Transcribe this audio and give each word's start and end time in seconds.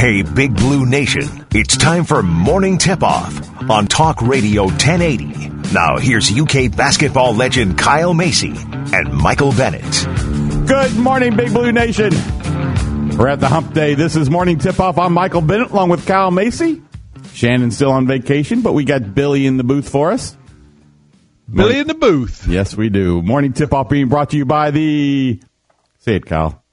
Hey, 0.00 0.22
Big 0.22 0.56
Blue 0.56 0.86
Nation. 0.86 1.46
It's 1.52 1.76
time 1.76 2.04
for 2.04 2.22
Morning 2.22 2.78
Tip 2.78 3.02
Off 3.02 3.60
on 3.68 3.86
Talk 3.86 4.22
Radio 4.22 4.62
1080. 4.62 5.50
Now, 5.74 5.98
here's 5.98 6.32
UK 6.32 6.74
basketball 6.74 7.34
legend 7.34 7.76
Kyle 7.76 8.14
Macy 8.14 8.54
and 8.56 9.12
Michael 9.12 9.52
Bennett. 9.52 10.06
Good 10.66 10.96
morning, 10.96 11.36
Big 11.36 11.52
Blue 11.52 11.70
Nation. 11.70 12.14
We're 13.18 13.28
at 13.28 13.40
the 13.40 13.48
hump 13.48 13.74
day. 13.74 13.92
This 13.92 14.16
is 14.16 14.30
Morning 14.30 14.56
Tip 14.56 14.80
Off. 14.80 14.96
I'm 14.96 15.12
Michael 15.12 15.42
Bennett 15.42 15.70
along 15.70 15.90
with 15.90 16.06
Kyle 16.06 16.30
Macy. 16.30 16.80
Shannon's 17.34 17.76
still 17.76 17.92
on 17.92 18.06
vacation, 18.06 18.62
but 18.62 18.72
we 18.72 18.84
got 18.84 19.14
Billy 19.14 19.44
in 19.44 19.58
the 19.58 19.64
booth 19.64 19.90
for 19.90 20.12
us. 20.12 20.34
Billy 21.52 21.78
in 21.78 21.88
the 21.88 21.94
booth. 21.94 22.48
Yes, 22.48 22.74
we 22.74 22.88
do. 22.88 23.20
Morning 23.20 23.52
Tip 23.52 23.74
Off 23.74 23.90
being 23.90 24.08
brought 24.08 24.30
to 24.30 24.38
you 24.38 24.46
by 24.46 24.70
the. 24.70 25.42
Say 25.98 26.16
it, 26.16 26.24
Kyle. 26.24 26.64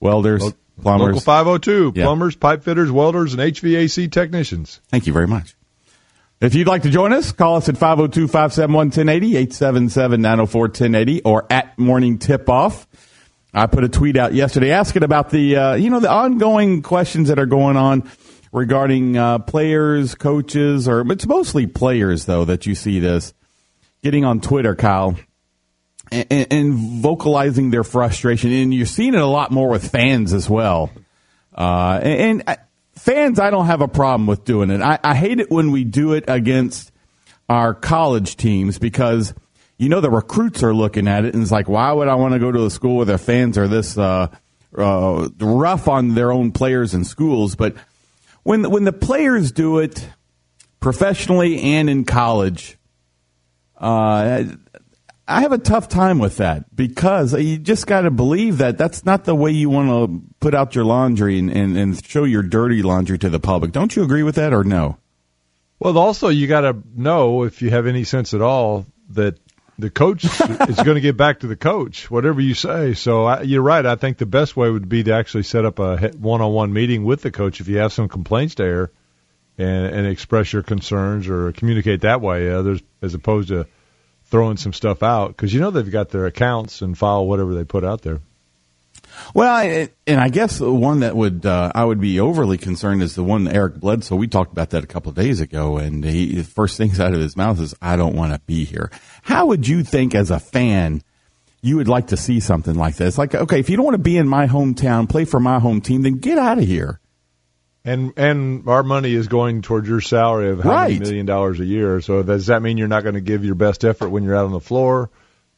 Welders, 0.00 0.52
plumbers. 0.80 1.06
Local 1.08 1.20
502, 1.20 1.92
Yeah. 1.94 2.04
plumbers, 2.04 2.36
pipe 2.36 2.62
fitters, 2.64 2.90
welders, 2.90 3.32
and 3.34 3.40
HVAC 3.42 4.08
technicians. 4.08 4.80
Thank 4.90 5.06
you 5.06 5.12
very 5.12 5.26
much. 5.26 5.54
If 6.40 6.54
you'd 6.54 6.66
like 6.66 6.82
to 6.82 6.90
join 6.90 7.12
us, 7.12 7.32
call 7.32 7.56
us 7.56 7.68
at 7.68 7.76
502 7.78 8.26
571 8.28 8.88
1080, 8.88 9.36
877 9.36 10.20
904 10.20 10.68
1080, 10.68 11.22
or 11.22 11.46
at 11.48 11.78
Morning 11.78 12.18
Tip 12.18 12.48
Off. 12.50 12.86
I 13.54 13.66
put 13.66 13.84
a 13.84 13.88
tweet 13.88 14.16
out 14.16 14.34
yesterday 14.34 14.72
asking 14.72 15.04
about 15.04 15.30
the, 15.30 15.56
uh, 15.56 15.74
you 15.74 15.88
know, 15.88 16.00
the 16.00 16.10
ongoing 16.10 16.82
questions 16.82 17.28
that 17.28 17.38
are 17.38 17.46
going 17.46 17.76
on 17.76 18.02
regarding 18.52 19.16
uh, 19.16 19.38
players, 19.38 20.16
coaches, 20.16 20.88
or 20.88 21.10
it's 21.12 21.26
mostly 21.26 21.66
players, 21.68 22.24
though, 22.24 22.44
that 22.44 22.66
you 22.66 22.74
see 22.74 22.98
this 22.98 23.32
getting 24.02 24.24
on 24.24 24.40
Twitter, 24.40 24.74
Kyle, 24.74 25.16
and, 26.10 26.46
and 26.50 26.74
vocalizing 26.74 27.70
their 27.70 27.84
frustration. 27.84 28.52
And 28.52 28.72
you're 28.74 28.86
seeing 28.86 29.14
it 29.14 29.20
a 29.20 29.26
lot 29.26 29.50
more 29.50 29.68
with 29.68 29.90
fans 29.90 30.32
as 30.32 30.48
well. 30.48 30.90
Uh, 31.56 32.00
and, 32.02 32.42
and 32.46 32.58
fans, 32.96 33.38
I 33.38 33.50
don't 33.50 33.66
have 33.66 33.80
a 33.80 33.88
problem 33.88 34.26
with 34.26 34.44
doing 34.44 34.70
it. 34.70 34.80
I, 34.80 34.98
I 35.02 35.14
hate 35.14 35.40
it 35.40 35.50
when 35.50 35.70
we 35.70 35.84
do 35.84 36.14
it 36.14 36.24
against 36.28 36.92
our 37.48 37.74
college 37.74 38.36
teams 38.36 38.78
because 38.78 39.34
you 39.76 39.88
know 39.88 40.00
the 40.00 40.10
recruits 40.10 40.62
are 40.62 40.74
looking 40.74 41.08
at 41.08 41.24
it 41.24 41.34
and 41.34 41.42
it's 41.42 41.52
like, 41.52 41.68
why 41.68 41.92
would 41.92 42.08
I 42.08 42.14
want 42.14 42.34
to 42.34 42.40
go 42.40 42.50
to 42.52 42.64
a 42.64 42.70
school 42.70 42.96
where 42.96 43.06
their 43.06 43.18
fans 43.18 43.58
are 43.58 43.68
this 43.68 43.98
uh, 43.98 44.28
uh, 44.76 45.28
rough 45.38 45.88
on 45.88 46.14
their 46.14 46.32
own 46.32 46.52
players 46.52 46.94
and 46.94 47.06
schools? 47.06 47.56
But 47.56 47.76
when 48.42 48.70
when 48.70 48.84
the 48.84 48.92
players 48.92 49.52
do 49.52 49.78
it 49.78 50.08
professionally 50.80 51.60
and 51.60 51.90
in 51.90 52.04
college, 52.04 52.78
uh, 53.76 54.44
I 55.26 55.40
have 55.40 55.52
a 55.52 55.58
tough 55.58 55.88
time 55.88 56.18
with 56.18 56.36
that 56.36 56.74
because 56.74 57.32
you 57.32 57.56
just 57.56 57.86
got 57.86 58.02
to 58.02 58.10
believe 58.10 58.58
that 58.58 58.76
that's 58.76 59.06
not 59.06 59.24
the 59.24 59.34
way 59.34 59.52
you 59.52 59.70
want 59.70 59.88
to 59.88 60.22
put 60.38 60.54
out 60.54 60.74
your 60.74 60.84
laundry 60.84 61.38
and, 61.38 61.50
and, 61.50 61.78
and 61.78 62.04
show 62.04 62.24
your 62.24 62.42
dirty 62.42 62.82
laundry 62.82 63.18
to 63.18 63.30
the 63.30 63.40
public. 63.40 63.72
Don't 63.72 63.96
you 63.96 64.02
agree 64.02 64.22
with 64.22 64.34
that 64.34 64.52
or 64.52 64.64
no? 64.64 64.98
Well, 65.78 65.96
also, 65.96 66.28
you 66.28 66.46
got 66.46 66.62
to 66.62 66.76
know, 66.94 67.44
if 67.44 67.62
you 67.62 67.70
have 67.70 67.86
any 67.86 68.04
sense 68.04 68.34
at 68.34 68.42
all, 68.42 68.86
that 69.10 69.38
the 69.78 69.90
coach 69.90 70.24
is 70.68 70.76
going 70.76 70.94
to 70.94 71.00
get 71.00 71.16
back 71.16 71.40
to 71.40 71.46
the 71.46 71.56
coach, 71.56 72.10
whatever 72.10 72.40
you 72.40 72.54
say. 72.54 72.92
So 72.94 73.24
I, 73.24 73.42
you're 73.42 73.62
right. 73.62 73.84
I 73.84 73.96
think 73.96 74.18
the 74.18 74.26
best 74.26 74.56
way 74.56 74.70
would 74.70 74.88
be 74.88 75.04
to 75.04 75.12
actually 75.12 75.44
set 75.44 75.64
up 75.64 75.78
a 75.78 76.08
one 76.18 76.42
on 76.42 76.52
one 76.52 76.72
meeting 76.72 77.04
with 77.04 77.22
the 77.22 77.30
coach 77.30 77.60
if 77.60 77.68
you 77.68 77.78
have 77.78 77.92
some 77.92 78.08
complaints 78.08 78.56
to 78.56 78.62
air 78.62 78.90
and, 79.56 79.86
and 79.86 80.06
express 80.06 80.52
your 80.52 80.62
concerns 80.62 81.28
or 81.28 81.52
communicate 81.52 82.02
that 82.02 82.20
way, 82.20 82.50
uh, 82.50 82.58
others, 82.58 82.82
as 83.00 83.14
opposed 83.14 83.48
to 83.48 83.66
throwing 84.34 84.56
some 84.56 84.72
stuff 84.72 85.04
out 85.04 85.28
because 85.28 85.54
you 85.54 85.60
know 85.60 85.70
they've 85.70 85.92
got 85.92 86.08
their 86.08 86.26
accounts 86.26 86.82
and 86.82 86.98
file 86.98 87.24
whatever 87.24 87.54
they 87.54 87.62
put 87.62 87.84
out 87.84 88.02
there. 88.02 88.18
Well, 89.32 89.54
I, 89.54 89.90
and 90.08 90.20
I 90.20 90.28
guess 90.28 90.58
the 90.58 90.72
one 90.72 91.00
that 91.00 91.14
would 91.14 91.46
uh, 91.46 91.70
I 91.72 91.84
would 91.84 92.00
be 92.00 92.18
overly 92.18 92.58
concerned 92.58 93.00
is 93.00 93.14
the 93.14 93.22
one 93.22 93.46
Eric 93.46 93.76
Bledsoe. 93.76 94.16
We 94.16 94.26
talked 94.26 94.50
about 94.50 94.70
that 94.70 94.82
a 94.82 94.88
couple 94.88 95.10
of 95.10 95.14
days 95.14 95.40
ago, 95.40 95.76
and 95.76 96.04
he, 96.04 96.34
the 96.34 96.42
first 96.42 96.76
things 96.76 96.98
out 96.98 97.14
of 97.14 97.20
his 97.20 97.36
mouth 97.36 97.60
is, 97.60 97.76
"I 97.80 97.94
don't 97.94 98.16
want 98.16 98.32
to 98.32 98.40
be 98.40 98.64
here." 98.64 98.90
How 99.22 99.46
would 99.46 99.68
you 99.68 99.84
think, 99.84 100.16
as 100.16 100.32
a 100.32 100.40
fan, 100.40 101.04
you 101.62 101.76
would 101.76 101.86
like 101.86 102.08
to 102.08 102.16
see 102.16 102.40
something 102.40 102.74
like 102.74 102.96
this? 102.96 103.16
Like, 103.16 103.36
okay, 103.36 103.60
if 103.60 103.70
you 103.70 103.76
don't 103.76 103.84
want 103.84 103.94
to 103.94 104.02
be 104.02 104.16
in 104.16 104.26
my 104.26 104.48
hometown, 104.48 105.08
play 105.08 105.26
for 105.26 105.38
my 105.38 105.60
home 105.60 105.80
team, 105.80 106.02
then 106.02 106.14
get 106.14 106.38
out 106.38 106.58
of 106.58 106.64
here. 106.64 106.98
And 107.84 108.12
and 108.16 108.66
our 108.68 108.82
money 108.82 109.12
is 109.12 109.28
going 109.28 109.60
towards 109.62 109.86
your 109.86 110.00
salary 110.00 110.50
of 110.50 110.60
how 110.60 110.84
many 110.84 111.00
million 111.00 111.26
dollars 111.26 111.60
a 111.60 111.64
year. 111.64 112.00
So 112.00 112.22
does 112.22 112.46
that 112.46 112.62
mean 112.62 112.78
you're 112.78 112.88
not 112.88 113.02
going 113.02 113.14
to 113.14 113.20
give 113.20 113.44
your 113.44 113.56
best 113.56 113.84
effort 113.84 114.08
when 114.08 114.24
you're 114.24 114.34
out 114.34 114.46
on 114.46 114.52
the 114.52 114.60
floor? 114.60 115.10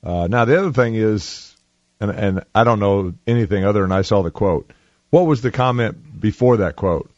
Uh, 0.03 0.26
now 0.28 0.44
the 0.44 0.59
other 0.59 0.72
thing 0.72 0.97
is, 0.97 1.54
and 2.00 2.10
and 2.10 2.44
I 2.54 2.64
don't 2.64 2.81
know 2.81 3.14
anything 3.26 3.64
other 3.64 3.82
than 3.82 3.92
I 3.92 4.03
saw 4.03 4.22
the 4.22 4.32
quote. 4.32 4.72
What 5.10 5.26
was 5.26 5.41
the 5.41 5.53
comment 5.53 6.20
before 6.20 6.59
that 6.59 6.75
quote? 6.75 7.10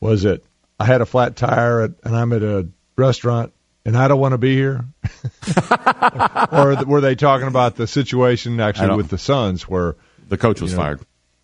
Was 0.00 0.24
it 0.24 0.44
I 0.80 0.86
had 0.86 1.00
a 1.00 1.06
flat 1.06 1.36
tire 1.36 1.82
at, 1.82 1.92
and 2.02 2.16
I'm 2.16 2.32
at 2.32 2.42
a 2.42 2.68
restaurant 2.96 3.52
and 3.84 3.96
I 3.96 4.08
don't 4.08 4.20
want 4.20 4.32
to 4.32 4.38
be 4.38 4.54
here? 4.54 4.84
or 6.52 6.84
were 6.84 7.00
they 7.00 7.14
talking 7.14 7.48
about 7.48 7.76
the 7.76 7.86
situation 7.86 8.58
actually 8.60 8.96
with 8.96 9.08
the 9.08 9.18
Suns 9.18 9.68
where 9.68 9.96
The 10.28 10.38
coach 10.38 10.60
was 10.60 10.72
You 10.72 10.78
know, 10.78 10.82
fired. 10.82 11.00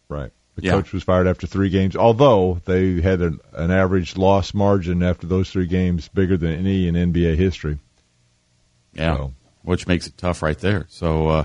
Right. 0.09 0.33
The 0.59 0.65
Yeah. 0.67 0.73
coach 0.73 0.93
was 0.93 1.05
fired 1.05 1.29
after 1.29 1.47
three 1.47 1.69
games, 1.69 1.95
although 1.95 2.61
they 2.65 3.01
had 3.01 3.21
an, 3.21 3.39
an 3.53 3.71
average 3.71 4.17
loss 4.17 4.53
margin 4.53 5.05
after 5.05 5.29
those 5.29 5.49
three 5.51 5.67
games 5.69 6.09
bigger 6.09 6.37
than 6.37 6.51
any 6.53 6.89
in 6.89 6.97
NBA 6.97 7.37
history. 7.37 7.79
Yeah, 8.93 9.17
So- 9.17 9.35
which 9.63 9.87
makes 9.87 10.09
it 10.09 10.19
tough 10.19 10.43
right 10.43 10.59
there. 10.59 10.87
So, 10.89 11.29
uh, 11.29 11.45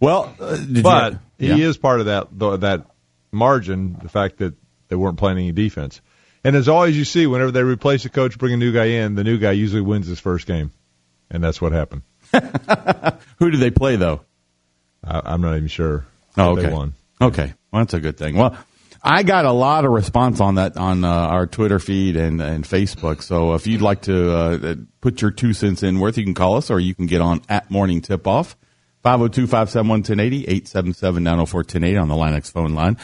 well, 0.00 0.34
uh, 0.40 0.56
But 0.82 1.12
you, 1.38 1.52
he 1.54 1.60
yeah. 1.62 1.68
is 1.68 1.76
part 1.76 2.00
of 2.00 2.06
that 2.06 2.28
that 2.60 2.86
margin, 3.30 3.98
the 4.02 4.08
fact 4.08 4.38
that 4.38 4.54
they 4.88 4.96
weren't 4.96 5.18
playing 5.18 5.36
any 5.36 5.52
defense. 5.52 6.00
And 6.42 6.56
as 6.56 6.66
always, 6.66 6.96
you 6.96 7.04
see, 7.04 7.26
whenever 7.26 7.50
they 7.50 7.62
replace 7.62 8.06
a 8.06 8.08
coach, 8.08 8.38
bring 8.38 8.54
a 8.54 8.56
new 8.56 8.72
guy 8.72 8.86
in, 8.86 9.16
the 9.16 9.24
new 9.24 9.36
guy 9.36 9.52
usually 9.52 9.82
wins 9.82 10.06
his 10.06 10.18
first 10.18 10.46
game, 10.46 10.70
and 11.30 11.44
that's 11.44 11.60
what 11.60 11.72
happened. 11.72 12.00
Who 13.38 13.50
do 13.50 13.58
they 13.58 13.70
play 13.70 13.96
though? 13.96 14.22
I, 15.04 15.20
I'm 15.26 15.42
not 15.42 15.56
even 15.56 15.68
sure. 15.68 16.06
Oh, 16.38 16.52
okay. 16.52 16.62
They 16.62 16.72
won. 16.72 16.94
Okay, 17.20 17.52
well, 17.72 17.82
that's 17.82 17.94
a 17.94 18.00
good 18.00 18.16
thing. 18.16 18.36
Well, 18.36 18.56
I 19.02 19.22
got 19.22 19.46
a 19.46 19.52
lot 19.52 19.84
of 19.86 19.92
response 19.92 20.40
on 20.40 20.56
that 20.56 20.76
on 20.76 21.04
uh, 21.04 21.08
our 21.08 21.46
Twitter 21.46 21.78
feed 21.78 22.16
and, 22.16 22.40
and 22.42 22.64
Facebook. 22.64 23.22
So 23.22 23.54
if 23.54 23.66
you'd 23.66 23.80
like 23.80 24.02
to 24.02 24.32
uh, 24.36 24.74
put 25.00 25.22
your 25.22 25.30
two 25.30 25.52
cents 25.54 25.82
in 25.82 26.00
worth, 26.00 26.18
you 26.18 26.24
can 26.24 26.34
call 26.34 26.56
us 26.56 26.70
or 26.70 26.78
you 26.80 26.94
can 26.94 27.06
get 27.06 27.20
on 27.22 27.40
at 27.48 27.70
Morning 27.70 28.00
Tip 28.02 28.26
Off. 28.26 28.56
502-571-1080, 29.04 30.46
877-904-1080 30.62 32.02
on 32.02 32.08
the 32.08 32.16
Line 32.16 32.34
X 32.34 32.50
phone 32.50 32.74
line. 32.74 32.96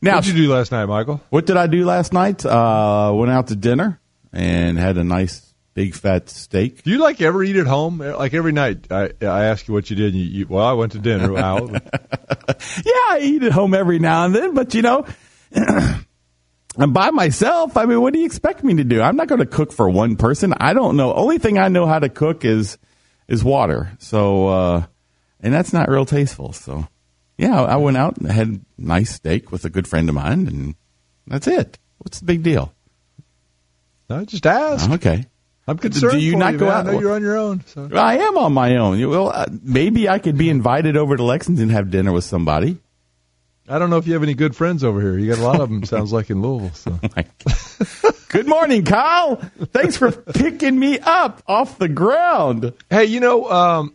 Now, 0.00 0.16
What 0.16 0.24
did 0.24 0.34
you 0.36 0.46
do 0.46 0.52
last 0.52 0.72
night, 0.72 0.86
Michael? 0.86 1.20
what 1.30 1.46
did 1.46 1.56
I 1.56 1.66
do 1.66 1.84
last 1.84 2.12
night? 2.12 2.44
Uh, 2.44 3.12
went 3.14 3.30
out 3.30 3.48
to 3.48 3.56
dinner 3.56 4.00
and 4.32 4.78
had 4.78 4.96
a 4.98 5.04
nice 5.04 5.51
big 5.74 5.94
fat 5.94 6.28
steak. 6.28 6.82
Do 6.82 6.90
you 6.90 6.98
like 6.98 7.20
ever 7.20 7.42
eat 7.42 7.56
at 7.56 7.66
home? 7.66 7.98
Like 7.98 8.34
every 8.34 8.52
night, 8.52 8.90
I 8.90 9.12
I 9.20 9.44
ask 9.44 9.68
you 9.68 9.74
what 9.74 9.90
you 9.90 9.96
did. 9.96 10.14
And 10.14 10.22
you, 10.22 10.40
you, 10.40 10.46
well, 10.48 10.66
I 10.66 10.72
went 10.72 10.92
to 10.92 10.98
dinner 10.98 11.36
out. 11.38 11.70
Yeah, 11.70 13.08
I 13.10 13.18
eat 13.22 13.42
at 13.42 13.52
home 13.52 13.74
every 13.74 13.98
now 13.98 14.24
and 14.24 14.34
then, 14.34 14.54
but 14.54 14.74
you 14.74 14.82
know, 14.82 15.06
I'm 16.78 16.92
by 16.92 17.10
myself. 17.10 17.76
I 17.76 17.84
mean, 17.84 18.00
what 18.00 18.12
do 18.12 18.18
you 18.20 18.26
expect 18.26 18.64
me 18.64 18.74
to 18.76 18.84
do? 18.84 19.00
I'm 19.02 19.16
not 19.16 19.28
going 19.28 19.40
to 19.40 19.46
cook 19.46 19.72
for 19.72 19.88
one 19.88 20.16
person. 20.16 20.54
I 20.56 20.72
don't 20.72 20.96
know. 20.96 21.12
Only 21.14 21.38
thing 21.38 21.58
I 21.58 21.68
know 21.68 21.86
how 21.86 21.98
to 21.98 22.08
cook 22.08 22.44
is 22.44 22.78
is 23.28 23.44
water. 23.44 23.92
So, 23.98 24.48
uh, 24.48 24.86
and 25.40 25.52
that's 25.52 25.72
not 25.72 25.88
real 25.88 26.06
tasteful. 26.06 26.52
So, 26.52 26.86
yeah, 27.36 27.60
I 27.60 27.76
went 27.76 27.96
out 27.96 28.18
and 28.18 28.30
had 28.30 28.48
a 28.48 28.60
nice 28.78 29.14
steak 29.14 29.50
with 29.52 29.64
a 29.64 29.70
good 29.70 29.86
friend 29.86 30.08
of 30.08 30.14
mine, 30.14 30.46
and 30.46 30.74
that's 31.26 31.46
it. 31.46 31.78
What's 31.98 32.20
the 32.20 32.26
big 32.26 32.42
deal? 32.42 32.74
I 34.10 34.24
just 34.24 34.46
asked. 34.46 34.90
Okay. 34.90 35.26
I'm 35.66 35.78
concerned. 35.78 36.14
Do 36.14 36.18
you 36.18 36.36
not 36.36 36.54
you, 36.54 36.58
go 36.58 36.66
man. 36.66 36.74
out- 36.74 36.86
I 36.88 36.92
know 36.92 37.00
you're 37.00 37.12
on 37.12 37.22
your 37.22 37.36
own. 37.36 37.64
So. 37.66 37.88
I 37.92 38.18
am 38.18 38.36
on 38.36 38.52
my 38.52 38.76
own. 38.76 39.08
Well, 39.08 39.28
uh, 39.28 39.46
maybe 39.62 40.08
I 40.08 40.18
could 40.18 40.36
be 40.36 40.50
invited 40.50 40.96
over 40.96 41.16
to 41.16 41.22
Lexington 41.22 41.64
and 41.64 41.72
have 41.72 41.90
dinner 41.90 42.12
with 42.12 42.24
somebody. 42.24 42.78
I 43.68 43.78
don't 43.78 43.90
know 43.90 43.96
if 43.96 44.08
you 44.08 44.14
have 44.14 44.24
any 44.24 44.34
good 44.34 44.56
friends 44.56 44.82
over 44.82 45.00
here. 45.00 45.16
You 45.16 45.28
got 45.30 45.38
a 45.38 45.46
lot 45.46 45.60
of 45.60 45.68
them. 45.68 45.84
sounds 45.84 46.12
like 46.12 46.30
in 46.30 46.42
Louisville. 46.42 46.72
So. 46.74 46.98
Good 48.28 48.48
morning, 48.48 48.84
Kyle. 48.84 49.36
Thanks 49.36 49.96
for 49.96 50.10
picking 50.10 50.78
me 50.78 50.98
up 50.98 51.42
off 51.46 51.78
the 51.78 51.88
ground. 51.88 52.72
Hey, 52.90 53.04
you 53.04 53.20
know, 53.20 53.48
um, 53.48 53.94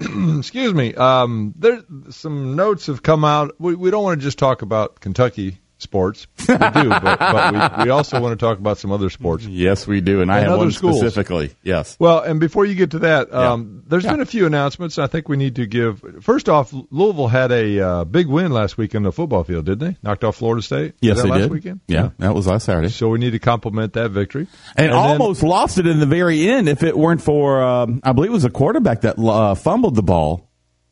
excuse 0.38 0.72
me. 0.72 0.94
Um, 0.94 1.52
there 1.58 1.82
some 2.08 2.56
notes 2.56 2.86
have 2.86 3.02
come 3.02 3.24
out. 3.24 3.54
We, 3.58 3.74
we 3.74 3.90
don't 3.90 4.02
want 4.02 4.18
to 4.20 4.24
just 4.24 4.38
talk 4.38 4.62
about 4.62 5.00
Kentucky 5.00 5.58
sports. 5.82 6.26
We 6.48 6.54
do, 6.56 6.58
but, 6.88 7.18
but 7.18 7.78
we, 7.78 7.84
we 7.84 7.90
also 7.90 8.20
want 8.20 8.38
to 8.38 8.42
talk 8.44 8.58
about 8.58 8.78
some 8.78 8.90
other 8.92 9.10
sports. 9.10 9.44
Yes, 9.44 9.86
we 9.86 10.00
do, 10.00 10.20
and 10.22 10.30
I 10.32 10.40
have 10.40 10.48
other 10.50 10.58
one 10.58 10.70
schools. 10.72 10.98
specifically. 10.98 11.54
Yes. 11.62 11.96
Well, 11.98 12.20
and 12.20 12.40
before 12.40 12.64
you 12.64 12.74
get 12.74 12.92
to 12.92 13.00
that, 13.00 13.32
um, 13.34 13.74
Yeah. 13.76 13.80
there's 13.88 14.04
Yeah. 14.04 14.12
been 14.12 14.20
a 14.20 14.26
few 14.26 14.46
announcements. 14.46 14.98
I 14.98 15.06
think 15.06 15.28
we 15.28 15.36
need 15.36 15.56
to 15.56 15.66
give. 15.66 16.02
First 16.20 16.48
off, 16.48 16.72
Louisville 16.90 17.28
had 17.28 17.52
a 17.52 17.80
uh, 17.80 18.04
big 18.04 18.26
win 18.28 18.52
last 18.52 18.78
week 18.78 18.94
in 18.94 19.02
the 19.02 19.12
football 19.12 19.44
field, 19.44 19.66
didn't 19.66 19.80
they? 19.80 19.96
Knocked 20.02 20.24
off 20.24 20.36
Florida 20.36 20.62
State. 20.62 20.94
Yes, 21.00 21.20
they 21.22 21.28
last 21.28 21.40
did. 21.42 21.50
weekend. 21.50 21.80
Yeah, 21.88 22.10
that 22.18 22.34
was 22.34 22.46
last 22.46 22.64
Saturday. 22.66 22.88
So 22.88 23.08
we 23.08 23.18
need 23.18 23.32
to 23.32 23.38
compliment 23.38 23.92
that 23.94 24.10
victory. 24.12 24.46
And, 24.76 24.86
then- 24.86 24.92
almost 24.92 25.42
lost 25.42 25.78
it 25.78 25.86
in 25.86 26.00
the 26.00 26.06
very 26.06 26.48
end 26.48 26.68
if 26.68 26.82
it 26.82 26.96
weren't 26.96 27.20
for, 27.22 27.62
um, 27.62 28.00
I 28.04 28.12
believe 28.12 28.30
it 28.30 28.34
was 28.34 28.44
a 28.44 28.50
quarterback 28.50 29.02
that 29.02 29.18
uh, 29.18 29.54
fumbled 29.54 29.94
the 29.94 30.02
ball, 30.02 30.48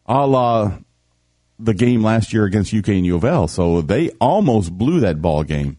a 0.07 0.27
la 0.27 0.73
the 1.63 1.75
game 1.75 2.03
last 2.03 2.33
year 2.33 2.45
against 2.45 2.73
UK 2.75 2.89
and 2.91 3.07
U 3.07 3.17
of 3.17 3.25
L. 3.25 3.49
So 3.49 3.81
they 3.83 4.11
almost 4.21 4.73
blew 4.77 5.01
that 5.01 5.21
ball 5.21 5.45
game. 5.45 5.79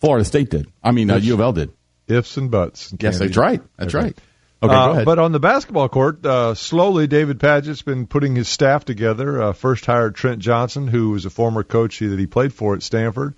Florida 0.00 0.24
State 0.24 0.50
did. 0.50 0.66
I 0.82 0.90
mean, 0.92 1.10
uh, 1.10 1.16
U 1.16 1.34
of 1.34 1.40
L 1.40 1.52
did. 1.52 1.70
ifs 2.08 2.36
and 2.36 2.50
buts. 2.50 2.92
Yes, 2.98 3.18
that's 3.18 3.36
right. 3.36 3.62
That's 3.76 3.94
right. 3.94 4.16
Okay, 4.62 4.72
Uh, 4.74 4.86
go 4.86 4.92
ahead. 4.92 5.04
But 5.06 5.18
on 5.18 5.32
the 5.32 5.40
basketball 5.40 5.88
court, 5.88 6.24
uh, 6.24 6.54
slowly 6.54 7.06
David 7.08 7.40
Padgett's 7.40 7.82
been 7.82 8.06
putting 8.06 8.36
his 8.36 8.48
staff 8.48 8.84
together. 8.84 9.42
Uh, 9.42 9.52
first 9.52 9.84
hired 9.86 10.14
Trent 10.14 10.38
Johnson, 10.40 10.86
who 10.86 11.10
was 11.10 11.24
a 11.24 11.30
former 11.30 11.64
coach 11.64 11.98
that 11.98 12.18
he 12.18 12.26
played 12.26 12.52
for 12.52 12.74
at 12.74 12.82
Stanford. 12.82 13.34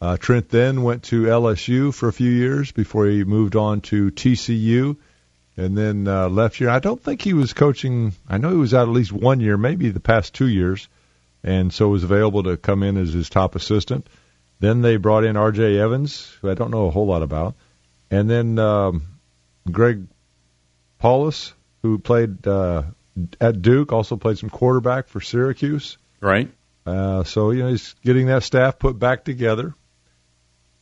Uh, 0.00 0.16
Trent 0.16 0.48
then 0.48 0.82
went 0.82 1.04
to 1.04 1.22
LSU 1.26 1.94
for 1.94 2.08
a 2.08 2.12
few 2.12 2.30
years 2.30 2.72
before 2.72 3.06
he 3.06 3.22
moved 3.24 3.54
on 3.56 3.80
to 3.82 4.10
TCU, 4.10 4.96
and 5.56 5.78
then 5.78 6.08
uh, 6.08 6.28
left 6.28 6.56
here. 6.56 6.68
I 6.68 6.80
don't 6.80 7.00
think 7.00 7.22
he 7.22 7.32
was 7.34 7.52
coaching. 7.52 8.12
I 8.28 8.38
know 8.38 8.50
he 8.50 8.56
was 8.56 8.74
out 8.74 8.88
at 8.88 8.92
least 8.94 9.12
one 9.12 9.40
year, 9.40 9.56
maybe 9.56 9.90
the 9.90 10.00
past 10.00 10.34
two 10.34 10.48
years, 10.48 10.88
and 11.44 11.72
so 11.72 11.88
was 11.88 12.02
available 12.02 12.42
to 12.44 12.56
come 12.56 12.82
in 12.82 12.96
as 12.96 13.12
his 13.12 13.28
top 13.30 13.54
assistant. 13.54 14.08
Then 14.58 14.80
they 14.82 14.96
brought 14.96 15.24
in 15.24 15.36
R.J. 15.36 15.78
Evans, 15.78 16.36
who 16.40 16.50
I 16.50 16.54
don't 16.54 16.70
know 16.70 16.86
a 16.86 16.90
whole 16.90 17.06
lot 17.06 17.22
about, 17.22 17.54
and 18.10 18.28
then 18.28 18.58
um, 18.58 19.02
Greg 19.70 20.06
Paulus, 20.98 21.52
who 21.82 21.98
played 21.98 22.46
uh, 22.46 22.84
at 23.40 23.60
Duke, 23.62 23.92
also 23.92 24.16
played 24.16 24.38
some 24.38 24.50
quarterback 24.50 25.08
for 25.08 25.20
Syracuse. 25.20 25.98
right? 26.20 26.50
Uh, 26.86 27.24
so 27.24 27.50
you 27.50 27.62
know 27.62 27.68
he's 27.68 27.94
getting 28.04 28.26
that 28.26 28.42
staff 28.42 28.78
put 28.78 28.98
back 28.98 29.24
together, 29.24 29.74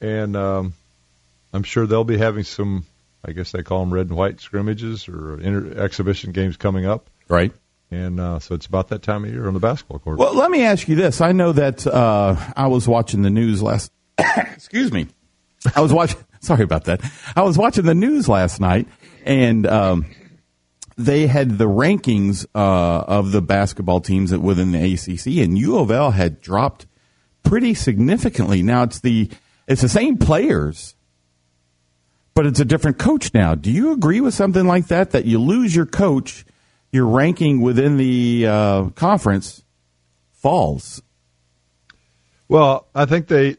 and 0.00 0.36
um, 0.36 0.74
I'm 1.52 1.62
sure 1.62 1.86
they'll 1.86 2.04
be 2.04 2.18
having 2.18 2.44
some. 2.44 2.86
I 3.24 3.30
guess 3.32 3.52
they 3.52 3.62
call 3.62 3.80
them 3.80 3.94
red 3.94 4.08
and 4.08 4.16
white 4.16 4.40
scrimmages 4.40 5.08
or 5.08 5.40
inter- 5.40 5.80
exhibition 5.80 6.32
games 6.32 6.56
coming 6.56 6.86
up, 6.86 7.08
Right. 7.28 7.52
And 7.92 8.18
uh, 8.18 8.38
so 8.38 8.54
it's 8.54 8.66
about 8.66 8.88
that 8.88 9.02
time 9.02 9.24
of 9.24 9.30
year 9.30 9.46
on 9.46 9.54
the 9.54 9.60
basketball 9.60 9.98
court. 9.98 10.18
Well, 10.18 10.34
let 10.34 10.50
me 10.50 10.62
ask 10.62 10.88
you 10.88 10.96
this. 10.96 11.20
I 11.20 11.32
know 11.32 11.52
that 11.52 11.86
uh, 11.86 12.36
I 12.56 12.66
was 12.68 12.88
watching 12.88 13.22
the 13.22 13.30
news 13.30 13.62
last. 13.62 13.92
excuse 14.18 14.92
me. 14.92 15.08
I 15.76 15.80
was 15.80 15.92
watching. 15.92 16.20
Sorry 16.40 16.64
about 16.64 16.84
that. 16.84 17.00
I 17.36 17.42
was 17.42 17.56
watching 17.56 17.84
the 17.84 17.94
news 17.94 18.28
last 18.28 18.60
night, 18.60 18.88
and 19.24 19.66
um, 19.66 20.06
they 20.96 21.26
had 21.26 21.58
the 21.58 21.68
rankings 21.68 22.46
uh, 22.54 23.04
of 23.06 23.32
the 23.32 23.42
basketball 23.42 24.00
teams 24.00 24.36
within 24.36 24.72
the 24.72 24.94
ACC, 24.94 25.44
and 25.44 25.56
U 25.58 25.78
of 25.78 25.90
L 25.90 26.10
had 26.10 26.40
dropped 26.40 26.86
pretty 27.42 27.74
significantly. 27.74 28.62
Now 28.62 28.84
it's 28.84 29.00
the 29.00 29.30
it's 29.68 29.82
the 29.82 29.88
same 29.88 30.18
players, 30.18 30.96
but 32.34 32.46
it's 32.46 32.60
a 32.60 32.64
different 32.64 32.98
coach 32.98 33.32
now. 33.34 33.54
Do 33.54 33.70
you 33.70 33.92
agree 33.92 34.20
with 34.20 34.34
something 34.34 34.66
like 34.66 34.88
that? 34.88 35.10
That 35.12 35.24
you 35.24 35.38
lose 35.38 35.76
your 35.76 35.86
coach, 35.86 36.44
your 36.92 37.06
ranking 37.06 37.60
within 37.60 37.96
the 37.96 38.46
uh, 38.46 38.88
conference 38.90 39.64
falls. 40.32 41.02
Well, 42.48 42.86
I 42.94 43.06
think 43.06 43.26
they 43.26 43.56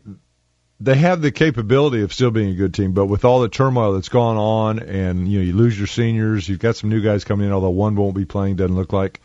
they 0.79 0.95
have 0.95 1.21
the 1.21 1.31
capability 1.31 2.01
of 2.01 2.13
still 2.13 2.29
being 2.29 2.49
a 2.49 2.55
good 2.55 2.73
team, 2.73 2.93
but 2.93 3.07
with 3.07 3.25
all 3.25 3.41
the 3.41 3.49
turmoil 3.49 3.93
that's 3.93 4.09
gone 4.09 4.37
on, 4.37 4.79
and 4.79 5.27
you 5.27 5.39
know 5.39 5.45
you 5.45 5.53
lose 5.53 5.77
your 5.77 5.87
seniors, 5.87 6.47
you've 6.47 6.59
got 6.59 6.75
some 6.75 6.89
new 6.89 7.01
guys 7.01 7.23
coming 7.23 7.47
in, 7.47 7.53
although 7.53 7.69
one 7.71 7.95
won't 7.95 8.15
be 8.15 8.25
playing, 8.25 8.55
doesn't 8.55 8.75
look 8.75 8.93
like. 8.93 9.19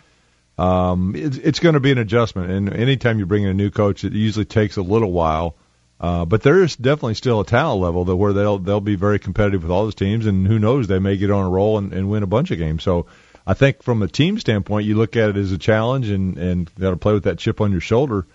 Um, 0.57 1.15
it's 1.15 1.37
it's 1.37 1.59
going 1.61 1.75
to 1.75 1.81
be 1.81 1.93
an 1.93 1.99
adjustment, 1.99 2.51
and 2.51 2.73
anytime 2.73 3.19
you 3.19 3.27
bring 3.27 3.43
in 3.43 3.51
a 3.51 3.55
new 3.55 3.71
coach, 3.71 4.05
it 4.05 4.13
usually 4.15 4.47
takes 4.47 4.77
a 4.77 4.83
little 4.83 5.13
while. 5.13 5.57
Uh, 6.01 6.25
but 6.25 6.43
there 6.43 6.63
is 6.63 6.77
definitely 6.77 7.15
still 7.15 7.41
a 7.41 7.45
talent 7.45 7.83
level 7.83 8.05
that 8.05 8.17
where 8.17 8.33
they'll 8.33 8.59
they'll 8.59 8.81
be 8.81 8.95
very 8.95 9.19
competitive 9.19 9.63
with 9.63 9.71
all 9.71 9.85
those 9.85 9.95
teams, 9.95 10.27
and 10.27 10.47
who 10.47 10.59
knows, 10.59 10.87
they 10.87 10.99
may 10.99 11.17
get 11.17 11.31
on 11.31 11.45
a 11.45 11.51
roll 11.51 11.77
and, 11.77 11.93
and 11.93 12.09
win 12.09 12.23
a 12.23 12.27
bunch 12.27 12.53
of 12.53 12.59
games. 12.59 12.83
So 12.83 13.07
I 13.49 13.55
think 13.55 13.83
from 13.83 14.03
a 14.03 14.09
team 14.09 14.39
standpoint, 14.39 14.87
you 14.87 14.95
look 14.95 15.17
at 15.17 15.31
it 15.31 15.37
as 15.39 15.53
a 15.53 15.59
challenge, 15.59 16.11
and 16.11 16.37
and 16.37 16.75
got 16.79 16.91
to 16.91 16.99
play 16.99 17.15
with 17.15 17.25
that 17.25 17.39
chip 17.39 17.63
on 17.63 17.73
your 17.73 17.81
shoulder 17.81 18.27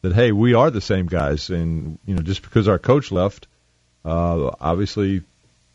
that 0.00 0.14
hey, 0.14 0.32
we 0.32 0.54
are 0.54 0.70
the 0.70 0.80
same 0.80 1.06
guys, 1.06 1.50
and 1.50 1.98
you 2.06 2.14
know 2.14 2.22
just 2.22 2.40
because 2.40 2.68
our 2.68 2.78
coach 2.78 3.12
left, 3.12 3.48
uh, 4.02 4.50
obviously, 4.58 5.22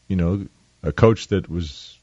you 0.07 0.15
know, 0.15 0.47
a 0.81 0.91
coach 0.91 1.27
that 1.27 1.47
was, 1.47 1.95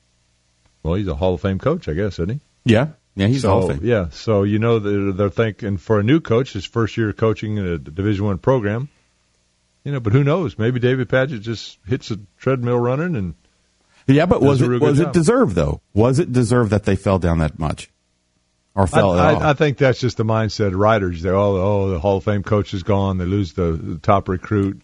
well, 0.84 0.94
he's 0.94 1.08
a 1.08 1.16
Hall 1.16 1.34
of 1.34 1.40
Fame 1.40 1.58
coach, 1.58 1.88
I 1.88 1.94
guess, 1.94 2.14
isn't 2.14 2.30
he? 2.30 2.40
Yeah, 2.64 2.90
yeah, 3.16 3.26
he's 3.26 3.42
so, 3.42 3.48
Hall 3.48 3.68
of 3.68 3.76
Fame. 3.76 3.86
Yeah, 3.88 4.10
so 4.10 4.44
you 4.44 4.60
know 4.60 4.78
they're, 4.78 5.10
they're 5.10 5.30
thinking 5.30 5.78
for 5.78 5.98
a 5.98 6.04
new 6.04 6.20
coach, 6.20 6.52
his 6.52 6.64
first 6.64 6.96
year 6.96 7.12
coaching 7.12 7.56
in 7.56 7.66
a 7.66 7.76
Division 7.76 8.24
One 8.24 8.38
program, 8.38 8.88
you 9.82 9.90
know, 9.90 9.98
but 9.98 10.12
who 10.12 10.22
knows? 10.22 10.56
Maybe 10.60 10.78
David 10.78 11.08
Padgett 11.08 11.40
just 11.40 11.76
hits 11.88 12.12
a 12.12 12.20
treadmill 12.38 12.78
running, 12.78 13.16
and 13.16 13.34
Yeah, 14.06 14.26
but 14.26 14.40
was 14.42 14.60
it 14.60 14.68
was 14.68 15.00
it 15.00 15.12
deserved 15.12 15.54
though? 15.54 15.80
Was 15.94 16.18
it 16.18 16.32
deserved 16.32 16.70
that 16.70 16.84
they 16.84 16.96
fell 16.96 17.18
down 17.18 17.38
that 17.38 17.58
much, 17.58 17.90
or 18.74 18.84
I, 18.84 18.86
fell 18.86 19.18
at 19.18 19.34
all? 19.34 19.42
I, 19.42 19.50
I 19.50 19.52
think 19.54 19.78
that's 19.78 19.98
just 20.00 20.16
the 20.16 20.24
mindset 20.24 20.68
of 20.68 20.74
writers. 20.74 21.22
They 21.22 21.30
oh 21.30 21.56
oh 21.56 21.90
the 21.90 21.98
Hall 21.98 22.18
of 22.18 22.24
Fame 22.24 22.42
coach 22.42 22.74
is 22.74 22.82
gone. 22.82 23.18
They 23.18 23.24
lose 23.24 23.54
the, 23.54 23.72
the 23.72 23.98
top 23.98 24.28
recruit. 24.28 24.82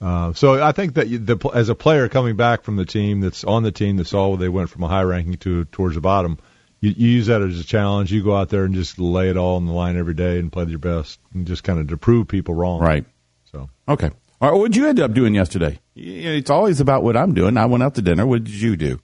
Uh, 0.00 0.32
so 0.32 0.62
I 0.62 0.72
think 0.72 0.94
that 0.94 1.08
you, 1.08 1.18
the, 1.18 1.36
as 1.52 1.68
a 1.70 1.74
player 1.74 2.08
coming 2.08 2.36
back 2.36 2.62
from 2.62 2.76
the 2.76 2.84
team 2.84 3.20
that's 3.20 3.42
on 3.42 3.64
the 3.64 3.72
team 3.72 3.96
that 3.96 4.06
saw 4.06 4.36
they 4.36 4.48
went 4.48 4.70
from 4.70 4.84
a 4.84 4.88
high 4.88 5.02
ranking 5.02 5.34
to 5.38 5.64
towards 5.66 5.96
the 5.96 6.00
bottom, 6.00 6.38
you, 6.80 6.94
you 6.96 7.08
use 7.08 7.26
that 7.26 7.42
as 7.42 7.58
a 7.58 7.64
challenge. 7.64 8.12
You 8.12 8.22
go 8.22 8.36
out 8.36 8.48
there 8.48 8.64
and 8.64 8.74
just 8.74 8.98
lay 9.00 9.28
it 9.28 9.36
all 9.36 9.56
on 9.56 9.66
the 9.66 9.72
line 9.72 9.96
every 9.98 10.14
day 10.14 10.38
and 10.38 10.52
play 10.52 10.64
your 10.66 10.78
best 10.78 11.18
and 11.34 11.46
just 11.46 11.64
kind 11.64 11.80
of 11.80 11.88
to 11.88 11.96
prove 11.96 12.28
people 12.28 12.54
wrong. 12.54 12.80
right. 12.80 13.04
So 13.50 13.68
Okay. 13.88 14.10
All 14.40 14.50
right. 14.50 14.58
What 14.58 14.72
did 14.72 14.76
you 14.76 14.88
end 14.88 15.00
up 15.00 15.12
doing 15.12 15.34
yesterday? 15.34 15.80
It's 15.96 16.50
always 16.50 16.80
about 16.80 17.02
what 17.02 17.16
I'm 17.16 17.34
doing. 17.34 17.56
I 17.56 17.66
went 17.66 17.82
out 17.82 17.94
to 17.96 18.02
dinner. 18.02 18.26
What 18.26 18.44
did 18.44 18.54
you 18.54 18.76
do? 18.76 19.00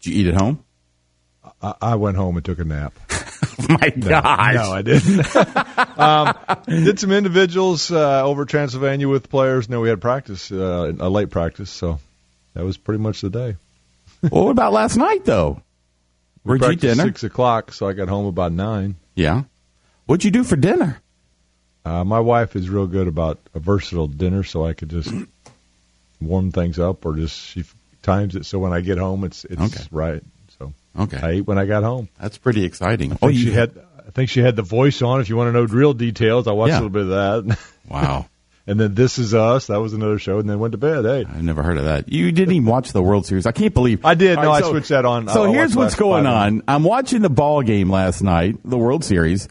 Did 0.00 0.12
you 0.12 0.20
eat 0.20 0.26
at 0.34 0.40
home? 0.40 0.64
I, 1.60 1.74
I 1.80 1.94
went 1.94 2.16
home 2.16 2.36
and 2.36 2.44
took 2.44 2.58
a 2.58 2.64
nap. 2.64 2.94
My 3.68 3.90
gosh. 3.90 4.54
No, 4.54 4.72
I 4.72 4.82
didn't. 4.82 5.36
um, 5.98 6.34
did 6.66 6.98
some 6.98 7.12
individuals 7.12 7.90
uh, 7.90 8.24
over 8.24 8.44
Transylvania 8.44 9.08
with 9.08 9.28
players. 9.28 9.68
No, 9.68 9.80
we 9.80 9.88
had 9.88 10.00
practice, 10.00 10.50
uh, 10.50 10.92
a 10.98 11.08
late 11.08 11.30
practice, 11.30 11.70
so 11.70 12.00
that 12.54 12.64
was 12.64 12.76
pretty 12.76 13.02
much 13.02 13.20
the 13.20 13.30
day. 13.30 13.56
well, 14.30 14.44
what 14.46 14.50
about 14.50 14.72
last 14.72 14.96
night 14.96 15.24
though? 15.24 15.62
We 16.44 16.50
Where'd 16.50 16.60
you 16.60 16.66
practiced 16.68 16.96
dinner? 16.98 17.08
Six 17.08 17.24
o'clock, 17.24 17.72
so 17.72 17.88
I 17.88 17.92
got 17.92 18.08
home 18.08 18.26
about 18.26 18.52
nine. 18.52 18.96
Yeah. 19.14 19.44
What'd 20.06 20.24
you 20.24 20.30
do 20.30 20.44
for 20.44 20.56
dinner? 20.56 21.01
Uh, 21.84 22.04
my 22.04 22.20
wife 22.20 22.54
is 22.56 22.68
real 22.70 22.86
good 22.86 23.08
about 23.08 23.38
a 23.54 23.58
versatile 23.58 24.06
dinner, 24.06 24.44
so 24.44 24.64
I 24.64 24.72
could 24.72 24.88
just 24.90 25.12
warm 26.20 26.52
things 26.52 26.78
up, 26.78 27.04
or 27.04 27.16
just 27.16 27.38
she 27.38 27.64
times 28.02 28.34
it 28.36 28.44
so 28.46 28.58
when 28.58 28.72
I 28.72 28.80
get 28.80 28.98
home, 28.98 29.24
it's 29.24 29.44
it's 29.44 29.60
Okay. 29.60 29.84
right. 29.90 30.22
So 30.58 30.72
Okay. 30.98 31.18
I 31.22 31.30
ate 31.32 31.46
when 31.46 31.58
I 31.58 31.66
got 31.66 31.82
home. 31.82 32.08
That's 32.20 32.38
pretty 32.38 32.64
exciting. 32.64 33.12
I 33.14 33.16
Oh, 33.22 33.28
you 33.28 33.38
she 33.46 33.52
had. 33.52 33.72
I 34.06 34.10
think 34.10 34.30
she 34.30 34.40
had 34.40 34.56
the 34.56 34.62
voice 34.62 35.00
on. 35.00 35.20
If 35.20 35.28
you 35.28 35.36
want 35.36 35.48
to 35.48 35.52
know 35.52 35.62
real 35.64 35.94
details, 35.94 36.46
I 36.48 36.52
watched 36.52 36.70
Yeah. 36.70 36.80
a 36.80 36.82
little 36.82 36.90
bit 36.90 37.02
of 37.02 37.08
that. 37.48 37.58
Wow. 37.88 38.26
and 38.66 38.78
then 38.78 38.94
This 38.94 39.18
Is 39.18 39.34
Us. 39.34 39.66
That 39.66 39.80
was 39.80 39.92
another 39.92 40.18
show, 40.18 40.38
and 40.38 40.48
then 40.48 40.58
went 40.60 40.72
to 40.72 40.78
bed. 40.78 41.04
Hey, 41.04 41.24
I've 41.28 41.42
never 41.42 41.62
heard 41.64 41.78
of 41.78 41.84
that. 41.84 42.08
You 42.12 42.30
didn't 42.32 42.54
even 42.54 42.66
watch 42.68 42.92
the 42.92 43.02
World 43.02 43.26
Series. 43.26 43.44
I 43.44 43.52
can't 43.52 43.74
believe 43.74 44.04
I 44.04 44.14
did. 44.14 44.38
All 44.38 44.44
No, 44.44 44.50
right, 44.50 44.62
I 44.64 44.70
switched 44.70 44.88
that 44.90 45.04
on. 45.04 45.26
So 45.28 45.44
I- 45.44 45.48
I 45.48 45.52
here's 45.52 45.74
what's 45.76 45.94
going 45.96 46.26
on. 46.26 46.62
I'm 46.68 46.84
watching 46.84 47.22
the 47.22 47.28
ball 47.30 47.62
game 47.62 47.90
last 47.90 48.22
night, 48.22 48.56
the 48.64 48.78
World 48.78 49.04
Series, 49.04 49.48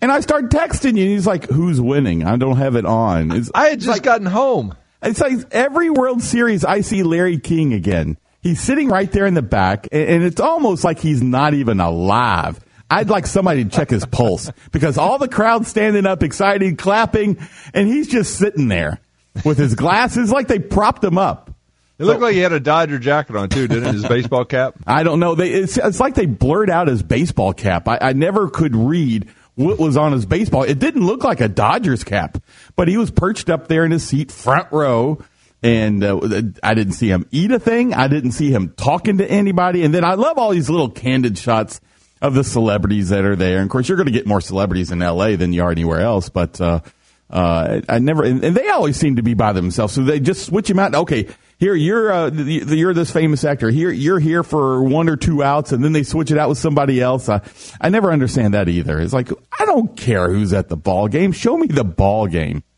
and 0.00 0.10
I 0.10 0.20
start 0.20 0.50
texting 0.50 0.96
you. 0.96 1.04
And 1.04 1.12
he's 1.12 1.26
like, 1.26 1.48
"Who's 1.48 1.80
winning?" 1.80 2.24
I 2.24 2.36
don't 2.36 2.56
have 2.56 2.76
it 2.76 2.86
on. 2.86 3.32
It's, 3.32 3.50
I 3.54 3.68
had 3.68 3.80
just 3.80 3.90
like, 3.90 4.02
gotten 4.02 4.26
home. 4.26 4.74
It's 5.02 5.20
like 5.20 5.38
every 5.52 5.90
World 5.90 6.22
Series, 6.22 6.64
I 6.64 6.80
see 6.80 7.02
Larry 7.02 7.38
King 7.38 7.72
again. 7.72 8.16
He's 8.42 8.60
sitting 8.60 8.88
right 8.88 9.10
there 9.10 9.26
in 9.26 9.34
the 9.34 9.42
back, 9.42 9.88
and, 9.92 10.08
and 10.08 10.24
it's 10.24 10.40
almost 10.40 10.84
like 10.84 10.98
he's 10.98 11.22
not 11.22 11.54
even 11.54 11.80
alive. 11.80 12.60
I'd 12.90 13.10
like 13.10 13.26
somebody 13.26 13.64
to 13.64 13.70
check 13.70 13.90
his 13.90 14.06
pulse 14.06 14.50
because 14.72 14.96
all 14.96 15.18
the 15.18 15.28
crowd 15.28 15.66
standing 15.66 16.06
up, 16.06 16.22
excited, 16.22 16.78
clapping, 16.78 17.38
and 17.74 17.86
he's 17.86 18.08
just 18.08 18.36
sitting 18.36 18.68
there 18.68 18.98
with 19.44 19.58
his 19.58 19.74
glasses 19.74 20.32
like 20.32 20.48
they 20.48 20.58
propped 20.58 21.04
him 21.04 21.18
up. 21.18 21.54
It 21.98 22.04
looked 22.04 22.20
like 22.20 22.34
he 22.34 22.40
had 22.40 22.52
a 22.52 22.60
Dodger 22.60 22.98
jacket 22.98 23.34
on 23.34 23.48
too, 23.48 23.66
didn't 23.66 23.88
it? 23.88 23.94
His 23.94 24.08
baseball 24.08 24.44
cap. 24.44 24.74
I 24.86 25.02
don't 25.02 25.18
know. 25.18 25.34
They, 25.34 25.50
it's, 25.50 25.76
it's 25.76 25.98
like 25.98 26.14
they 26.14 26.26
blurred 26.26 26.70
out 26.70 26.86
his 26.86 27.02
baseball 27.02 27.52
cap. 27.52 27.88
I, 27.88 27.98
I 28.00 28.12
never 28.12 28.48
could 28.48 28.76
read 28.76 29.28
what 29.58 29.78
was 29.78 29.96
on 29.96 30.12
his 30.12 30.24
baseball. 30.24 30.62
It 30.62 30.78
didn't 30.78 31.04
look 31.04 31.24
like 31.24 31.40
a 31.40 31.48
Dodgers 31.48 32.04
cap, 32.04 32.40
but 32.76 32.86
he 32.86 32.96
was 32.96 33.10
perched 33.10 33.50
up 33.50 33.66
there 33.66 33.84
in 33.84 33.90
his 33.90 34.06
seat, 34.06 34.30
front 34.30 34.70
row. 34.70 35.22
And 35.60 36.04
uh, 36.04 36.20
I 36.62 36.74
didn't 36.74 36.92
see 36.92 37.08
him 37.08 37.26
eat 37.32 37.50
a 37.50 37.58
thing. 37.58 37.92
I 37.92 38.06
didn't 38.06 38.30
see 38.30 38.52
him 38.52 38.72
talking 38.76 39.18
to 39.18 39.28
anybody. 39.28 39.84
And 39.84 39.92
then 39.92 40.04
I 40.04 40.14
love 40.14 40.38
all 40.38 40.50
these 40.50 40.70
little 40.70 40.88
candid 40.88 41.36
shots 41.36 41.80
of 42.22 42.34
the 42.34 42.44
celebrities 42.44 43.08
that 43.08 43.24
are 43.24 43.34
there. 43.34 43.56
And 43.56 43.64
of 43.64 43.70
course, 43.70 43.88
you're 43.88 43.96
going 43.96 44.06
to 44.06 44.12
get 44.12 44.26
more 44.26 44.40
celebrities 44.40 44.92
in 44.92 45.02
L.A. 45.02 45.34
than 45.34 45.52
you 45.52 45.64
are 45.64 45.72
anywhere 45.72 46.00
else. 46.00 46.28
But 46.28 46.60
uh, 46.60 46.80
uh, 47.28 47.80
I 47.88 47.98
never, 47.98 48.22
and, 48.22 48.44
and 48.44 48.56
they 48.56 48.68
always 48.68 48.96
seem 48.96 49.16
to 49.16 49.22
be 49.22 49.34
by 49.34 49.52
themselves. 49.52 49.94
So 49.94 50.04
they 50.04 50.20
just 50.20 50.46
switch 50.46 50.68
them 50.68 50.78
out. 50.78 50.94
Okay, 50.94 51.26
here 51.58 51.74
you're 51.74 52.12
uh, 52.12 52.30
you're 52.30 52.94
this 52.94 53.10
famous 53.10 53.44
actor. 53.44 53.68
Here 53.68 53.90
you're 53.90 54.20
here 54.20 54.42
for 54.42 54.82
one 54.82 55.08
or 55.08 55.16
two 55.16 55.42
outs, 55.42 55.72
and 55.72 55.82
then 55.82 55.92
they 55.92 56.04
switch 56.04 56.30
it 56.30 56.38
out 56.38 56.48
with 56.48 56.58
somebody 56.58 57.00
else. 57.00 57.28
I, 57.28 57.40
I 57.80 57.88
never 57.88 58.12
understand 58.12 58.54
that 58.54 58.68
either. 58.68 59.00
It's 59.00 59.12
like 59.12 59.30
I 59.58 59.64
don't 59.64 59.96
care 59.96 60.32
who's 60.32 60.52
at 60.52 60.68
the 60.68 60.76
ball 60.76 61.08
game. 61.08 61.32
Show 61.32 61.56
me 61.56 61.66
the 61.66 61.84
ball 61.84 62.26
game. 62.26 62.62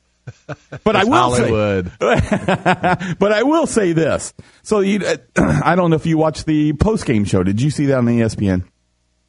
But 0.85 0.95
I 0.95 1.05
will 1.05 1.13
Hollywood. 1.13 1.91
say, 1.91 1.97
but 3.19 3.33
I 3.33 3.43
will 3.43 3.67
say 3.67 3.93
this. 3.93 4.33
So 4.63 4.81
you, 4.81 5.01
I 5.37 5.75
don't 5.75 5.91
know 5.91 5.97
if 5.97 6.07
you 6.07 6.19
watched 6.19 6.47
the 6.47 6.73
post 6.75 7.05
game 7.05 7.25
show. 7.25 7.43
Did 7.43 7.61
you 7.61 7.71
see 7.71 7.87
that 7.87 7.99
on 7.99 8.07
ESPN? 8.07 8.65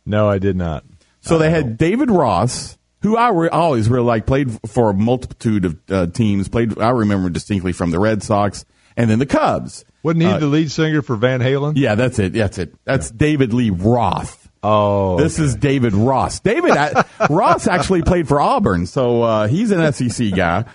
No, 0.06 0.30
I 0.30 0.38
did 0.38 0.56
not. 0.56 0.84
So 1.22 1.38
they 1.38 1.50
had 1.50 1.78
David 1.78 2.12
Ross, 2.12 2.78
who 3.02 3.18
I 3.18 3.30
re- 3.30 3.50
always 3.50 3.90
really 3.90 4.06
like, 4.06 4.26
played 4.28 4.52
for 4.70 4.92
a 4.92 4.94
multitude 4.94 5.66
of 5.66 5.80
uh, 5.90 6.08
teams. 6.08 6.50
Played, 6.50 6.80
I 6.80 6.90
remember 6.90 7.30
distinctly 7.30 7.72
from 7.72 7.90
the 7.92 8.00
Red 8.00 8.22
Sox 8.22 8.66
and 8.98 9.10
then 9.10 9.20
the 9.20 9.26
Cubs. 9.26 9.86
Wasn't 10.04 10.22
he 10.24 10.28
Uh, 10.30 10.40
the 10.40 10.48
lead 10.48 10.72
singer 10.72 11.02
for 11.02 11.16
Van 11.16 11.40
Halen? 11.42 11.74
Yeah, 11.76 11.96
that's 11.96 12.18
it. 12.20 12.34
That's 12.34 12.58
it. 12.58 12.74
That's 12.86 13.12
David 13.12 13.54
Lee 13.54 13.70
Roth. 13.70 14.50
Oh, 14.64 15.18
This 15.18 15.40
is 15.40 15.56
David 15.56 15.94
Ross. 15.94 16.40
David 16.40 16.76
Ross 17.30 17.68
actually 17.68 18.04
played 18.04 18.28
for 18.28 18.40
Auburn, 18.40 18.86
so 18.86 19.24
uh, 19.24 19.48
he's 19.48 19.72
an 19.72 19.92
SEC 19.94 20.36
guy. 20.36 20.66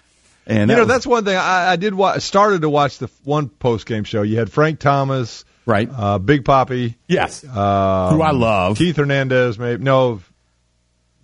And 0.48 0.70
you 0.70 0.76
know 0.76 0.82
was- 0.82 0.88
that's 0.88 1.06
one 1.06 1.24
thing 1.24 1.36
I, 1.36 1.72
I 1.72 1.76
did. 1.76 1.94
Wa- 1.94 2.18
started 2.18 2.62
to 2.62 2.68
watch 2.68 2.98
the 2.98 3.08
one 3.24 3.48
post 3.48 3.86
game 3.86 4.04
show. 4.04 4.22
You 4.22 4.38
had 4.38 4.50
Frank 4.50 4.78
Thomas, 4.80 5.44
right. 5.66 5.88
uh, 5.92 6.18
Big 6.18 6.44
Papi, 6.44 6.94
yes, 7.08 7.42
um, 7.44 8.14
who 8.14 8.22
I 8.22 8.30
love. 8.30 8.76
Keith 8.78 8.96
Hernandez. 8.96 9.58
Maybe 9.58 9.82
no, 9.82 10.20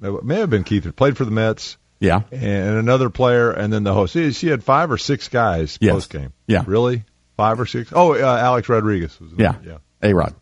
it 0.01 0.25
may 0.25 0.37
have 0.41 0.51
been 0.51 0.65
Keith. 0.65 0.95
Played 0.97 1.17
for 1.17 1.25
the 1.25 1.31
Mets. 1.31 1.77
Yeah, 2.03 2.23
and 2.33 2.77
another 2.79 3.11
player, 3.11 3.53
and 3.53 3.73
then 3.73 3.85
the 3.85 3.95
host. 3.95 4.13
She, 4.15 4.33
she 4.33 4.49
had 4.49 4.65
five 4.65 4.91
or 4.91 4.99
six 4.99 5.29
guys 5.29 5.79
Yes. 5.81 5.93
post 5.93 6.11
game. 6.11 6.33
Yeah. 6.49 6.65
really, 6.67 7.05
five 7.37 7.61
or 7.61 7.67
six. 7.67 7.93
Oh, 7.95 8.13
uh, 8.15 8.19
Alex 8.39 8.69
Rodriguez 8.69 9.19
was. 9.21 9.31
yeah, 9.39 9.55
yeah. 9.65 9.79
A 10.03 10.13
Rod. 10.13 10.35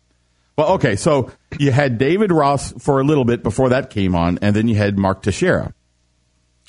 Well, 0.57 0.73
okay, 0.73 0.95
so 0.95 1.31
you 1.59 1.71
had 1.71 1.99
David 1.99 2.31
Ross 2.31 2.73
for 2.83 2.99
a 2.99 3.03
little 3.03 3.25
bit 3.25 3.43
before 3.43 3.69
that 3.69 3.91
came 3.91 4.15
on, 4.15 4.39
and 4.41 4.55
then 4.55 4.67
you 4.67 4.75
had 4.75 4.97
Mark 4.97 5.21
Teixeira, 5.21 5.73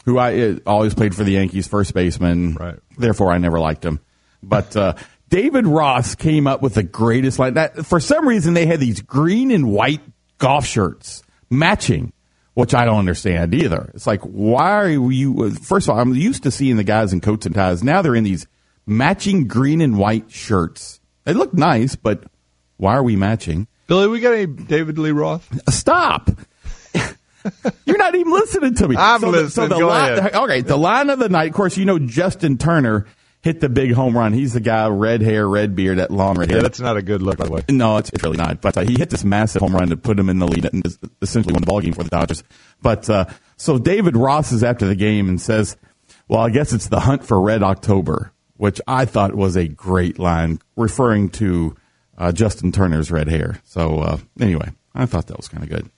who 0.05 0.19
I 0.19 0.39
uh, 0.41 0.57
always 0.67 0.95
played 0.95 1.15
for 1.15 1.25
the 1.25 1.33
Yankees, 1.33 1.67
first 1.67 1.95
baseman. 1.95 2.55
Right. 2.55 2.79
Therefore, 2.99 3.33
I 3.33 3.39
never 3.39 3.59
liked 3.59 3.85
him. 3.85 3.99
But 4.43 4.77
uh, 4.77 4.95
David 5.31 5.67
Ross 5.67 6.15
came 6.17 6.47
up 6.47 6.61
with 6.61 6.75
the 6.75 6.83
greatest 6.83 7.39
line. 7.39 7.55
That 7.55 7.87
for 7.87 7.99
some 7.99 8.29
reason 8.29 8.53
they 8.53 8.67
had 8.67 8.79
these 8.79 9.01
green 9.01 9.51
and 9.51 9.71
white 9.73 10.03
golf 10.39 10.67
shirts 10.67 11.23
matching, 11.49 12.13
which 12.55 12.75
I 12.75 12.85
don't 12.85 12.99
understand 12.99 13.55
either. 13.55 13.91
It's 13.95 14.07
like 14.07 14.21
why 14.23 14.73
are 14.73 14.89
you? 14.89 15.51
First 15.53 15.89
of 15.89 15.95
all, 15.95 16.01
I'm 16.01 16.15
used 16.15 16.43
to 16.45 16.51
seeing 16.51 16.77
the 16.77 16.85
guys 16.85 17.13
in 17.13 17.21
coats 17.21 17.47
and 17.47 17.55
ties. 17.55 17.83
Now 17.83 18.03
they're 18.03 18.15
in 18.15 18.25
these 18.25 18.47
matching 18.87 19.47
green 19.49 19.81
and 19.81 19.97
white 19.99 20.31
shirts. 20.31 21.01
They 21.25 21.33
look 21.35 21.55
nice, 21.55 21.95
but 21.97 22.25
why 22.77 22.95
are 22.95 23.03
we 23.03 23.17
matching? 23.17 23.69
Billy, 23.87 24.09
we 24.09 24.21
got 24.21 24.33
any 24.35 24.47
David 24.47 24.99
Lee 24.99 25.11
Roth? 25.13 25.49
Stop. 25.73 26.31
You're 27.85 27.99
not 27.99 28.15
even 28.15 28.33
listening 28.33 28.75
to 28.77 28.89
me. 28.89 28.97
I'm 28.99 29.21
the- 29.21 29.29
listening. 29.29 29.69
the 29.71 29.79
Go 29.79 29.89
line, 29.89 30.19
ahead. 30.19 30.35
Okay, 30.35 30.61
the 30.61 30.77
line 30.77 31.11
of 31.11 31.19
the 31.19 31.29
night. 31.29 31.49
Of 31.51 31.55
course, 31.55 31.77
you 31.77 31.85
know 31.85 31.99
Justin 31.99 32.59
Turner 32.59 33.07
hit 33.43 33.61
the 33.61 33.69
big 33.69 33.93
home 33.93 34.17
run. 34.17 34.33
He's 34.33 34.53
the 34.53 34.61
guy, 34.61 34.89
red 34.89 35.21
hair, 35.21 35.47
red 35.47 35.75
beard, 35.75 35.99
that 35.99 36.11
long 36.11 36.39
red 36.39 36.49
hair. 36.49 36.59
Yeah, 36.59 36.63
that's 36.63 36.81
not 36.81 36.97
a 36.97 37.03
good 37.03 37.23
look, 37.23 37.37
by 37.39 37.47
the 37.47 37.53
way. 37.53 37.63
No, 37.69 37.99
it's, 37.99 38.11
it's 38.11 38.23
really 38.23 38.37
not. 38.37 38.61
But 38.61 38.77
uh, 38.77 38.83
he 38.83 38.95
hit 38.97 39.11
this 39.11 39.25
massive 39.25 39.61
home 39.61 39.75
run 39.75 39.89
to 39.89 39.97
put 39.97 40.19
him 40.19 40.29
in 40.29 40.39
the 40.39 40.47
lead 40.47 40.65
and 40.67 40.83
essentially 41.21 41.53
won 41.53 41.61
the 41.61 41.67
ball 41.67 41.81
game 41.81 41.93
for 41.93 42.05
the 42.05 42.11
Dodgers. 42.11 42.45
But 42.81 43.11
uh, 43.11 43.27
so 43.57 43.79
David 43.79 44.17
Ross 44.17 44.53
is 44.53 44.65
after 44.65 44.87
the 44.87 44.95
game 44.95 45.29
and 45.29 45.41
says, 45.41 45.77
"Well, 46.29 46.41
I 46.41 46.51
guess 46.51 46.73
it's 46.73 46.89
the 46.89 47.01
hunt 47.01 47.25
for 47.25 47.41
Red 47.41 47.63
October," 47.63 48.33
which 48.57 48.81
I 48.87 49.05
thought 49.05 49.35
was 49.35 49.57
a 49.57 49.67
great 49.67 50.19
line, 50.19 50.61
referring 50.77 51.31
to 51.31 51.77
uh, 52.17 52.33
Justin 52.33 52.71
Turner's 52.73 53.11
red 53.11 53.29
hair. 53.29 53.61
So 53.65 53.99
uh, 53.99 54.19
anyway, 54.41 54.71
I 54.95 55.07
thought 55.07 55.27
that 55.27 55.37
was 55.37 55.49
kind 55.49 55.65
of 55.65 55.69
good. 55.69 55.91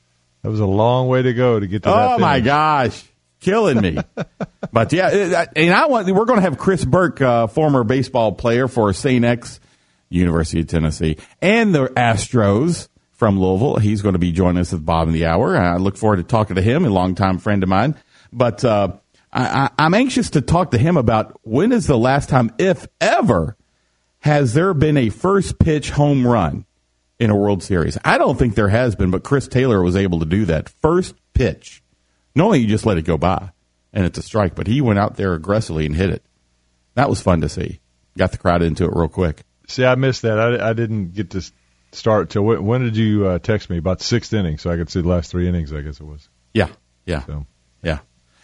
That 0.42 0.50
was 0.50 0.60
a 0.60 0.66
long 0.66 1.08
way 1.08 1.22
to 1.22 1.32
go 1.32 1.58
to 1.58 1.66
get 1.66 1.82
to 1.84 1.88
that. 1.88 2.12
Oh 2.14 2.18
my 2.18 2.40
gosh, 2.40 3.02
killing 3.44 3.80
me. 3.80 3.98
but 4.72 4.92
yeah, 4.92 5.46
and 5.54 5.72
I 5.72 5.86
want 5.86 6.10
we're 6.10 6.24
going 6.24 6.38
to 6.38 6.42
have 6.42 6.58
Chris 6.58 6.84
Burke, 6.84 7.20
uh, 7.20 7.46
former 7.46 7.84
baseball 7.84 8.32
player 8.32 8.66
for 8.66 8.92
St. 8.92 9.24
X, 9.24 9.60
University 10.08 10.60
of 10.60 10.66
Tennessee, 10.66 11.18
and 11.40 11.74
the 11.74 11.86
Astros 11.88 12.88
from 13.12 13.38
Louisville. 13.38 13.76
He's 13.76 14.02
going 14.02 14.14
to 14.14 14.18
be 14.18 14.32
joining 14.32 14.60
us 14.60 14.72
at 14.72 14.84
Bob 14.84 15.08
in 15.08 15.14
the 15.14 15.26
Hour. 15.26 15.56
I 15.56 15.76
look 15.76 15.96
forward 15.96 16.16
to 16.16 16.22
talking 16.22 16.56
to 16.56 16.62
him, 16.62 16.84
a 16.84 16.90
longtime 16.90 17.38
friend 17.38 17.62
of 17.62 17.68
mine. 17.68 17.94
But 18.32 18.64
uh, 18.64 18.94
I, 19.32 19.70
I'm 19.78 19.94
anxious 19.94 20.30
to 20.30 20.40
talk 20.40 20.72
to 20.72 20.78
him 20.78 20.96
about 20.96 21.38
when 21.42 21.72
is 21.72 21.86
the 21.86 21.98
last 21.98 22.28
time, 22.28 22.52
if 22.58 22.86
ever, 23.00 23.56
has 24.20 24.54
there 24.54 24.74
been 24.74 24.96
a 24.96 25.10
first 25.10 25.58
pitch 25.58 25.90
home 25.90 26.26
run 26.26 26.64
in 27.18 27.30
a 27.30 27.36
World 27.36 27.62
Series? 27.62 27.98
I 28.04 28.18
don't 28.18 28.38
think 28.38 28.54
there 28.54 28.68
has 28.68 28.96
been, 28.96 29.10
but 29.10 29.22
Chris 29.22 29.48
Taylor 29.48 29.82
was 29.82 29.96
able 29.96 30.20
to 30.20 30.26
do 30.26 30.44
that. 30.46 30.68
First 30.68 31.14
pitch. 31.34 31.82
Normally 32.34 32.60
you 32.60 32.66
just 32.68 32.86
let 32.86 32.98
it 32.98 33.02
go 33.02 33.16
by 33.16 33.50
and 33.92 34.04
it's 34.04 34.18
a 34.18 34.22
strike, 34.22 34.54
but 34.54 34.66
he 34.66 34.80
went 34.80 34.98
out 34.98 35.16
there 35.16 35.34
aggressively 35.34 35.86
and 35.86 35.94
hit 35.94 36.10
it. 36.10 36.22
That 36.94 37.08
was 37.08 37.20
fun 37.20 37.40
to 37.42 37.48
see. 37.48 37.80
Got 38.16 38.32
the 38.32 38.38
crowd 38.38 38.62
into 38.62 38.84
it 38.84 38.90
real 38.94 39.08
quick. 39.08 39.42
See, 39.66 39.84
I 39.84 39.94
missed 39.94 40.22
that. 40.22 40.38
I, 40.38 40.70
I 40.70 40.72
didn't 40.72 41.14
get 41.14 41.30
to 41.30 41.42
start 41.92 42.30
till 42.30 42.42
when, 42.42 42.64
when 42.64 42.82
did 42.84 42.96
you 42.96 43.26
uh, 43.26 43.38
text 43.38 43.70
me 43.70 43.78
about 43.78 44.00
sixth 44.00 44.32
inning 44.32 44.58
so 44.58 44.70
I 44.70 44.76
could 44.76 44.90
see 44.90 45.00
the 45.00 45.08
last 45.08 45.30
three 45.30 45.48
innings? 45.48 45.72
I 45.72 45.80
guess 45.80 46.00
it 46.00 46.04
was. 46.04 46.28
Yeah, 46.52 46.68
yeah, 47.06 47.24
So. 47.24 47.46
yeah. 47.82 47.98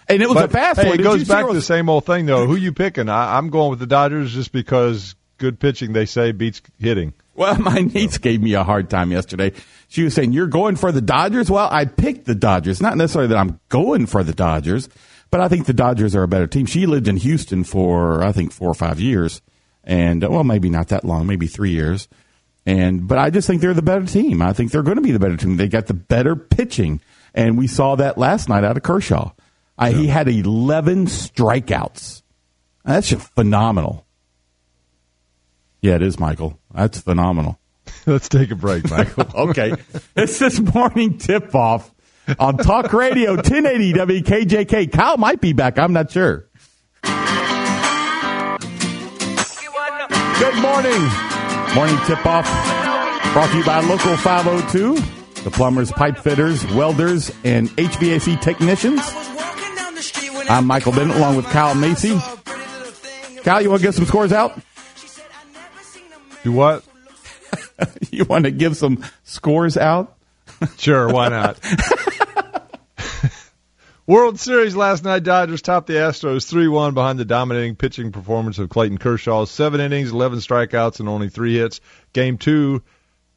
And 0.09 0.20
it 0.23 0.28
was 0.28 0.35
But 0.35 0.44
a 0.47 0.49
fast 0.52 0.80
hey, 0.80 0.87
one. 0.88 0.94
it 0.94 0.97
Did 0.99 1.04
goes 1.04 1.28
back 1.28 1.47
to 1.47 1.52
the 1.52 1.62
same 1.62 1.88
old 1.88 2.04
thing 2.04 2.26
though. 2.26 2.47
Who 2.47 2.56
you 2.56 2.73
picking? 2.73 3.09
I, 3.09 3.37
I'm 3.38 3.50
going 3.50 3.70
with 3.70 3.78
the 3.78 3.87
Dodgers 3.87 4.32
just 4.35 4.50
because 4.50 5.14
good 5.38 5.61
pitching 5.61 5.92
they 5.92 6.06
say 6.06 6.32
beats 6.32 6.61
hitting. 6.80 7.12
Well, 7.40 7.56
my 7.59 7.80
niece 7.80 8.18
gave 8.18 8.42
me 8.42 8.52
a 8.52 8.64
hard 8.64 8.90
time 8.90 9.11
yesterday. 9.11 9.52
She 9.88 10.02
was 10.02 10.12
saying, 10.12 10.32
You're 10.32 10.47
going 10.47 10.76
for 10.76 10.92
the 10.92 11.00
Dodgers? 11.00 11.50
Well, 11.50 11.70
I 11.73 11.87
picked 11.87 12.26
the 12.26 12.35
Dodgers. 12.35 12.82
Not 12.82 12.99
necessarily 12.99 13.28
that 13.28 13.38
I'm 13.38 13.59
going 13.70 14.04
for 14.04 14.23
the 14.23 14.35
Dodgers, 14.35 14.90
but 15.30 15.40
I 15.40 15.49
think 15.49 15.64
the 15.64 15.73
Dodgers 15.73 16.14
are 16.14 16.23
a 16.23 16.28
better 16.28 16.47
team. 16.47 16.66
She 16.66 16.85
lived 16.85 17.09
in 17.09 17.16
Houston 17.16 17.64
for, 17.64 18.23
I 18.23 18.32
think, 18.32 18.52
four 18.52 18.68
or 18.68 18.75
five 18.75 19.00
years. 19.00 19.40
And, 19.85 20.23
well, 20.23 20.44
maybe 20.44 20.68
not 20.68 20.88
that 20.88 21.02
long, 21.02 21.26
maybe 21.26 21.47
three 21.47 21.70
years. 21.70 22.09
And, 22.66 23.09
but 23.09 23.16
I 23.16 23.30
just 23.30 23.47
think 23.47 23.62
they're 23.62 23.73
the 23.73 23.80
better 23.80 24.04
team. 24.04 24.42
I 24.42 24.52
think 24.52 24.70
they're 24.70 24.82
going 24.82 24.99
to 24.99 25.02
be 25.02 25.12
the 25.12 25.18
better 25.18 25.38
team. 25.38 25.56
They 25.56 25.68
got 25.68 25.87
the 25.87 25.94
better 25.94 26.37
pitching. 26.37 27.00
And 27.35 27.56
we 27.56 27.68
saw 27.68 27.94
that 27.97 28.18
last 28.18 28.50
night 28.50 28.64
out 28.64 28.76
of 28.76 28.82
Kershaw. 28.82 29.32
I, 29.78 29.92
He 29.92 30.09
had 30.09 30.28
11 30.28 31.06
strikeouts. 31.06 32.20
That's 32.85 33.09
just 33.09 33.26
phenomenal. 33.35 34.04
Yeah, 35.80 35.94
it 35.94 36.02
is, 36.02 36.20
Michael. 36.20 36.59
That's 36.72 37.00
phenomenal. 37.00 37.58
Let's 38.06 38.28
take 38.28 38.50
a 38.50 38.54
break, 38.56 38.88
Michael. 38.90 39.26
Okay. 39.34 39.74
it's 40.16 40.38
this 40.38 40.60
morning 40.60 41.18
tip 41.18 41.54
off 41.54 41.90
on 42.38 42.56
Talk 42.58 42.92
Radio 42.92 43.34
1080 43.36 43.92
WKJK. 43.94 44.92
Kyle 44.92 45.16
might 45.16 45.40
be 45.40 45.52
back. 45.52 45.78
I'm 45.78 45.92
not 45.92 46.10
sure. 46.10 46.46
Good 50.38 50.54
morning. 50.62 51.00
Morning 51.74 51.98
tip 52.06 52.24
off 52.26 52.46
brought 53.32 53.50
to 53.50 53.58
you 53.58 53.64
by 53.64 53.80
Local 53.80 54.16
502, 54.16 54.94
the 55.44 55.50
plumbers, 55.50 55.92
pipe 55.92 56.18
fitters, 56.18 56.66
welders, 56.72 57.30
and 57.44 57.68
HVAC 57.70 58.40
technicians. 58.40 59.00
I'm 60.48 60.66
Michael 60.66 60.92
Bennett 60.92 61.16
along 61.16 61.36
with 61.36 61.44
Kyle 61.46 61.74
Macy. 61.76 62.18
Kyle, 63.44 63.62
you 63.62 63.70
want 63.70 63.82
to 63.82 63.86
get 63.88 63.94
some 63.94 64.04
scores 64.06 64.32
out? 64.32 64.58
Do 66.42 66.52
what? 66.52 66.85
You 68.11 68.25
want 68.26 68.44
to 68.44 68.50
give 68.50 68.76
some 68.76 69.04
scores 69.25 69.76
out? 69.76 70.16
Sure, 70.76 71.09
why 71.09 71.28
not? 71.28 71.59
World 74.06 74.38
Series 74.38 74.76
last 74.76 75.04
night, 75.04 75.23
Dodgers 75.23 75.62
topped 75.62 75.87
the 75.87 75.94
Astros 75.94 76.47
3 76.47 76.68
1 76.68 76.92
behind 76.92 77.18
the 77.18 77.25
dominating 77.25 77.76
pitching 77.76 78.12
performance 78.12 78.59
of 78.59 78.68
Clayton 78.68 78.99
Kershaw. 78.99 79.47
Seven 79.47 79.80
innings, 79.80 80.11
11 80.11 80.40
strikeouts, 80.40 81.00
and 81.00 81.09
only 81.09 81.30
three 81.30 81.56
hits. 81.56 81.80
Game 82.12 82.37
two 82.37 82.82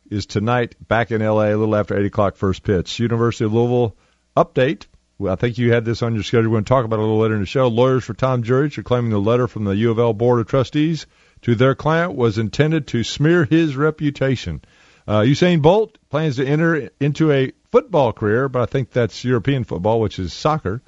is 0.10 0.26
tonight 0.26 0.76
back 0.86 1.12
in 1.12 1.22
LA, 1.22 1.46
a 1.46 1.56
little 1.56 1.76
after 1.76 1.98
8 1.98 2.06
o'clock 2.08 2.36
first 2.36 2.64
pitch. 2.64 3.00
University 3.00 3.46
of 3.46 3.54
Louisville 3.54 3.96
update. 4.36 4.88
Well, 5.18 5.32
I 5.32 5.36
think 5.38 5.58
you 5.58 5.72
had 5.72 5.86
this 5.86 6.02
on 6.02 6.16
your 6.16 6.24
schedule. 6.24 6.50
We're 6.50 6.56
going 6.56 6.66
to 6.66 6.70
talk 6.70 6.86
about 6.86 6.98
it 6.98 7.04
a 7.04 7.04
little 7.04 7.20
later 7.20 7.36
in 7.36 7.42
the 7.42 7.46
show. 7.46 7.68
Lawyers 7.68 8.04
for 8.04 8.16
Tom 8.16 8.44
Jurich 8.44 8.78
are 8.78 8.84
claiming 8.84 9.12
the 9.12 9.20
letter 9.20 9.48
from 9.48 9.64
the 9.64 9.76
U 9.76 9.92
of 9.92 10.00
L 10.00 10.14
Board 10.14 10.42
of 10.42 10.48
Trustees 10.48 11.06
to 11.44 11.56
their 11.56 11.76
client 11.76 12.16
was 12.16 12.38
intended 12.38 12.88
to 12.88 13.04
smear 13.04 13.46
his 13.46 13.76
reputation. 13.76 14.62
Uh, 15.08 15.20
Usain 15.20 15.62
Bolt 15.62 15.98
plans 16.10 16.38
to 16.38 16.46
enter 16.46 16.90
into 17.00 17.32
a 17.32 17.52
football 17.72 18.14
career, 18.14 18.50
but 18.50 18.62
I 18.62 18.66
think 18.66 18.92
that's 18.92 19.24
European 19.24 19.64
football, 19.64 20.00
which 20.00 20.20
is 20.20 20.34
soccer, 20.34 20.82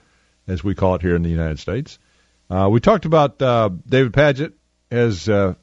as 0.48 0.64
we 0.64 0.76
call 0.76 0.96
it 0.96 1.02
here 1.02 1.16
in 1.16 1.24
the 1.24 1.30
United 1.30 1.60
States. 1.60 2.00
Uh, 2.50 2.70
we 2.72 2.80
talked 2.80 3.06
about 3.06 3.42
uh, 3.42 3.70
David 3.88 4.14
Padgett 4.14 4.54
has 4.92 5.28
uh, 5.28 5.56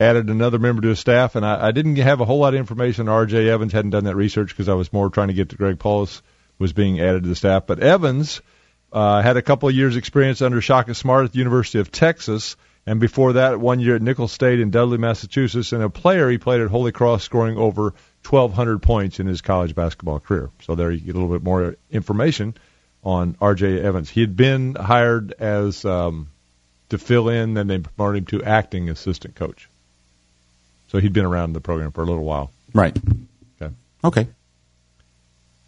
added 0.00 0.30
another 0.30 0.58
member 0.58 0.82
to 0.82 0.88
his 0.88 0.98
staff, 0.98 1.36
and 1.36 1.44
I, 1.44 1.68
I 1.68 1.70
didn't 1.70 1.96
have 1.96 2.20
a 2.20 2.24
whole 2.24 2.38
lot 2.38 2.54
of 2.54 2.60
information. 2.60 3.08
R.J. 3.08 3.48
Evans 3.48 3.72
hadn't 3.72 3.90
done 3.90 4.04
that 4.04 4.16
research 4.16 4.48
because 4.48 4.68
I 4.68 4.74
was 4.74 4.92
more 4.92 5.10
trying 5.10 5.28
to 5.28 5.34
get 5.34 5.50
to 5.50 5.56
Greg 5.56 5.78
Paulus 5.78 6.22
was 6.58 6.72
being 6.72 7.00
added 7.00 7.22
to 7.22 7.28
the 7.28 7.36
staff. 7.36 7.66
But 7.66 7.80
Evans 7.80 8.40
uh, 8.92 9.22
had 9.22 9.36
a 9.36 9.42
couple 9.42 9.68
of 9.68 9.74
years' 9.74 9.96
experience 9.96 10.42
under 10.42 10.60
Shaka 10.60 10.94
Smart 10.94 11.26
at 11.26 11.32
the 11.32 11.38
University 11.38 11.78
of 11.78 11.92
Texas, 11.92 12.56
and 12.90 12.98
before 12.98 13.34
that, 13.34 13.60
one 13.60 13.78
year 13.78 13.94
at 13.94 14.02
Nicholls 14.02 14.32
State 14.32 14.58
in 14.58 14.72
Dudley, 14.72 14.98
Massachusetts. 14.98 15.70
And 15.70 15.80
a 15.80 15.88
player, 15.88 16.28
he 16.28 16.38
played 16.38 16.60
at 16.60 16.70
Holy 16.70 16.90
Cross, 16.90 17.22
scoring 17.22 17.56
over 17.56 17.94
1,200 18.28 18.82
points 18.82 19.20
in 19.20 19.28
his 19.28 19.42
college 19.42 19.76
basketball 19.76 20.18
career. 20.18 20.50
So 20.62 20.74
there 20.74 20.90
you 20.90 20.98
get 20.98 21.14
a 21.14 21.18
little 21.20 21.32
bit 21.32 21.44
more 21.44 21.76
information 21.92 22.56
on 23.04 23.36
R.J. 23.40 23.80
Evans. 23.80 24.10
He 24.10 24.22
had 24.22 24.36
been 24.36 24.74
hired 24.74 25.34
as 25.38 25.84
um, 25.84 26.30
to 26.88 26.98
fill 26.98 27.28
in, 27.28 27.54
then 27.54 27.68
they 27.68 27.78
promoted 27.78 28.22
him 28.22 28.40
to 28.40 28.44
acting 28.44 28.90
assistant 28.90 29.36
coach. 29.36 29.68
So 30.88 30.98
he'd 30.98 31.12
been 31.12 31.24
around 31.24 31.52
the 31.52 31.60
program 31.60 31.92
for 31.92 32.02
a 32.02 32.06
little 32.06 32.24
while. 32.24 32.50
Right. 32.74 32.98
Okay, 33.62 33.72
Okay. 34.02 34.22
Is 34.22 34.28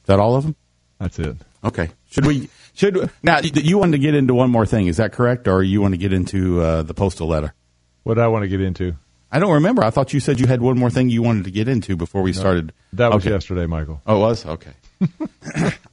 that 0.07 0.19
all 0.19 0.35
of 0.35 0.43
them? 0.43 0.57
that's 0.99 1.21
it. 1.21 1.37
Okay. 1.63 1.89
Should 2.13 2.27
we? 2.27 2.49
Should 2.75 3.11
now 3.23 3.41
you 3.41 3.79
wanted 3.79 3.93
to 3.93 3.99
get 3.99 4.15
into 4.15 4.35
one 4.35 4.51
more 4.51 4.67
thing? 4.67 4.87
Is 4.87 4.99
that 4.99 5.13
correct, 5.13 5.49
or 5.49 5.63
you 5.63 5.81
want 5.81 5.95
to 5.95 5.99
get 5.99 6.13
into 6.13 6.61
uh, 6.61 6.83
the 6.83 6.95
Postel 6.95 7.27
letter? 7.27 7.55
What 8.03 8.15
did 8.15 8.25
I 8.25 8.29
want 8.29 8.43
to 8.43 8.49
get 8.49 8.61
into? 8.61 8.95
I 9.31 9.39
don't 9.39 9.53
remember. 9.53 9.83
I 9.83 9.91
thought 9.91 10.13
you 10.13 10.21
said 10.21 10.39
you 10.39 10.47
had 10.47 10.61
one 10.61 10.79
more 10.79 10.91
thing 10.91 11.09
you 11.09 11.23
wanted 11.23 11.45
to 11.45 11.51
get 11.51 11.69
into 11.69 11.97
before 11.97 12.21
we 12.21 12.35
started. 12.35 12.75
That 12.93 13.13
was 13.13 13.25
okay. 13.25 13.33
yesterday, 13.33 13.65
Michael. 13.65 14.03
Oh, 14.07 14.17
it 14.17 14.21
was 14.21 14.45
okay. 14.47 14.73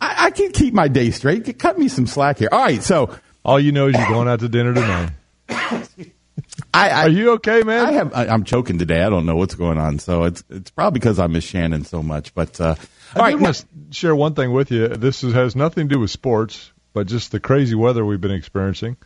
I, 0.01 0.25
I 0.25 0.31
can 0.31 0.51
keep 0.51 0.73
my 0.73 0.89
day 0.89 1.11
straight. 1.11 1.57
Cut 1.57 1.79
me 1.79 1.87
some 1.87 2.05
slack 2.05 2.39
here. 2.39 2.49
All 2.51 2.59
right. 2.59 2.83
So 2.83 3.17
All 3.45 3.59
you 3.59 3.71
know 3.71 3.87
is 3.87 3.95
you're 3.95 4.09
going 4.09 4.27
out 4.27 4.41
to 4.41 4.49
dinner 4.49 4.73
tonight. 4.73 5.11
I, 6.73 6.89
I 6.89 7.03
Are 7.03 7.09
you 7.09 7.31
okay, 7.33 7.63
man? 7.63 7.85
I 7.85 7.91
have. 7.93 8.13
I, 8.13 8.27
I'm 8.27 8.43
choking 8.43 8.77
today. 8.77 9.01
I 9.01 9.09
don't 9.09 9.25
know 9.25 9.37
what's 9.37 9.55
going 9.55 9.77
on. 9.77 9.99
So 9.99 10.25
it's 10.25 10.43
it's 10.49 10.71
probably 10.71 10.99
because 10.99 11.19
I 11.19 11.27
miss 11.27 11.45
Shannon 11.45 11.85
so 11.85 12.03
much. 12.03 12.33
But 12.33 12.59
uh, 12.59 12.75
all 13.15 13.21
I 13.23 13.25
right. 13.33 13.39
want 13.39 13.55
to 13.55 13.65
share 13.91 14.15
one 14.15 14.33
thing 14.35 14.51
with 14.51 14.71
you. 14.71 14.87
This 14.89 15.23
is, 15.23 15.33
has 15.33 15.55
nothing 15.55 15.87
to 15.89 15.95
do 15.95 15.99
with 15.99 16.11
sports, 16.11 16.71
but 16.93 17.07
just 17.07 17.31
the 17.31 17.39
crazy 17.39 17.75
weather 17.75 18.05
we've 18.05 18.21
been 18.21 18.31
experiencing. 18.31 18.97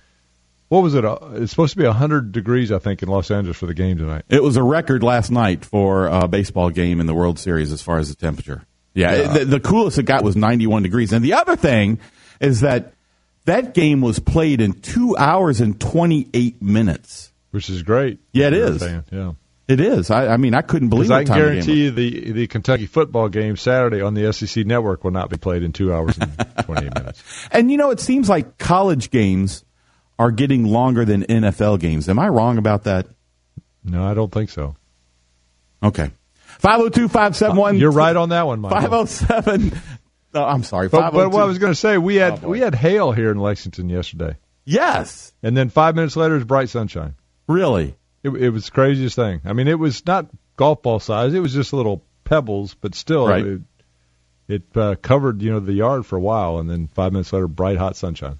What 0.69 0.81
was 0.81 0.95
it? 0.95 1.05
Uh, 1.05 1.17
It's 1.33 1.51
supposed 1.51 1.73
to 1.73 1.77
be 1.79 1.85
100 1.85 2.31
degrees, 2.31 2.71
I 2.71 2.79
think, 2.79 3.03
in 3.03 3.09
Los 3.09 3.29
Angeles 3.29 3.57
for 3.57 3.65
the 3.67 3.73
game 3.75 3.97
tonight. 3.97 4.23
It 4.29 4.41
was 4.41 4.57
a 4.57 4.63
record 4.63 5.03
last 5.03 5.29
night 5.29 5.63
for 5.65 6.07
a 6.07 6.27
baseball 6.27 6.69
game 6.71 6.99
in 6.99 7.05
the 7.05 7.13
World 7.13 7.37
Series 7.37 7.71
as 7.71 7.81
far 7.81 7.99
as 7.99 8.09
the 8.09 8.15
temperature. 8.15 8.65
Yeah, 8.95 9.15
Yeah. 9.15 9.33
The, 9.39 9.45
the 9.45 9.59
coolest 9.59 9.97
it 9.99 10.03
got 10.03 10.23
was 10.23 10.35
91 10.35 10.83
degrees. 10.83 11.13
And 11.13 11.23
the 11.23 11.33
other 11.33 11.55
thing 11.55 11.99
is 12.39 12.61
that 12.61 12.93
that 13.45 13.73
game 13.73 14.01
was 14.01 14.19
played 14.19 14.61
in 14.61 14.73
two 14.73 15.15
hours 15.17 15.61
and 15.61 15.79
28 15.79 16.61
minutes. 16.61 17.31
Which 17.51 17.69
is 17.69 17.83
great. 17.83 18.19
Yeah, 18.31 18.47
it 18.47 18.53
if 18.53 18.57
you're 18.59 18.67
a 18.67 18.71
is. 18.71 18.83
fan, 18.83 19.03
Yeah. 19.11 19.31
It 19.67 19.79
is. 19.79 20.11
I, 20.11 20.27
I 20.27 20.37
mean, 20.37 20.53
I 20.53 20.61
couldn't 20.61 20.89
believe 20.89 21.09
I 21.09 21.23
can 21.23 21.35
guarantee 21.35 21.83
you 21.85 21.91
the, 21.91 22.31
the 22.33 22.47
Kentucky 22.47 22.85
football 22.85 23.29
game 23.29 23.55
Saturday 23.55 24.01
on 24.01 24.13
the 24.13 24.33
SEC 24.33 24.65
network 24.65 25.03
will 25.05 25.11
not 25.11 25.29
be 25.29 25.37
played 25.37 25.63
in 25.63 25.71
two 25.71 25.93
hours 25.93 26.17
and 26.17 26.37
28 26.65 26.93
minutes. 26.95 27.23
And 27.51 27.71
you 27.71 27.77
know, 27.77 27.89
it 27.91 28.01
seems 28.01 28.27
like 28.27 28.57
college 28.57 29.09
games 29.09 29.63
are 30.19 30.31
getting 30.31 30.65
longer 30.65 31.05
than 31.05 31.23
NFL 31.23 31.79
games. 31.79 32.09
Am 32.09 32.19
I 32.19 32.27
wrong 32.27 32.57
about 32.57 32.83
that? 32.83 33.07
No, 33.85 34.03
I 34.05 34.13
don't 34.13 34.31
think 34.31 34.49
so. 34.49 34.75
Okay. 35.81 36.11
502 36.59 37.07
571 37.07 37.77
You're 37.77 37.91
right 37.91 38.15
on 38.15 38.29
that 38.29 38.45
one, 38.45 38.59
Michael. 38.61 39.05
507. 39.05 39.79
Oh, 40.35 40.43
I'm 40.43 40.63
sorry. 40.63 40.87
But, 40.89 41.11
but 41.11 41.31
what 41.31 41.43
I 41.43 41.45
was 41.45 41.57
oh 41.57 41.59
going 41.59 41.71
to 41.73 41.79
say, 41.79 41.97
we 41.97 42.15
had 42.15 42.43
Oh, 42.43 42.49
we 42.49 42.59
had 42.59 42.73
hail 42.75 43.11
here 43.11 43.31
in 43.31 43.37
Lexington 43.37 43.89
yesterday, 43.89 44.35
Yes. 44.65 45.33
and 45.43 45.55
then 45.55 45.69
five 45.69 45.95
minutes 45.95 46.15
later, 46.15 46.35
it's 46.35 46.45
bright 46.45 46.69
sunshine. 46.69 47.15
Really? 47.47 47.95
It, 48.23 48.29
it 48.29 48.49
was 48.49 48.65
the 48.65 48.71
craziest 48.71 49.15
thing. 49.15 49.41
I 49.45 49.53
mean, 49.53 49.67
it 49.67 49.77
was 49.79 50.05
not 50.05 50.27
golf 50.55 50.81
ball 50.81 50.99
size; 50.99 51.33
it 51.33 51.39
was 51.39 51.53
just 51.53 51.73
little 51.73 52.03
pebbles, 52.23 52.73
but 52.75 52.95
still, 52.95 53.27
Right. 53.27 53.45
it, 53.45 53.61
it 54.47 54.63
uh, 54.75 54.95
covered 55.01 55.41
you 55.41 55.51
know 55.51 55.59
the 55.59 55.73
yard 55.73 56.05
for 56.05 56.15
a 56.15 56.21
while, 56.21 56.57
and 56.59 56.69
then 56.69 56.87
five 56.93 57.11
minutes 57.11 57.33
later, 57.33 57.47
bright 57.47 57.77
hot 57.77 57.95
sunshine. 57.95 58.39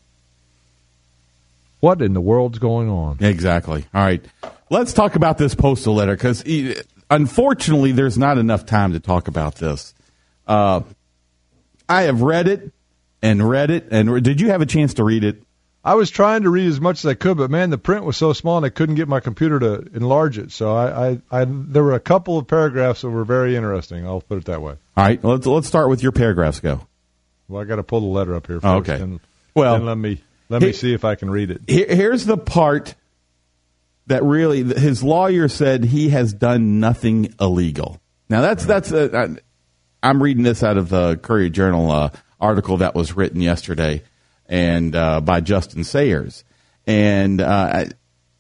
What 1.80 2.02
in 2.02 2.14
the 2.14 2.22
world's 2.22 2.60
going 2.60 2.90
on? 2.90 3.18
Exactly. 3.20 3.86
All 3.94 4.02
right. 4.04 4.24
Let's 4.70 4.94
talk 4.94 5.16
about 5.16 5.38
this 5.38 5.54
Postel 5.54 5.96
letter 5.96 6.16
because 6.16 6.42
unfortunately, 7.10 7.92
there's 7.92 8.18
not 8.18 8.38
enough 8.38 8.66
time 8.66 8.94
to 8.94 9.02
talk 9.02 9.28
about 9.28 9.56
this. 9.56 9.94
Uh, 10.48 10.82
I 11.90 12.04
have 12.04 12.22
read 12.22 12.48
it 12.48 12.72
and 13.22 13.48
read 13.48 13.70
it. 13.70 13.88
And 13.92 14.10
re- 14.12 14.22
did 14.22 14.40
you 14.40 14.48
have 14.50 14.62
a 14.62 14.66
chance 14.66 14.94
to 14.96 15.04
read 15.04 15.26
it? 15.26 15.44
I 15.86 15.96
was 15.96 16.10
trying 16.10 16.44
to 16.44 16.50
read 16.50 16.68
as 16.68 16.80
much 16.80 17.00
as 17.00 17.06
I 17.06 17.14
could, 17.14 17.38
but 17.38 17.52
man, 17.52 17.70
the 17.70 17.78
print 17.78 18.06
was 18.06 18.16
so 18.16 18.32
small, 18.32 18.56
and 18.56 18.66
I 18.66 18.70
couldn't 18.70 18.96
get 18.96 19.10
my 19.10 19.20
computer 19.20 19.60
to 19.60 19.90
enlarge 19.94 20.38
it. 20.38 20.52
So 20.52 20.74
I, 20.74 21.10
I, 21.10 21.22
I 21.30 21.46
there 21.46 21.84
were 21.84 21.94
a 21.94 22.00
couple 22.00 22.38
of 22.38 22.48
paragraphs 22.48 23.02
that 23.02 23.10
were 23.10 23.26
very 23.26 23.56
interesting. 23.58 24.06
I'll 24.06 24.22
put 24.22 24.38
it 24.38 24.46
that 24.46 24.62
way. 24.62 24.76
All 24.96 25.04
right. 25.06 25.22
Let's 25.24 25.46
let's 25.46 25.68
start 25.68 25.90
with 25.90 26.02
your 26.02 26.14
paragraphs. 26.14 26.62
Go. 26.62 26.88
Well, 27.50 27.62
I 27.62 27.66
got 27.66 27.76
to 27.76 27.84
pull 27.84 28.00
the 28.00 28.08
letter 28.08 28.34
up 28.36 28.48
here 28.48 28.62
first. 28.62 28.66
Oh, 28.66 28.78
okay. 28.78 29.02
And, 29.02 29.20
Well, 29.56 29.74
then 29.74 29.86
let 29.86 29.98
me 29.98 30.22
let 30.48 30.62
me 30.62 30.68
he- 30.68 30.74
see 30.74 30.94
if 30.94 31.04
I 31.04 31.16
can 31.16 31.30
read 31.30 31.52
it. 31.52 31.62
Here's 31.68 32.26
the 32.26 32.38
part 32.38 32.96
that 34.08 34.24
really 34.24 34.64
his 34.64 35.04
lawyer 35.04 35.50
said 35.50 35.84
he 35.84 36.10
has 36.10 36.34
done 36.34 36.80
nothing 36.80 37.34
illegal. 37.42 38.00
Now 38.30 38.40
that's 38.42 38.66
that's 38.66 38.92
a, 38.94 39.18
I, 39.18 39.28
I'm 40.02 40.24
reading 40.24 40.44
this 40.44 40.64
out 40.64 40.78
of 40.78 40.88
the 40.88 41.18
Courier 41.18 41.50
Journal 41.50 41.92
uh, 41.92 42.10
article 42.40 42.78
that 42.78 42.96
was 42.96 43.16
written 43.16 43.42
yesterday 43.42 44.02
and 44.48 44.96
uh, 44.96 45.22
by 45.22 45.42
Justin 45.42 45.84
Sayers, 45.84 46.44
and 46.86 47.42
uh, 47.42 47.46
I, 47.46 47.88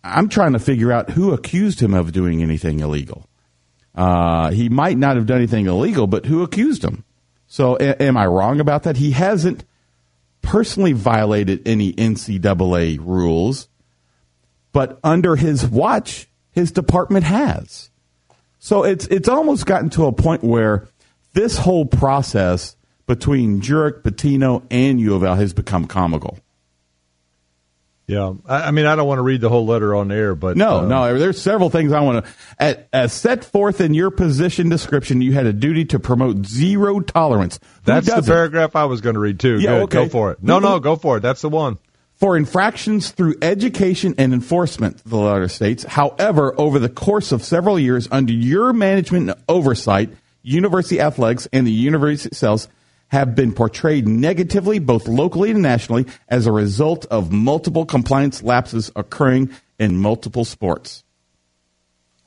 I'm 0.03 0.29
trying 0.29 0.53
to 0.53 0.59
figure 0.59 0.91
out 0.91 1.11
who 1.11 1.33
accused 1.33 1.79
him 1.79 1.93
of 1.93 2.11
doing 2.11 2.41
anything 2.41 2.79
illegal. 2.79 3.29
Uh, 3.95 4.51
he 4.51 4.69
might 4.69 4.97
not 4.97 5.15
have 5.15 5.25
done 5.25 5.37
anything 5.37 5.67
illegal, 5.67 6.07
but 6.07 6.25
who 6.25 6.43
accused 6.43 6.83
him? 6.83 7.03
So 7.47 7.77
a- 7.77 8.01
am 8.01 8.17
I 8.17 8.25
wrong 8.25 8.59
about 8.59 8.83
that? 8.83 8.97
He 8.97 9.11
hasn't 9.11 9.63
personally 10.41 10.93
violated 10.93 11.67
any 11.67 11.93
NCAA 11.93 12.99
rules, 12.99 13.69
but 14.71 14.99
under 15.03 15.35
his 15.35 15.65
watch, 15.65 16.27
his 16.51 16.71
department 16.71 17.25
has. 17.25 17.89
So 18.59 18.83
it's 18.83 19.07
it's 19.07 19.27
almost 19.27 19.65
gotten 19.65 19.89
to 19.91 20.05
a 20.05 20.11
point 20.11 20.43
where 20.43 20.87
this 21.33 21.57
whole 21.57 21.85
process 21.85 22.75
between 23.05 23.61
Jurich, 23.61 24.03
Pitino, 24.03 24.63
and 24.71 24.99
U 24.99 25.15
of 25.15 25.23
L 25.23 25.35
has 25.35 25.53
become 25.53 25.87
comical. 25.87 26.39
Yeah, 28.05 28.33
I, 28.45 28.63
I 28.63 28.71
mean, 28.71 28.85
I 28.85 28.97
don't 28.97 29.07
want 29.07 29.19
to 29.19 29.23
read 29.23 29.39
the 29.39 29.47
whole 29.47 29.65
letter 29.65 29.95
on 29.95 30.11
air, 30.11 30.35
but 30.35 30.57
No, 30.57 30.79
uh, 30.79 30.85
no, 30.85 31.17
there's 31.17 31.41
several 31.41 31.69
things 31.69 31.93
I 31.93 32.01
want 32.01 32.25
to. 32.59 32.85
As 32.91 33.13
set 33.13 33.45
forth 33.45 33.79
in 33.79 33.93
your 33.93 34.11
position 34.11 34.67
description, 34.67 35.21
you 35.21 35.31
had 35.31 35.45
a 35.45 35.53
duty 35.53 35.85
to 35.85 35.99
promote 35.99 36.45
zero 36.45 36.99
tolerance. 36.99 37.59
That's 37.85 38.13
the 38.13 38.21
paragraph 38.21 38.75
I 38.75 38.85
was 38.85 38.99
going 38.99 39.13
to 39.13 39.21
read 39.21 39.39
too. 39.39 39.57
Yeah, 39.57 39.69
Good, 39.79 39.81
okay. 39.83 40.03
go 40.03 40.09
for 40.09 40.31
it. 40.31 40.43
No, 40.43 40.59
no, 40.59 40.79
go 40.81 40.97
for 40.97 41.17
it. 41.17 41.21
That's 41.21 41.41
the 41.41 41.49
one. 41.49 41.77
for 42.15 42.35
infractions 42.35 43.11
through 43.11 43.35
education 43.41 44.15
and 44.17 44.33
enforcement, 44.33 45.01
the 45.05 45.15
letter 45.17 45.47
states. 45.47 45.83
However, 45.83 46.53
over 46.59 46.79
the 46.79 46.89
course 46.89 47.31
of 47.31 47.41
several 47.41 47.79
years, 47.79 48.09
under 48.11 48.33
your 48.33 48.73
management 48.73 49.29
and 49.29 49.39
oversight, 49.47 50.09
University 50.41 50.99
Athletics 50.99 51.47
and 51.53 51.65
the 51.65 51.71
university 51.71 52.27
itself 52.27 52.67
have 53.13 53.35
been 53.35 53.53
portrayed 53.53 54.07
negatively, 54.07 54.79
both 54.79 55.07
locally 55.07 55.51
and 55.51 55.61
nationally, 55.61 56.07
as 56.27 56.47
a 56.47 56.51
result 56.51 57.05
of 57.11 57.31
multiple 57.31 57.85
compliance 57.85 58.41
lapses 58.41 58.91
occurring 58.95 59.51
in 59.77 59.95
multiple 59.95 60.43
sports. 60.43 61.03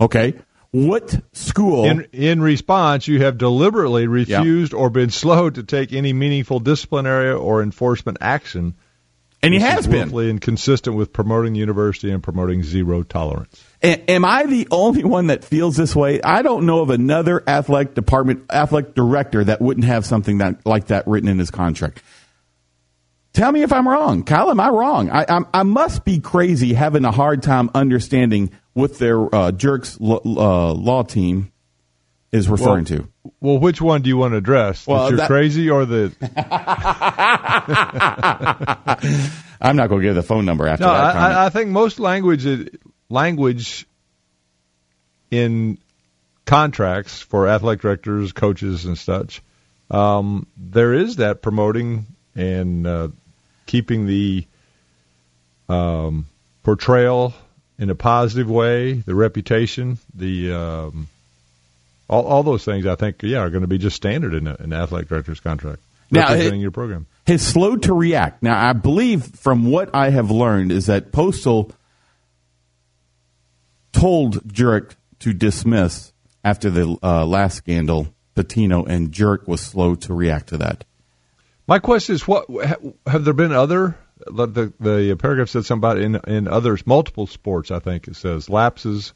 Okay. 0.01 0.35
What 0.71 1.23
school? 1.33 1.87
In 1.87 2.07
in 2.13 2.41
response, 2.41 3.09
you 3.09 3.23
have 3.23 3.37
deliberately 3.37 4.07
refused 4.07 4.73
or 4.73 4.89
been 4.89 5.11
slow 5.23 5.51
to 5.51 5.65
take 5.65 5.93
any 5.93 6.13
meaningful 6.13 6.61
disciplinary 6.61 7.33
or 7.33 7.65
enforcement 7.65 8.19
action. 8.21 8.77
And 9.47 9.55
he 9.55 9.61
has 9.61 9.87
been. 9.87 10.01
willfully 10.01 10.31
inconsistent 10.31 10.97
with 10.97 11.13
promoting 11.13 11.55
the 11.55 11.59
university 11.59 12.11
and 12.11 12.23
promoting 12.23 12.63
zero 12.63 13.03
tolerance. 13.03 13.63
A- 13.83 14.11
am 14.11 14.25
I 14.25 14.45
the 14.47 14.69
only 14.71 15.05
one 15.05 15.29
that 15.29 15.45
feels 15.45 15.77
this 15.77 15.95
way? 15.95 16.21
I 16.23 16.43
don't 16.43 16.67
know 16.67 16.81
of 16.81 16.91
another 16.91 17.43
athletic 17.47 17.95
department, 17.95 18.45
athletic 18.51 18.95
director 18.95 19.45
that 19.45 19.61
wouldn't 19.61 19.87
have 19.87 20.05
something 20.05 20.39
that 20.39 20.67
like 20.67 20.87
that 20.89 21.07
written 21.07 21.29
in 21.29 21.39
his 21.39 21.51
contract. 21.51 22.03
Tell 23.33 23.53
me 23.53 23.63
if 23.63 23.73
I'm 23.73 23.87
wrong, 23.87 24.23
Kyle. 24.23 24.51
Am 24.51 24.59
I 24.59 24.71
wrong? 24.71 25.11
I, 25.11 25.27
I'm, 25.29 25.47
I 25.53 25.63
must 25.63 26.07
be 26.07 26.21
crazy 26.21 26.73
having 26.73 27.05
a 27.05 27.13
hard 27.13 27.43
time 27.43 27.71
understanding 27.75 28.51
what 28.73 28.99
their 28.99 29.35
uh, 29.35 29.53
jerks 29.53 29.99
lo- 30.01 30.23
uh, 30.25 30.73
law 30.73 31.03
team 31.03 31.53
is 32.33 32.49
referring 32.49 32.87
to. 32.87 33.09
Well, 33.41 33.59
which 33.59 33.81
one 33.81 34.03
do 34.03 34.09
you 34.09 34.17
want 34.17 34.33
to 34.33 34.39
address? 34.39 34.87
Well, 34.87 35.05
that 35.05 35.09
you're 35.11 35.17
that- 35.19 35.27
crazy 35.29 35.71
or 35.71 35.85
the 35.85 36.13
I'm 39.61 39.77
not 39.77 39.89
going 39.89 40.03
to 40.03 40.09
give 40.09 40.15
the 40.15 40.23
phone 40.23 40.45
number 40.45 40.67
after 40.67 40.85
No, 40.85 40.93
that. 40.93 41.17
I. 41.17 41.33
I, 41.33 41.47
I 41.47 41.49
think 41.51 41.71
most 41.71 41.99
language 41.99 42.47
language 43.09 43.87
in 45.31 45.79
contracts 46.45 47.21
for 47.21 47.49
athletic 47.49 47.81
directors, 47.83 48.33
coaches, 48.33 48.85
and 48.85 48.97
such, 48.99 49.43
um, 49.91 50.47
there 50.57 50.93
is 50.95 51.17
that 51.17 51.43
promoting 51.43 52.07
and 52.35 52.87
uh, 52.87 53.09
keeping 53.67 54.07
the 54.07 54.47
um, 55.69 56.27
portrayal 56.63 57.35
in 57.79 57.91
a 57.91 57.95
positive 57.95 58.49
way, 58.49 58.95
the 58.95 59.15
reputation, 59.15 59.99
the 60.15 60.53
um, 60.53 61.09
all, 62.09 62.25
all 62.25 62.43
those 62.43 62.65
things, 62.65 62.87
I 62.87 62.95
think, 62.95 63.23
yeah, 63.23 63.39
are 63.39 63.51
going 63.51 63.63
to 63.63 63.67
be 63.69 63.79
just 63.79 63.97
standard 63.97 64.35
in 64.35 64.47
an 64.47 64.73
athletic 64.73 65.09
director's 65.09 65.41
contract. 65.41 65.83
Now, 66.11 66.29
representing 66.29 66.61
it- 66.61 66.63
your 66.63 66.71
program. 66.71 67.07
His 67.27 67.45
slow 67.45 67.77
to 67.77 67.93
react. 67.93 68.43
Now, 68.43 68.57
I 68.57 68.73
believe 68.73 69.25
from 69.25 69.69
what 69.71 69.93
I 69.93 70.11
have 70.11 70.31
learned 70.31 70.71
is 70.71 70.87
that 70.87 71.11
Postel 71.11 71.73
told 73.93 74.53
Jurich 74.53 74.95
to 75.21 75.33
dismiss 75.33 76.13
after 76.45 76.71
the 76.71 76.97
uh, 77.03 77.27
last 77.27 77.57
scandal, 77.57 78.15
Pitino, 78.37 78.87
and 78.87 79.11
Jurich 79.11 79.49
was 79.49 79.61
slow 79.61 79.95
to 79.97 80.15
react 80.15 80.51
to 80.51 80.59
that. 80.59 80.85
My 81.67 81.81
question 81.81 82.15
is, 82.15 82.29
what 82.29 82.47
ha- 82.49 82.77
have 83.07 83.25
there 83.25 83.35
been 83.35 83.53
other? 83.53 83.99
The, 84.29 84.47
the 84.47 84.73
the 84.79 85.17
paragraph 85.17 85.49
said 85.49 85.65
something 85.65 85.91
about 85.91 85.99
in 85.99 86.15
in 86.27 86.49
others 86.49 86.87
multiple 86.87 87.27
sports. 87.27 87.71
I 87.71 87.81
think 87.81 88.07
it 88.07 88.17
says 88.17 88.49
lapses, 88.49 89.13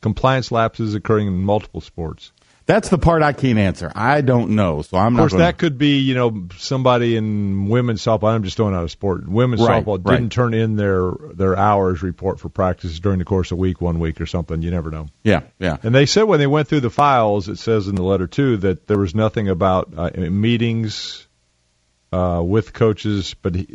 compliance 0.00 0.52
lapses 0.52 0.94
occurring 0.94 1.28
in 1.28 1.42
multiple 1.42 1.80
sports. 1.80 2.32
That's 2.66 2.88
the 2.88 2.96
part 2.96 3.22
I 3.22 3.34
can't 3.34 3.58
answer. 3.58 3.92
I 3.94 4.22
don't 4.22 4.50
know, 4.52 4.80
so 4.80 4.96
I'm 4.96 5.14
Of 5.16 5.18
course, 5.18 5.32
not. 5.32 5.38
Gonna, 5.38 5.44
that 5.52 5.58
could 5.58 5.76
be 5.76 5.98
you 5.98 6.14
know 6.14 6.48
somebody 6.56 7.14
in 7.16 7.68
women's 7.68 8.02
softball. 8.02 8.28
I'm 8.34 8.42
just 8.42 8.56
throwing 8.56 8.74
out 8.74 8.84
a 8.84 8.88
sport. 8.88 9.28
Women's 9.28 9.60
Right, 9.60 9.84
softball 9.84 10.00
right. 10.02 10.16
didn't 10.16 10.32
turn 10.32 10.54
in 10.54 10.76
their 10.76 11.10
their 11.34 11.58
hours 11.58 12.02
report 12.02 12.40
for 12.40 12.48
practice 12.48 12.98
during 13.00 13.18
the 13.18 13.26
course 13.26 13.52
of 13.52 13.58
week, 13.58 13.80
one 13.82 13.98
week 13.98 14.18
or 14.20 14.26
something. 14.26 14.62
You 14.62 14.70
never 14.70 14.90
know. 14.90 15.08
yeah, 15.22 15.42
yeah. 15.58 15.76
And 15.82 15.94
they 15.94 16.06
said 16.06 16.22
when 16.22 16.38
they 16.38 16.46
went 16.46 16.68
through 16.68 16.80
the 16.80 16.90
files, 16.90 17.48
it 17.50 17.58
says 17.58 17.86
in 17.86 17.96
the 17.96 18.02
letter 18.02 18.26
too 18.26 18.56
that 18.58 18.86
there 18.86 18.98
was 18.98 19.14
nothing 19.14 19.48
about 19.50 19.92
uh, 19.96 20.10
meetings 20.16 21.26
uh, 22.12 22.40
with 22.42 22.72
coaches, 22.72 23.34
but 23.42 23.54
he, 23.56 23.66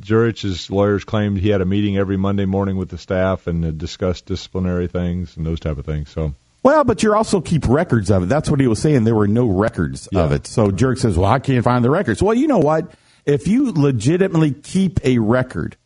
Jurich's 0.00 0.70
lawyers 0.70 1.04
claimed 1.04 1.38
he 1.38 1.50
had 1.50 1.60
a 1.60 1.66
meeting 1.66 1.96
every 1.98 2.16
Monday 2.16 2.46
morning 2.46 2.76
with 2.76 2.88
the 2.88 2.98
staff 2.98 3.46
and 3.46 3.76
discussed 3.78 4.26
disciplinary 4.26 4.88
things 4.88 5.36
and 5.36 5.44
those 5.46 5.60
type 5.60 5.78
of 5.78 5.84
things. 5.84 6.08
So 6.10 6.34
Well, 6.62 6.84
but 6.84 7.02
you 7.02 7.12
also 7.14 7.40
keep 7.40 7.66
records 7.66 8.10
of 8.10 8.24
it. 8.24 8.26
That's 8.26 8.48
what 8.48 8.60
he 8.60 8.66
was 8.68 8.80
saying. 8.80 9.04
There 9.04 9.14
were 9.14 9.26
no 9.26 9.46
records 9.46 10.06
of 10.08 10.30
it. 10.30 10.46
So 10.46 10.70
Jerk 10.70 10.98
says, 10.98 11.18
"Well, 11.18 11.30
I 11.30 11.40
can't 11.40 11.64
find 11.64 11.84
the 11.84 11.90
records." 11.90 12.22
Well, 12.22 12.34
you 12.34 12.46
know 12.46 12.58
what? 12.58 12.92
If 13.26 13.48
you 13.48 13.72
legitimately 13.72 14.52
keep 14.52 15.04
a 15.04 15.18
record 15.18 15.76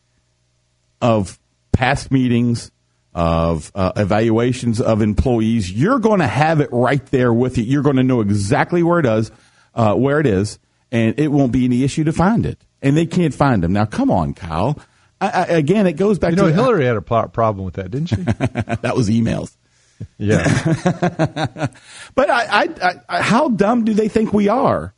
of 1.01 1.39
past 1.73 2.11
meetings, 2.11 2.71
of 3.17 3.73
uh, 3.75 3.93
evaluations 3.97 4.79
of 4.79 5.01
employees, 5.01 5.73
you're 5.73 5.99
going 5.99 6.21
to 6.21 6.27
have 6.27 6.61
it 6.61 6.69
right 6.71 7.05
there 7.07 7.33
with 7.33 7.57
you. 7.57 7.65
You're 7.65 7.83
going 7.83 7.97
to 7.97 8.03
know 8.03 8.21
exactly 8.21 8.83
where 8.83 9.01
it 9.01 9.07
is, 9.07 9.31
uh, 9.75 9.95
where 9.95 10.21
it 10.21 10.27
is, 10.27 10.59
and 10.93 11.19
it 11.19 11.29
won't 11.29 11.51
be 11.51 11.65
any 11.65 11.83
issue 11.83 12.05
to 12.05 12.13
find 12.13 12.45
it. 12.45 12.61
And 12.83 12.95
they 12.95 13.07
can't 13.07 13.33
find 13.33 13.63
them. 13.63 13.73
Now, 13.73 13.87
come 13.87 14.11
on, 14.11 14.35
Kyle. 14.35 14.79
I, 15.19 15.29
I, 15.29 15.43
again, 15.45 15.87
it 15.87 15.95
goes 15.95 16.19
back 16.19 16.33
you 16.33 16.37
know 16.37 16.49
to 16.49 16.53
Hillary 16.53 16.85
had 16.85 16.97
a 16.97 17.01
problem 17.01 17.65
with 17.65 17.75
that, 17.75 17.91
didn't 17.91 18.09
she? 18.09 18.17
that 18.83 18.93
was 18.95 19.09
emails. 19.09 19.57
yeah. 20.19 21.69
But 22.15 22.31
I, 22.31 22.69
I, 22.81 22.95
I, 23.09 23.23
how 23.23 23.49
dumb 23.49 23.85
do 23.85 23.95
they 23.95 24.09
think 24.09 24.33
we 24.33 24.49
are? 24.49 24.95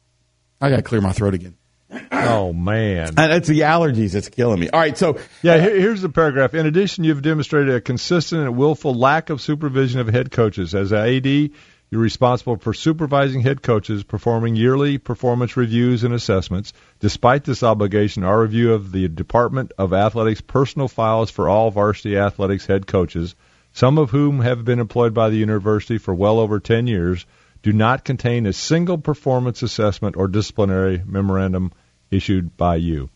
I 0.60 0.70
got 0.70 0.76
to 0.76 0.82
clear 0.82 1.00
my 1.00 1.12
throat 1.12 1.34
again. 1.34 1.56
Oh 2.10 2.52
man. 2.52 3.14
And 3.16 3.32
it's 3.32 3.48
the 3.48 3.60
allergies 3.60 4.12
that's 4.12 4.28
killing 4.28 4.60
me. 4.60 4.68
All 4.68 4.80
right, 4.80 4.96
so 4.98 5.18
Yeah, 5.42 5.58
here, 5.58 5.70
uh, 5.70 5.74
here's 5.74 6.02
the 6.02 6.08
paragraph. 6.08 6.52
In 6.52 6.66
addition, 6.66 7.04
you've 7.04 7.22
demonstrated 7.22 7.74
a 7.74 7.80
consistent 7.80 8.42
and 8.42 8.56
willful 8.56 8.94
lack 8.94 9.30
of 9.30 9.40
supervision 9.40 10.00
of 10.00 10.08
head 10.08 10.30
coaches. 10.30 10.74
As 10.74 10.92
a 10.92 11.16
AD, 11.16 11.50
you're 11.90 12.00
responsible 12.02 12.56
for 12.58 12.74
supervising 12.74 13.40
head 13.40 13.62
coaches, 13.62 14.04
performing 14.04 14.56
yearly 14.56 14.98
performance 14.98 15.56
reviews 15.56 16.04
and 16.04 16.12
assessments. 16.12 16.74
Despite 17.00 17.44
this 17.44 17.62
obligation, 17.62 18.24
our 18.24 18.42
review 18.42 18.74
of 18.74 18.92
the 18.92 19.08
Department 19.08 19.72
of 19.78 19.94
Athletics 19.94 20.42
personal 20.42 20.88
files 20.88 21.30
for 21.30 21.48
all 21.48 21.70
varsity 21.70 22.18
athletics 22.18 22.66
head 22.66 22.86
coaches, 22.86 23.34
some 23.78 23.96
of 23.96 24.10
whom 24.10 24.40
have 24.40 24.64
been 24.64 24.80
employed 24.80 25.14
by 25.14 25.30
the 25.30 25.36
university 25.36 25.98
for 25.98 26.12
well 26.12 26.40
over 26.40 26.58
10 26.58 26.88
years, 26.88 27.24
do 27.62 27.72
not 27.72 28.04
contain 28.04 28.44
a 28.44 28.52
single 28.52 28.98
performance 28.98 29.62
assessment 29.62 30.16
or 30.16 30.26
disciplinary 30.26 31.00
memorandum 31.06 31.70
issued 32.10 32.56
by 32.56 32.74
you. 32.74 33.08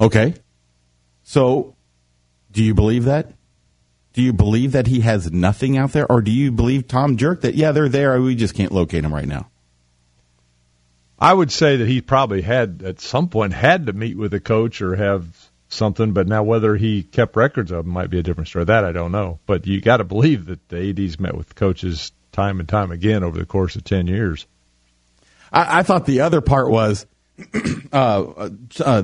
okay. 0.00 0.34
So, 1.22 1.76
do 2.50 2.62
you 2.62 2.74
believe 2.74 3.04
that? 3.04 3.32
Do 4.14 4.22
you 4.22 4.32
believe 4.32 4.72
that 4.72 4.88
he 4.88 5.00
has 5.00 5.30
nothing 5.30 5.76
out 5.76 5.92
there, 5.92 6.10
or 6.10 6.22
do 6.22 6.32
you 6.32 6.50
believe 6.50 6.88
Tom 6.88 7.16
Jerk 7.16 7.42
that 7.42 7.54
yeah 7.54 7.70
they're 7.70 7.88
there, 7.88 8.20
we 8.20 8.34
just 8.34 8.54
can't 8.54 8.72
locate 8.72 9.02
them 9.02 9.14
right 9.14 9.28
now? 9.28 9.48
I 11.20 11.32
would 11.32 11.52
say 11.52 11.76
that 11.76 11.86
he 11.86 12.00
probably 12.00 12.42
had 12.42 12.82
at 12.84 13.00
some 13.00 13.28
point 13.28 13.52
had 13.52 13.86
to 13.86 13.92
meet 13.92 14.18
with 14.18 14.34
a 14.34 14.40
coach 14.40 14.82
or 14.82 14.96
have 14.96 15.43
something, 15.74 16.12
but 16.12 16.26
now 16.28 16.42
whether 16.42 16.76
he 16.76 17.02
kept 17.02 17.36
records 17.36 17.70
of 17.70 17.84
them 17.84 17.92
might 17.92 18.10
be 18.10 18.18
a 18.18 18.22
different 18.22 18.48
story. 18.48 18.64
That 18.64 18.84
I 18.84 18.92
don't 18.92 19.12
know. 19.12 19.38
But 19.46 19.66
you 19.66 19.80
got 19.80 19.98
to 19.98 20.04
believe 20.04 20.46
that 20.46 20.68
the 20.68 20.90
ads 20.90 21.18
met 21.18 21.36
with 21.36 21.54
coaches 21.54 22.12
time 22.32 22.60
and 22.60 22.68
time 22.68 22.90
again 22.90 23.22
over 23.22 23.38
the 23.38 23.46
course 23.46 23.76
of 23.76 23.84
ten 23.84 24.06
years. 24.06 24.46
I, 25.52 25.80
I 25.80 25.82
thought 25.82 26.06
the 26.06 26.20
other 26.20 26.40
part 26.40 26.70
was, 26.70 27.06
uh, 27.92 28.50
uh, 28.80 29.02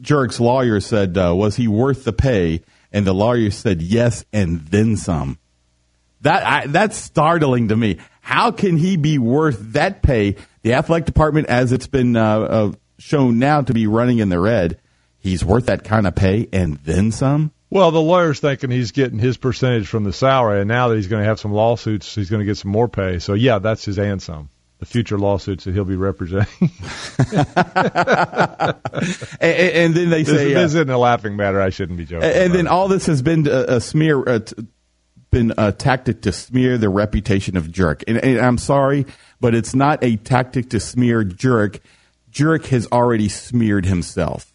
Jerk's 0.00 0.40
lawyer 0.40 0.80
said, 0.80 1.16
uh, 1.18 1.34
was 1.36 1.56
he 1.56 1.68
worth 1.68 2.04
the 2.04 2.12
pay? 2.12 2.62
And 2.92 3.06
the 3.06 3.12
lawyer 3.12 3.50
said 3.50 3.82
yes, 3.82 4.24
and 4.32 4.60
then 4.60 4.96
some. 4.96 5.38
That 6.22 6.46
I, 6.46 6.66
that's 6.66 6.96
startling 6.96 7.68
to 7.68 7.76
me. 7.76 7.98
How 8.20 8.50
can 8.50 8.76
he 8.76 8.96
be 8.96 9.18
worth 9.18 9.72
that 9.74 10.02
pay? 10.02 10.36
The 10.62 10.74
athletic 10.74 11.04
department, 11.04 11.48
as 11.48 11.72
it's 11.72 11.86
been 11.86 12.16
uh, 12.16 12.40
uh, 12.40 12.72
shown 12.98 13.38
now 13.38 13.60
to 13.62 13.74
be 13.74 13.86
running 13.86 14.18
in 14.18 14.30
the 14.30 14.40
red, 14.40 14.80
he's 15.26 15.44
worth 15.44 15.66
that 15.66 15.84
kind 15.84 16.06
of 16.06 16.14
pay 16.14 16.48
and 16.52 16.76
then 16.78 17.12
some. 17.12 17.52
Well, 17.68 17.90
the 17.90 18.00
lawyer's 18.00 18.38
thinking 18.40 18.70
he's 18.70 18.92
getting 18.92 19.18
his 19.18 19.36
percentage 19.36 19.88
from 19.88 20.04
the 20.04 20.12
salary, 20.12 20.60
and 20.60 20.68
now 20.68 20.88
that 20.88 20.96
he's 20.96 21.08
going 21.08 21.22
to 21.22 21.28
have 21.28 21.40
some 21.40 21.52
lawsuits, 21.52 22.14
he's 22.14 22.30
going 22.30 22.40
to 22.40 22.46
get 22.46 22.56
some 22.56 22.70
more 22.70 22.88
pay. 22.88 23.18
So 23.18 23.34
yeah, 23.34 23.58
that's 23.58 23.84
his 23.84 23.98
and 23.98 24.22
some. 24.22 24.50
The 24.78 24.86
future 24.86 25.18
lawsuits 25.18 25.64
that 25.64 25.74
he'll 25.74 25.84
be 25.84 25.96
representing. 25.96 26.70
And, 29.40 29.52
and 29.52 29.94
then 29.94 30.10
they 30.10 30.22
this, 30.22 30.36
say, 30.36 30.54
uh, 30.54 30.60
this 30.60 30.74
isn't 30.74 30.90
a 30.90 30.98
laughing 30.98 31.36
matter. 31.36 31.60
I 31.60 31.70
shouldn't 31.70 31.98
be 31.98 32.04
joking. 32.04 32.28
And 32.28 32.54
then 32.54 32.66
all 32.66 32.88
this 32.88 33.06
has 33.06 33.20
been 33.22 33.46
a, 33.46 33.76
a 33.76 33.80
smear, 33.80 34.26
uh, 34.26 34.40
been 35.30 35.52
a 35.58 35.72
tactic 35.72 36.22
to 36.22 36.32
smear 36.32 36.78
the 36.78 36.88
reputation 36.88 37.56
of 37.56 37.70
Jerk. 37.70 38.04
And, 38.06 38.18
and 38.18 38.38
I'm 38.38 38.58
sorry, 38.58 39.06
but 39.40 39.54
it's 39.54 39.74
not 39.74 40.02
a 40.02 40.16
tactic 40.16 40.70
to 40.70 40.80
smear 40.80 41.24
Jerk. 41.24 41.80
Jerk 42.30 42.66
has 42.66 42.86
already 42.92 43.28
smeared 43.28 43.86
himself. 43.86 44.52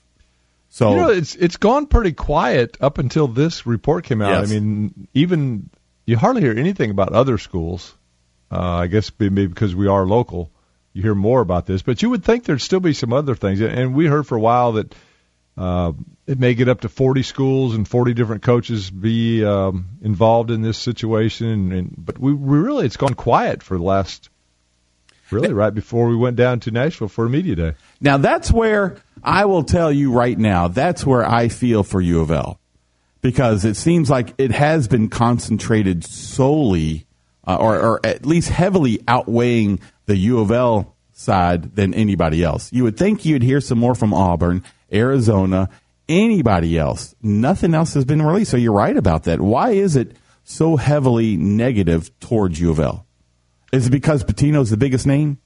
So 0.71 0.91
You 0.91 0.95
know, 0.95 1.09
it's 1.09 1.35
it's 1.35 1.57
gone 1.57 1.85
pretty 1.85 2.13
quiet 2.13 2.77
up 2.79 2.97
until 2.97 3.27
this 3.27 3.65
report 3.65 4.05
came 4.05 4.21
out. 4.21 4.31
Yes. 4.31 4.49
I 4.49 4.53
mean, 4.53 5.07
even 5.13 5.69
you 6.05 6.17
hardly 6.17 6.41
hear 6.41 6.57
anything 6.57 6.91
about 6.91 7.11
other 7.11 7.37
schools. 7.37 7.93
Uh, 8.49 8.77
I 8.77 8.87
guess 8.87 9.11
maybe 9.19 9.47
because 9.47 9.75
we 9.75 9.87
are 9.87 10.05
local, 10.05 10.49
you 10.93 11.01
hear 11.01 11.15
more 11.15 11.41
about 11.41 11.65
this. 11.65 11.81
But 11.81 12.01
you 12.01 12.09
would 12.09 12.23
think 12.23 12.45
there'd 12.45 12.61
still 12.61 12.79
be 12.79 12.93
some 12.93 13.11
other 13.11 13.35
things. 13.35 13.59
And 13.61 13.93
we 13.93 14.05
heard 14.05 14.25
for 14.25 14.37
a 14.37 14.39
while 14.39 14.73
that 14.73 14.95
uh, 15.57 15.91
it 16.25 16.39
may 16.39 16.53
get 16.53 16.69
up 16.69 16.81
to 16.81 16.89
40 16.89 17.23
schools 17.23 17.75
and 17.75 17.85
40 17.85 18.13
different 18.13 18.41
coaches 18.41 18.89
be 18.89 19.43
um, 19.43 19.97
involved 20.01 20.51
in 20.51 20.61
this 20.61 20.77
situation. 20.77 21.47
And, 21.47 21.73
and 21.73 21.93
but 21.97 22.17
we, 22.17 22.33
we 22.33 22.59
really 22.59 22.85
it's 22.85 22.97
gone 22.97 23.13
quiet 23.13 23.61
for 23.61 23.77
the 23.77 23.83
last 23.83 24.29
really 25.31 25.53
right 25.53 25.73
before 25.73 26.07
we 26.07 26.15
went 26.15 26.35
down 26.35 26.59
to 26.61 26.71
Nashville 26.71 27.07
for 27.07 27.27
media 27.29 27.55
day. 27.55 27.73
now 27.99 28.17
that's 28.17 28.51
where 28.51 28.97
I 29.23 29.45
will 29.45 29.63
tell 29.63 29.91
you 29.91 30.11
right 30.11 30.37
now, 30.37 30.67
that's 30.67 31.05
where 31.05 31.27
I 31.27 31.47
feel 31.47 31.83
for 31.83 32.01
U 32.01 32.21
of 32.21 32.31
L. 32.31 32.59
Because 33.21 33.65
it 33.65 33.75
seems 33.75 34.09
like 34.09 34.33
it 34.39 34.51
has 34.51 34.87
been 34.87 35.07
concentrated 35.07 36.03
solely, 36.03 37.05
uh, 37.45 37.55
or, 37.55 37.79
or 37.79 37.99
at 38.03 38.25
least 38.25 38.49
heavily 38.49 38.99
outweighing 39.07 39.79
the 40.07 40.17
U 40.17 40.39
of 40.39 40.51
L 40.51 40.95
side 41.11 41.75
than 41.75 41.93
anybody 41.93 42.43
else. 42.43 42.73
You 42.73 42.83
would 42.83 42.97
think 42.97 43.23
you'd 43.23 43.43
hear 43.43 43.61
some 43.61 43.77
more 43.77 43.93
from 43.93 44.11
Auburn, 44.13 44.63
Arizona, 44.91 45.69
anybody 46.09 46.79
else. 46.79 47.15
Nothing 47.21 47.75
else 47.75 47.93
has 47.93 48.05
been 48.05 48.21
released. 48.21 48.51
So 48.51 48.57
you're 48.57 48.73
right 48.73 48.97
about 48.97 49.23
that. 49.23 49.39
Why 49.39 49.71
is 49.71 49.95
it 49.95 50.15
so 50.43 50.75
heavily 50.75 51.37
negative 51.37 52.11
towards 52.19 52.59
U 52.59 52.71
of 52.71 52.79
L? 52.79 53.05
Is 53.71 53.87
it 53.87 53.91
because 53.91 54.23
Pitino's 54.23 54.69
the 54.69 54.77
biggest 54.77 55.07
name? 55.07 55.39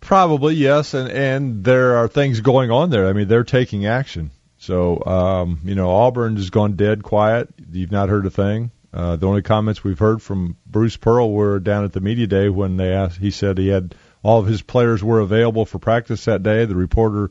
Probably 0.00 0.54
yes, 0.54 0.92
and 0.92 1.10
and 1.10 1.64
there 1.64 1.96
are 1.96 2.08
things 2.08 2.40
going 2.40 2.70
on 2.70 2.90
there. 2.90 3.08
I 3.08 3.14
mean, 3.14 3.26
they're 3.26 3.44
taking 3.44 3.86
action. 3.86 4.30
So 4.58 5.02
um, 5.04 5.60
you 5.64 5.74
know, 5.74 5.90
Auburn 5.90 6.36
has 6.36 6.50
gone 6.50 6.76
dead 6.76 7.02
quiet. 7.02 7.48
You've 7.72 7.92
not 7.92 8.10
heard 8.10 8.26
a 8.26 8.30
thing. 8.30 8.70
Uh, 8.92 9.16
the 9.16 9.26
only 9.26 9.42
comments 9.42 9.82
we've 9.82 9.98
heard 9.98 10.22
from 10.22 10.56
Bruce 10.66 10.96
Pearl 10.96 11.32
were 11.32 11.58
down 11.58 11.84
at 11.84 11.92
the 11.92 12.00
media 12.00 12.26
day 12.26 12.48
when 12.48 12.76
they 12.76 12.92
asked. 12.92 13.18
He 13.18 13.30
said 13.30 13.58
he 13.58 13.68
had 13.68 13.94
all 14.22 14.40
of 14.40 14.46
his 14.46 14.62
players 14.62 15.02
were 15.02 15.20
available 15.20 15.64
for 15.64 15.78
practice 15.78 16.26
that 16.26 16.42
day. 16.42 16.64
The 16.64 16.76
reporter 16.76 17.30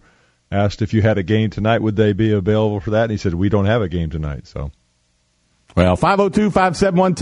asked 0.51 0.81
if 0.81 0.93
you 0.93 1.01
had 1.01 1.17
a 1.17 1.23
game 1.23 1.49
tonight, 1.49 1.81
would 1.81 1.95
they 1.95 2.13
be 2.13 2.31
available 2.31 2.79
for 2.79 2.91
that? 2.91 3.03
And 3.03 3.11
he 3.11 3.17
said 3.17 3.33
we 3.33 3.49
don't 3.49 3.65
have 3.65 3.81
a 3.81 3.87
game 3.87 4.09
tonight. 4.09 4.47
So 4.47 4.71
Well, 5.75 5.95
502 5.95 6.51
571 6.51 7.15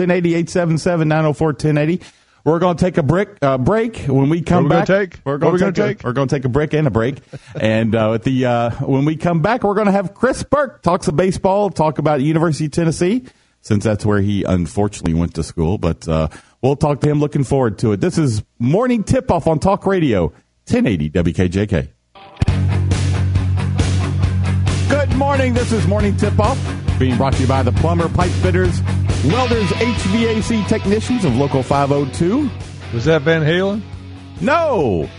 1080 2.44 2.44
877 2.44 2.44
904 2.44 2.46
1080. 2.46 2.46
We're 2.46 2.60
going 2.60 2.78
to 2.78 2.84
take 2.84 2.98
a 2.98 3.04
break. 3.04 3.30
Uh, 3.42 3.58
break 3.58 3.98
when 4.08 4.30
we 4.30 4.42
come 4.42 4.64
What 4.66 4.70
we 4.70 4.70
back. 4.78 4.88
gonna 4.88 5.00
take? 5.08 5.20
We're 5.26 5.38
going 5.38 5.58
to 5.58 5.66
take. 5.66 5.76
take? 5.76 6.04
A, 6.04 6.08
we're 6.08 6.14
going 6.14 6.28
to 6.28 6.36
take 6.36 6.46
a 6.46 6.50
break 6.50 6.74
and 6.74 6.88
a 6.88 6.92
break. 6.92 7.18
and 7.60 7.96
uh, 7.96 8.14
at 8.14 8.24
the 8.24 8.46
uh, 8.46 8.70
when 8.86 9.06
we 9.06 9.16
come 9.16 9.42
back, 9.42 9.64
we're 9.64 9.76
going 9.76 9.86
to 9.88 9.92
have 9.92 10.14
Chris 10.14 10.44
Burke 10.44 10.82
talk 10.82 11.04
some 11.04 11.16
baseball, 11.16 11.70
talk 11.70 12.00
about 12.00 12.22
University 12.22 12.66
of 12.66 12.72
Tennessee, 12.72 13.24
since 13.62 13.84
that's 13.84 14.06
where 14.06 14.22
he 14.22 14.44
unfortunately 14.44 15.14
went 15.14 15.36
to 15.36 15.44
school. 15.44 15.78
But 15.78 16.08
uh, 16.08 16.28
we'll 16.62 16.76
talk 16.76 17.02
to 17.02 17.10
him. 17.10 17.20
Looking 17.20 17.44
forward 17.44 17.78
to 17.80 17.92
it. 17.94 18.02
This 18.02 18.18
is 18.18 18.44
morning 18.60 19.04
tip 19.04 19.30
off 19.32 19.48
on 19.48 19.60
Talk 19.60 19.86
Radio 19.86 20.28
1080 20.70 21.10
WKJK. 21.12 21.90
Good 24.90 25.16
morning. 25.16 25.54
This 25.54 25.72
is 25.72 25.88
Morning 25.88 26.16
Tip 26.18 26.38
Off, 26.40 26.58
being 27.02 27.18
brought 27.18 27.34
to 27.34 27.42
you 27.42 27.48
by 27.48 27.64
the 27.64 27.72
Plumber 27.72 28.08
Pipe 28.10 28.30
Fitters, 28.30 28.80
Welders, 29.26 29.68
HVAC 29.72 30.68
Technicians 30.68 31.26
of 31.26 31.36
Local 31.36 31.64
502. 31.64 32.48
Was 32.94 33.06
that 33.06 33.24
Van 33.24 33.42
Halen? 33.42 33.82
No, 34.40 35.10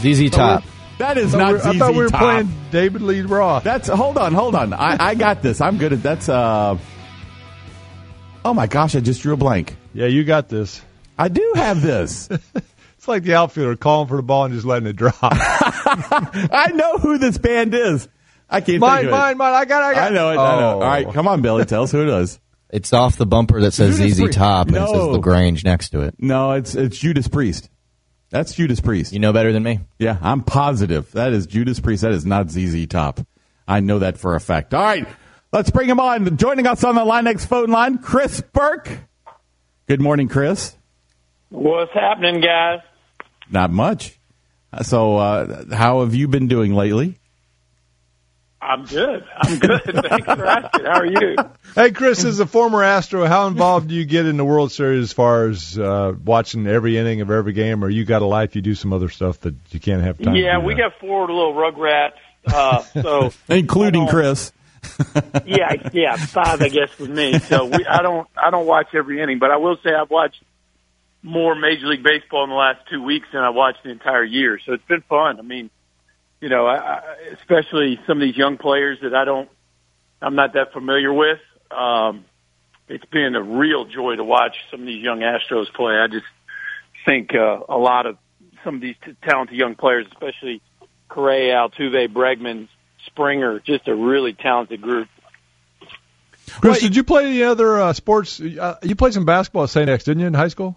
ZZ 0.00 0.28
Top. 0.30 0.64
that 0.98 1.18
is 1.18 1.34
I 1.34 1.38
thought 1.38 1.52
not 1.52 1.52
we- 1.64 1.70
I 1.70 1.78
thought 1.78 1.92
we 1.94 1.98
were 2.02 2.08
Top. 2.08 2.20
playing 2.20 2.52
David 2.72 3.02
Lee 3.02 3.20
Roth. 3.20 3.62
That's 3.62 3.86
hold 3.88 4.18
on, 4.18 4.34
hold 4.34 4.56
on. 4.56 4.72
I, 4.72 4.96
I 4.98 5.14
got 5.14 5.40
this. 5.40 5.60
I'm 5.60 5.78
good 5.78 5.92
at 5.92 6.02
that's. 6.02 6.28
uh 6.28 6.76
Oh 8.44 8.52
my 8.54 8.66
gosh! 8.66 8.96
I 8.96 9.00
just 9.00 9.22
drew 9.22 9.34
a 9.34 9.36
blank. 9.36 9.76
yeah, 9.94 10.06
you 10.06 10.24
got 10.24 10.48
this. 10.48 10.82
I 11.16 11.28
do 11.28 11.52
have 11.54 11.80
this. 11.80 12.28
It's 12.98 13.06
like 13.08 13.22
the 13.22 13.34
outfielder 13.34 13.76
calling 13.76 14.08
for 14.08 14.16
the 14.16 14.22
ball 14.24 14.46
and 14.46 14.54
just 14.54 14.66
letting 14.66 14.88
it 14.88 14.96
drop. 14.96 15.14
I 15.22 16.72
know 16.74 16.98
who 16.98 17.18
this 17.18 17.38
band 17.38 17.72
is. 17.72 18.08
I 18.48 18.60
can't 18.60 18.78
mine, 18.80 18.98
think 19.02 19.06
of 19.06 19.10
mine, 19.18 19.32
it. 19.32 19.36
mine. 19.38 19.52
I 19.54 19.64
got, 19.64 19.82
I 19.82 19.94
got. 19.94 20.10
I 20.12 20.14
know 20.14 20.30
it. 20.30 20.38
I 20.38 20.60
know. 20.60 20.68
Oh. 20.68 20.74
All 20.74 20.80
right, 20.80 21.12
come 21.12 21.26
on, 21.28 21.42
Billy. 21.42 21.64
Tell 21.64 21.82
us 21.82 21.92
who 21.92 22.02
it 22.02 22.08
is. 22.22 22.38
It's 22.70 22.92
off 22.92 23.16
the 23.16 23.26
bumper 23.26 23.60
that 23.60 23.72
says 23.72 23.96
Judas 23.96 24.14
ZZ 24.14 24.20
Priest. 24.20 24.38
Top 24.38 24.66
and 24.68 24.76
it 24.76 24.80
No. 24.80 24.86
says 24.86 25.02
Lagrange 25.06 25.64
next 25.64 25.90
to 25.90 26.00
it. 26.00 26.14
No, 26.18 26.52
it's 26.52 26.74
it's 26.74 26.98
Judas 26.98 27.28
Priest. 27.28 27.70
That's 28.30 28.54
Judas 28.54 28.80
Priest. 28.80 29.12
You 29.12 29.20
know 29.20 29.32
better 29.32 29.52
than 29.52 29.62
me. 29.62 29.80
Yeah, 29.98 30.18
I'm 30.20 30.42
positive. 30.42 31.10
That 31.12 31.32
is 31.32 31.46
Judas 31.46 31.78
Priest. 31.80 32.02
That 32.02 32.12
is 32.12 32.26
not 32.26 32.50
ZZ 32.50 32.86
Top. 32.88 33.20
I 33.68 33.80
know 33.80 34.00
that 34.00 34.18
for 34.18 34.34
a 34.34 34.40
fact. 34.40 34.74
All 34.74 34.82
right, 34.82 35.06
let's 35.52 35.70
bring 35.70 35.88
him 35.88 36.00
on. 36.00 36.36
Joining 36.36 36.66
us 36.66 36.82
on 36.84 36.94
the 36.96 37.04
Line 37.04 37.26
X 37.26 37.44
phone 37.46 37.68
line, 37.70 37.98
Chris 37.98 38.40
Burke. 38.52 38.98
Good 39.86 40.00
morning, 40.00 40.28
Chris. 40.28 40.76
What's 41.50 41.92
happening, 41.94 42.40
guys? 42.40 42.80
Not 43.50 43.70
much. 43.70 44.18
So, 44.82 45.16
uh, 45.18 45.64
how 45.74 46.00
have 46.00 46.14
you 46.14 46.26
been 46.28 46.48
doing 46.48 46.74
lately? 46.74 47.18
I'm 48.66 48.84
good. 48.84 49.24
I'm 49.36 49.58
good. 49.58 49.82
Thanks 50.08 50.26
for 50.26 50.44
asking. 50.46 50.84
How 50.84 51.00
are 51.00 51.06
you? 51.06 51.36
Hey, 51.74 51.92
Chris, 51.92 52.24
as 52.24 52.40
a 52.40 52.46
former 52.46 52.82
Astro, 52.82 53.24
how 53.26 53.46
involved 53.46 53.88
do 53.88 53.94
you 53.94 54.04
get 54.04 54.26
in 54.26 54.36
the 54.36 54.44
World 54.44 54.72
Series 54.72 55.04
as 55.04 55.12
far 55.12 55.46
as 55.48 55.78
uh, 55.78 56.14
watching 56.24 56.66
every 56.66 56.98
inning 56.98 57.20
of 57.20 57.30
every 57.30 57.52
game, 57.52 57.84
or 57.84 57.88
you 57.88 58.04
got 58.04 58.22
a 58.22 58.26
life, 58.26 58.56
you 58.56 58.62
do 58.62 58.74
some 58.74 58.92
other 58.92 59.08
stuff 59.08 59.40
that 59.40 59.54
you 59.70 59.78
can't 59.78 60.02
have 60.02 60.18
time 60.20 60.34
Yeah, 60.34 60.54
to 60.54 60.60
we 60.60 60.74
that? 60.74 60.80
got 60.80 61.00
four 61.00 61.26
little 61.28 61.54
rugrats. 61.54 62.12
Uh, 62.46 62.80
so 62.82 63.32
Including 63.48 64.08
Chris. 64.08 64.52
Yeah, 65.44 65.72
yeah, 65.92 66.14
five 66.16 66.62
I 66.62 66.68
guess 66.68 66.96
with 66.98 67.10
me. 67.10 67.38
So 67.40 67.64
we, 67.66 67.84
I 67.86 68.02
don't, 68.02 68.28
I 68.36 68.50
don't 68.50 68.66
watch 68.66 68.88
every 68.94 69.20
inning, 69.20 69.38
but 69.40 69.50
I 69.50 69.56
will 69.56 69.76
say 69.82 69.90
I've 69.92 70.10
watched 70.10 70.40
more 71.22 71.54
Major 71.56 71.86
League 71.86 72.04
Baseball 72.04 72.44
in 72.44 72.50
the 72.50 72.56
last 72.56 72.80
two 72.88 73.02
weeks 73.02 73.26
than 73.32 73.42
I 73.42 73.50
watched 73.50 73.82
the 73.82 73.90
entire 73.90 74.22
year. 74.24 74.60
So 74.64 74.72
it's 74.74 74.84
been 74.84 75.02
fun. 75.02 75.38
I 75.40 75.42
mean, 75.42 75.70
you 76.40 76.48
know, 76.48 76.66
I, 76.66 77.02
especially 77.34 77.98
some 78.06 78.18
of 78.18 78.22
these 78.22 78.36
young 78.36 78.58
players 78.58 78.98
that 79.02 79.14
I 79.14 79.24
don't, 79.24 79.48
I'm 80.20 80.34
not 80.34 80.54
that 80.54 80.72
familiar 80.72 81.12
with. 81.12 81.38
Um, 81.70 82.24
it's 82.88 83.04
been 83.06 83.34
a 83.34 83.42
real 83.42 83.84
joy 83.86 84.16
to 84.16 84.24
watch 84.24 84.54
some 84.70 84.80
of 84.80 84.86
these 84.86 85.02
young 85.02 85.20
Astros 85.20 85.72
play. 85.74 85.94
I 85.94 86.06
just 86.08 86.26
think 87.04 87.34
uh, 87.34 87.60
a 87.68 87.76
lot 87.76 88.06
of 88.06 88.18
some 88.64 88.76
of 88.76 88.80
these 88.80 88.96
t- 89.04 89.16
talented 89.22 89.56
young 89.56 89.74
players, 89.74 90.06
especially 90.12 90.60
Correa, 91.08 91.54
Altuve, 91.54 92.12
Bregman, 92.12 92.68
Springer, 93.06 93.60
just 93.60 93.88
a 93.88 93.94
really 93.94 94.32
talented 94.34 94.80
group. 94.80 95.08
Chris, 96.60 96.80
did 96.80 96.94
you 96.94 97.02
play 97.02 97.26
any 97.26 97.42
other 97.42 97.80
uh, 97.80 97.92
sports? 97.92 98.40
Uh, 98.40 98.76
you 98.82 98.94
played 98.94 99.14
some 99.14 99.24
basketball 99.24 99.64
at 99.64 99.70
St. 99.70 99.88
X, 99.88 100.04
didn't 100.04 100.20
you, 100.20 100.26
in 100.26 100.34
high 100.34 100.48
school? 100.48 100.76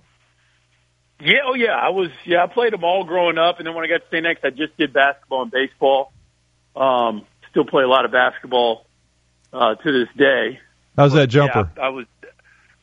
Yeah, 1.21 1.39
oh 1.45 1.53
yeah, 1.53 1.71
I 1.75 1.89
was. 1.89 2.09
Yeah, 2.25 2.43
I 2.43 2.47
played 2.47 2.71
them 2.73 2.83
all 2.83 3.03
growing 3.03 3.37
up, 3.37 3.57
and 3.59 3.67
then 3.67 3.75
when 3.75 3.83
I 3.83 3.87
got 3.87 3.97
to 3.97 4.07
St. 4.09 4.25
X, 4.25 4.39
I 4.43 4.49
just 4.51 4.77
did 4.77 4.93
basketball 4.93 5.43
and 5.43 5.51
baseball. 5.51 6.13
Um, 6.75 7.25
still 7.51 7.65
play 7.65 7.83
a 7.83 7.87
lot 7.87 8.05
of 8.05 8.11
basketball 8.11 8.85
uh, 9.51 9.75
to 9.75 9.91
this 9.91 10.07
day. 10.17 10.59
How's 10.95 11.13
that 11.13 11.27
jumper? 11.27 11.69
Yeah, 11.75 11.83
I, 11.83 11.87
I 11.87 11.89
was. 11.89 12.05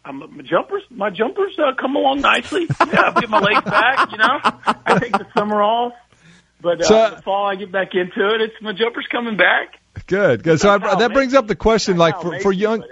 I'm, 0.05 0.19
my 0.37 0.43
jumpers, 0.45 0.83
my 0.91 1.11
jumpers 1.11 1.59
uh, 1.59 1.75
come 1.81 1.97
along 1.97 2.21
nicely. 2.21 2.67
Yeah, 2.93 3.13
I 3.17 3.21
get 3.21 3.29
my 3.31 3.41
legs 3.41 3.63
back. 3.63 4.13
You 4.13 4.19
know, 4.19 4.39
I 4.87 4.99
take 5.01 5.13
the 5.13 5.27
summer 5.37 5.63
off, 5.63 5.95
but 6.61 6.81
uh, 6.81 6.85
So- 6.85 7.17
the 7.17 7.23
fall 7.23 7.47
I 7.47 7.57
get 7.57 7.73
back 7.73 7.95
into 7.95 8.35
it. 8.35 8.41
It's 8.43 8.55
my 8.63 8.73
jumpers 8.73 9.07
coming 9.11 9.37
back. 9.37 9.81
Good, 10.07 10.43
good. 10.45 10.61
So 10.61 10.71
I, 10.71 10.79
that 10.79 11.13
brings 11.15 11.33
up 11.35 11.47
the 11.47 11.57
question, 11.57 11.97
like 11.97 12.21
for, 12.21 12.39
for 12.41 12.53
young 12.53 12.85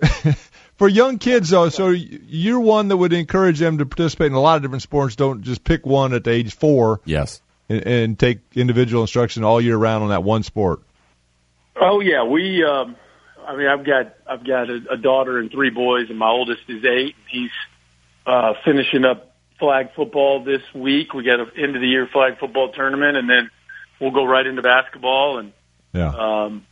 for 0.82 0.88
young 0.88 1.16
kids 1.18 1.50
though. 1.50 1.68
So 1.68 1.90
you're 1.90 2.58
one 2.58 2.88
that 2.88 2.96
would 2.96 3.12
encourage 3.12 3.60
them 3.60 3.78
to 3.78 3.86
participate 3.86 4.26
in 4.26 4.32
a 4.32 4.40
lot 4.40 4.56
of 4.56 4.62
different 4.62 4.82
sports. 4.82 5.14
Don't 5.14 5.42
just 5.42 5.62
pick 5.62 5.86
one 5.86 6.12
at 6.12 6.24
the 6.24 6.32
age 6.32 6.56
four 6.56 7.00
Yes. 7.04 7.40
and, 7.68 7.86
and 7.86 8.18
take 8.18 8.40
individual 8.56 9.04
instruction 9.04 9.44
all 9.44 9.60
year 9.60 9.76
round 9.76 10.02
on 10.02 10.08
that 10.10 10.24
one 10.24 10.42
sport. 10.42 10.80
Oh 11.80 12.00
yeah, 12.00 12.24
we. 12.24 12.64
Um, 12.64 12.96
I 13.46 13.54
mean, 13.56 13.68
I've 13.68 13.86
got 13.86 14.14
I've 14.26 14.44
got 14.44 14.70
a, 14.70 14.80
a 14.94 14.96
daughter 14.96 15.38
and 15.38 15.52
three 15.52 15.70
boys, 15.70 16.10
and 16.10 16.18
my 16.18 16.28
oldest 16.28 16.62
is 16.66 16.84
eight. 16.84 17.14
He's 17.28 17.50
uh, 18.26 18.54
finishing 18.64 19.04
up 19.04 19.36
flag 19.60 19.90
football 19.94 20.42
this 20.42 20.62
week. 20.74 21.14
We 21.14 21.22
got 21.22 21.38
an 21.38 21.52
end 21.56 21.76
of 21.76 21.80
the 21.80 21.86
year 21.86 22.08
flag 22.12 22.40
football 22.40 22.72
tournament, 22.72 23.16
and 23.16 23.30
then 23.30 23.50
we'll 24.00 24.10
go 24.10 24.24
right 24.24 24.44
into 24.44 24.62
basketball 24.62 25.38
and 25.38 25.52
Yeah. 25.94 26.08
um, 26.08 26.66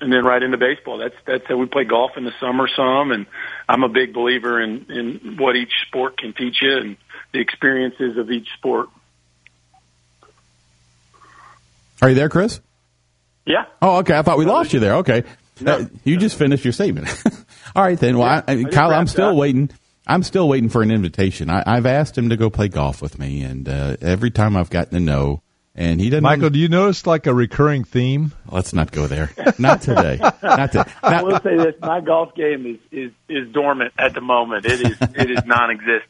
and 0.00 0.12
then 0.12 0.24
right 0.24 0.42
into 0.42 0.56
baseball. 0.56 0.98
That's 0.98 1.14
that's 1.26 1.46
how 1.46 1.56
we 1.56 1.66
play 1.66 1.84
golf 1.84 2.12
in 2.16 2.24
the 2.24 2.32
summer 2.40 2.68
some, 2.74 3.10
and 3.12 3.26
I'm 3.68 3.82
a 3.82 3.88
big 3.88 4.12
believer 4.12 4.60
in 4.60 4.86
in 4.90 5.36
what 5.38 5.56
each 5.56 5.72
sport 5.86 6.18
can 6.18 6.32
teach 6.32 6.56
you 6.62 6.76
and 6.76 6.96
the 7.32 7.40
experiences 7.40 8.16
of 8.16 8.30
each 8.30 8.48
sport. 8.56 8.88
Are 12.00 12.10
you 12.10 12.14
there, 12.14 12.28
Chris? 12.28 12.60
Yeah. 13.44 13.64
Oh, 13.82 13.98
okay. 13.98 14.16
I 14.16 14.22
thought 14.22 14.38
we 14.38 14.44
lost 14.44 14.72
you 14.72 14.80
there. 14.80 14.96
Okay. 14.96 15.24
Uh, 15.64 15.86
you 16.04 16.16
just 16.16 16.36
finished 16.36 16.64
your 16.64 16.72
statement. 16.72 17.08
All 17.76 17.82
right, 17.82 17.98
then. 17.98 18.18
Well, 18.18 18.28
I, 18.28 18.44
I, 18.46 18.62
just 18.62 18.74
Kyle, 18.74 18.92
I'm 18.92 19.08
still 19.08 19.30
up. 19.30 19.36
waiting. 19.36 19.70
I'm 20.06 20.22
still 20.22 20.48
waiting 20.48 20.68
for 20.68 20.82
an 20.82 20.90
invitation. 20.90 21.50
I, 21.50 21.62
I've 21.66 21.86
asked 21.86 22.16
him 22.16 22.28
to 22.28 22.36
go 22.36 22.50
play 22.50 22.68
golf 22.68 23.02
with 23.02 23.18
me, 23.18 23.42
and 23.42 23.68
uh, 23.68 23.96
every 24.00 24.30
time 24.30 24.56
I've 24.56 24.70
gotten 24.70 24.94
to 24.94 25.00
no, 25.00 25.42
and 25.78 26.00
he 26.00 26.10
doesn't. 26.10 26.22
Michael, 26.24 26.50
do 26.50 26.58
you 26.58 26.68
notice 26.68 27.06
like 27.06 27.26
a 27.26 27.32
recurring 27.34 27.84
theme? 27.84 28.32
let's 28.50 28.72
not 28.74 28.90
go 28.92 29.06
there. 29.06 29.30
Not 29.58 29.80
today. 29.82 30.18
not 30.42 30.72
today. 30.72 30.90
I 31.02 31.22
will 31.22 31.40
say 31.40 31.56
this: 31.56 31.74
my 31.80 32.00
golf 32.00 32.34
game 32.34 32.66
is 32.66 32.78
is 32.90 33.12
is 33.28 33.52
dormant 33.52 33.92
at 33.98 34.12
the 34.14 34.20
moment. 34.20 34.66
It 34.66 34.80
is 34.82 34.96
it 35.00 35.30
is 35.30 35.44
non-existent. 35.46 36.02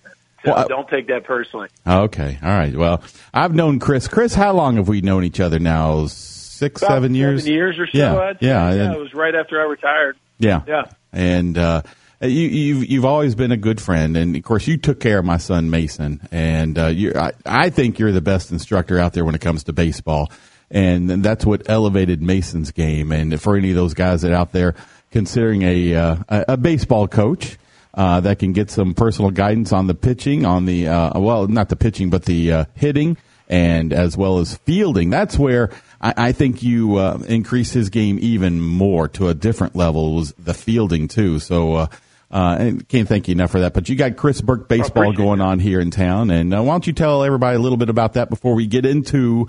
So 0.45 0.53
Well, 0.53 0.65
I- 0.65 0.69
don't 0.69 0.89
take 0.89 1.09
that 1.09 1.25
personally. 1.25 1.69
okay. 1.87 2.39
All 2.43 2.49
right. 2.49 2.75
Well, 2.75 3.03
I've 3.35 3.55
known 3.55 3.79
Chris. 3.81 4.09
Chris, 4.09 4.35
how 4.35 4.53
long 4.53 4.77
have 4.77 4.89
we 4.89 5.01
known 5.01 5.25
each 5.25 5.41
other 5.41 5.59
now? 5.59 6.07
Six, 6.07 6.81
About 6.83 6.91
seven 6.95 7.15
years. 7.15 7.43
Seven 7.43 7.55
years 7.55 7.79
or 7.79 7.87
so. 7.87 7.99
Yeah. 7.99 8.17
I'd 8.19 8.41
say. 8.41 8.47
yeah. 8.47 8.73
yeah. 8.75 8.83
and- 8.87 8.95
It 8.95 9.01
was 9.01 9.15
right 9.15 9.35
after 9.35 9.61
I 9.61 9.65
retired. 9.65 10.17
Yeah. 10.39 10.63
Yeah. 10.67 10.85
And 11.13 11.57
uh, 11.59 11.83
you, 12.21 12.29
you've 12.29 12.91
you've 12.91 13.05
always 13.05 13.35
been 13.35 13.53
a 13.53 13.57
good 13.57 13.81
friend, 13.81 14.17
and 14.17 14.35
of 14.35 14.43
course 14.43 14.67
you 14.67 14.77
took 14.77 14.99
care 14.99 15.19
of 15.19 15.25
my 15.25 15.37
son 15.37 15.71
Mason, 15.71 16.27
and 16.33 16.77
uh, 16.79 16.87
you 16.87 17.13
I, 17.15 17.33
I 17.47 17.71
think 17.71 17.99
you're 17.99 18.13
the 18.13 18.21
best 18.21 18.51
instructor 18.51 18.99
out 18.99 19.13
there 19.13 19.25
when 19.25 19.37
it 19.37 19.41
comes 19.41 19.65
to 19.65 19.73
baseball, 19.73 20.33
and 20.71 21.09
that's 21.09 21.47
what 21.47 21.69
elevated 21.71 22.21
Mason's 22.21 22.73
game. 22.73 23.13
And 23.13 23.41
for 23.41 23.57
any 23.57 23.71
of 23.71 23.77
those 23.77 23.95
guys 23.95 24.23
that 24.23 24.33
out 24.33 24.53
there 24.53 24.75
considering 25.13 25.63
a 25.63 25.95
uh, 25.95 26.17
a, 26.29 26.57
baseball 26.57 27.09
coach. 27.09 27.57
Uh, 27.95 28.21
that 28.21 28.39
can 28.39 28.53
get 28.53 28.71
some 28.71 28.95
personal 28.95 29.33
guidance 29.33 29.73
on 29.73 29.89
the 29.89 29.95
pitching, 29.95 30.47
on 30.47 30.67
the 30.67 30.87
uh, 30.87 31.19
well, 31.19 31.49
not 31.49 31.69
the 31.69 31.75
pitching, 31.75 32.11
but 32.11 32.27
the 32.27 32.53
uh, 32.53 32.65
hitting, 32.75 33.17
and 33.49 33.93
as 33.93 34.17
well 34.17 34.39
as 34.39 34.57
fielding. 34.59 35.11
That's 35.11 35.37
where 35.37 35.71
I, 36.01 36.15
I 36.17 36.33
think 36.33 36.63
you 36.63 36.97
uh, 36.99 37.19
increase 37.27 37.73
his 37.73 37.89
game 37.89 38.19
even 38.21 38.61
more 38.61 39.09
to 39.09 39.29
a 39.29 39.35
different 39.35 39.75
level. 39.75 40.15
Was 40.15 40.33
the 40.39 40.55
fielding 40.55 41.09
too? 41.09 41.41
So. 41.41 41.89
Uh, 42.31 42.57
and 42.59 42.89
can't 42.89 43.09
thank 43.09 43.29
you 43.29 43.33
enough 43.33 43.51
for 43.51 43.61
that. 43.61 43.73
But 43.73 43.89
you 43.89 43.97
got 43.97 44.17
Chris 44.17 44.41
Burke 44.41 44.69
baseball 44.69 45.13
going 45.13 45.41
on 45.41 45.61
here 45.61 45.81
in 45.81 45.91
town, 45.91 46.31
and 46.31 46.53
uh, 46.53 46.63
why 46.63 46.75
don't 46.75 46.87
you 46.87 46.93
tell 46.93 47.25
everybody 47.25 47.57
a 47.57 47.59
little 47.59 47.79
bit 47.79 47.89
about 47.89 48.15
that 48.15 48.29
before 48.29 48.55
we 48.55 48.67
get 48.67 48.85
into 48.85 49.49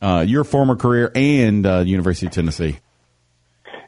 uh, 0.00 0.24
your 0.26 0.44
former 0.44 0.76
career 0.76 1.12
and 1.14 1.66
uh, 1.66 1.80
University 1.80 2.26
of 2.26 2.32
Tennessee? 2.32 2.78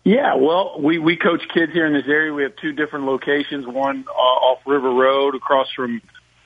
Yeah, 0.05 0.37
well, 0.37 0.77
we 0.79 0.99
we 0.99 1.17
coach 1.17 1.43
kids 1.53 1.73
here 1.73 1.87
in 1.87 1.93
this 1.93 2.07
area. 2.07 2.33
We 2.33 2.45
have 2.45 2.55
two 2.57 2.73
different 2.73 3.07
locations. 3.07 3.67
One 3.67 4.05
uh, 4.07 4.13
off 4.13 4.61
River 4.67 4.91
Road, 4.91 5.35
across 5.35 5.67
from 5.75 6.01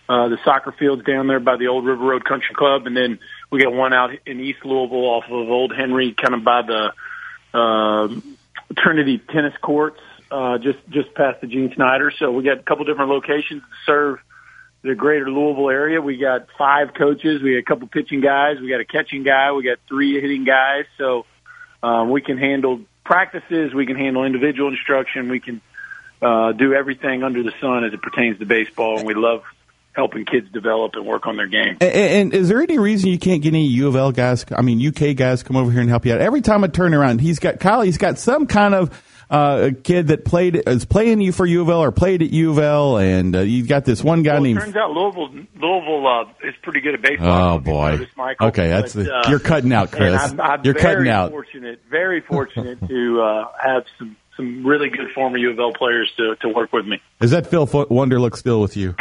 uh, 0.08 0.28
the 0.28 0.38
soccer 0.44 0.72
fields 0.72 1.04
down 1.04 1.26
there 1.26 1.40
by 1.40 1.56
the 1.56 1.66
old 1.66 1.84
River 1.84 2.04
Road 2.04 2.24
Country 2.24 2.54
Club, 2.54 2.86
and 2.86 2.96
then 2.96 3.18
we 3.50 3.62
got 3.62 3.72
one 3.72 3.92
out 3.92 4.10
in 4.26 4.40
East 4.40 4.64
Louisville 4.64 5.04
off 5.04 5.24
of 5.26 5.32
Old 5.32 5.74
Henry, 5.76 6.14
kind 6.14 6.34
of 6.34 6.42
by 6.42 6.62
the 6.62 6.92
uh, 7.52 8.08
Trinity 8.76 9.18
tennis 9.18 9.54
courts, 9.60 10.00
uh, 10.30 10.58
just 10.58 10.78
just 10.90 11.14
past 11.14 11.40
the 11.40 11.46
Gene 11.46 11.72
Snyder. 11.74 12.12
So 12.18 12.30
we 12.30 12.44
got 12.44 12.58
a 12.58 12.62
couple 12.62 12.84
different 12.84 13.10
locations 13.10 13.62
to 13.62 13.68
serve 13.86 14.18
the 14.82 14.94
greater 14.94 15.30
Louisville 15.30 15.70
area. 15.70 16.00
We 16.00 16.16
got 16.16 16.46
five 16.56 16.94
coaches. 16.94 17.42
We 17.42 17.54
got 17.54 17.58
a 17.58 17.62
couple 17.62 17.88
pitching 17.88 18.20
guys. 18.20 18.60
We 18.60 18.68
got 18.68 18.80
a 18.80 18.84
catching 18.84 19.24
guy. 19.24 19.52
We 19.52 19.64
got 19.64 19.78
three 19.88 20.20
hitting 20.20 20.44
guys. 20.44 20.86
So 20.96 21.26
um, 21.82 22.10
we 22.10 22.22
can 22.22 22.38
handle 22.38 22.80
practices. 23.04 23.74
We 23.74 23.86
can 23.86 23.96
handle 23.96 24.24
individual 24.24 24.70
instruction. 24.70 25.28
We 25.28 25.40
can 25.40 25.60
uh, 26.22 26.52
do 26.52 26.72
everything 26.74 27.22
under 27.22 27.42
the 27.42 27.52
sun 27.60 27.84
as 27.84 27.92
it 27.92 28.00
pertains 28.00 28.38
to 28.38 28.46
baseball. 28.46 28.98
And 28.98 29.06
we 29.06 29.14
love 29.14 29.42
helping 29.92 30.24
kids 30.24 30.50
develop 30.50 30.92
and 30.94 31.04
work 31.04 31.26
on 31.26 31.36
their 31.36 31.48
game. 31.48 31.76
And, 31.80 31.92
and 31.92 32.34
is 32.34 32.48
there 32.48 32.62
any 32.62 32.78
reason 32.78 33.10
you 33.10 33.18
can't 33.18 33.42
get 33.42 33.48
any 33.48 33.66
U 33.66 33.88
of 33.88 33.96
L 33.96 34.12
guys? 34.12 34.46
I 34.56 34.62
mean, 34.62 34.86
UK 34.86 35.16
guys 35.16 35.42
come 35.42 35.56
over 35.56 35.70
here 35.70 35.80
and 35.80 35.90
help 35.90 36.06
you 36.06 36.14
out. 36.14 36.20
Every 36.20 36.40
time 36.40 36.64
I 36.64 36.68
turn 36.68 36.94
around, 36.94 37.20
he's 37.20 37.38
got 37.38 37.60
Kyle. 37.60 37.82
He's 37.82 37.98
got 37.98 38.18
some 38.18 38.46
kind 38.46 38.74
of 38.74 39.02
uh, 39.30 39.70
a 39.70 39.72
kid 39.72 40.08
that 40.08 40.24
played 40.24 40.60
is 40.66 40.84
playing 40.84 41.20
you 41.20 41.30
for 41.32 41.46
U 41.46 41.62
of 41.62 41.68
L 41.68 41.82
or 41.82 41.92
played 41.92 42.20
at 42.22 42.30
U 42.30 42.50
of 42.50 42.58
L, 42.58 42.98
and 42.98 43.36
uh, 43.36 43.40
you've 43.40 43.68
got 43.68 43.84
this 43.84 44.02
one 44.02 44.22
guy 44.22 44.34
well, 44.34 44.44
it 44.44 44.48
named. 44.48 44.60
turns 44.60 44.76
out 44.76 44.90
Louisville, 44.90 45.30
Louisville 45.54 46.06
uh, 46.06 46.48
is 46.48 46.54
pretty 46.62 46.80
good 46.80 46.94
at 46.94 47.02
baseball. 47.02 47.54
Oh 47.54 47.58
boy! 47.60 47.92
Notice, 47.92 48.16
Michael, 48.16 48.48
okay, 48.48 48.68
that's 48.68 48.94
but, 48.94 49.04
the, 49.04 49.14
uh, 49.14 49.30
you're 49.30 49.38
cutting 49.38 49.72
out, 49.72 49.90
Chris. 49.92 50.20
I'm, 50.20 50.40
I'm 50.40 50.64
you're 50.64 50.74
cutting 50.74 51.08
out. 51.08 51.30
Fortunate, 51.30 51.80
very 51.88 52.20
fortunate 52.20 52.80
to 52.88 53.22
uh, 53.22 53.48
have 53.62 53.84
some 53.98 54.16
some 54.36 54.66
really 54.66 54.88
good 54.88 55.12
former 55.14 55.38
U 55.38 55.50
of 55.50 55.58
L 55.60 55.72
players 55.72 56.12
to 56.16 56.34
to 56.40 56.48
work 56.48 56.72
with 56.72 56.86
me. 56.86 57.00
Is 57.20 57.30
that 57.30 57.46
Phil 57.46 57.66
Wunderlich 57.66 58.36
still 58.36 58.60
with 58.60 58.76
you? 58.76 58.96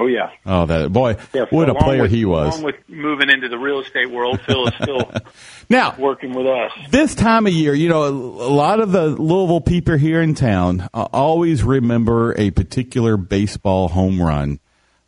Oh 0.00 0.06
yeah. 0.06 0.30
Oh, 0.46 0.64
that 0.64 0.90
boy! 0.90 1.18
Yeah, 1.34 1.44
what 1.50 1.68
a 1.68 1.74
player 1.74 2.02
with, 2.02 2.10
he 2.10 2.24
was. 2.24 2.54
Along 2.54 2.64
with 2.64 2.76
moving 2.88 3.28
into 3.28 3.50
the 3.50 3.58
real 3.58 3.80
estate 3.80 4.10
world, 4.10 4.40
Phil 4.40 4.68
is 4.68 4.74
still 4.80 5.12
now 5.68 5.94
working 5.98 6.32
with 6.32 6.46
us. 6.46 6.72
This 6.88 7.14
time 7.14 7.46
of 7.46 7.52
year, 7.52 7.74
you 7.74 7.90
know, 7.90 8.06
a 8.06 8.08
lot 8.08 8.80
of 8.80 8.92
the 8.92 9.08
Louisville 9.08 9.60
people 9.60 9.98
here 9.98 10.22
in 10.22 10.34
town 10.34 10.88
uh, 10.94 11.06
always 11.12 11.62
remember 11.62 12.34
a 12.38 12.50
particular 12.50 13.18
baseball 13.18 13.88
home 13.88 14.22
run 14.22 14.58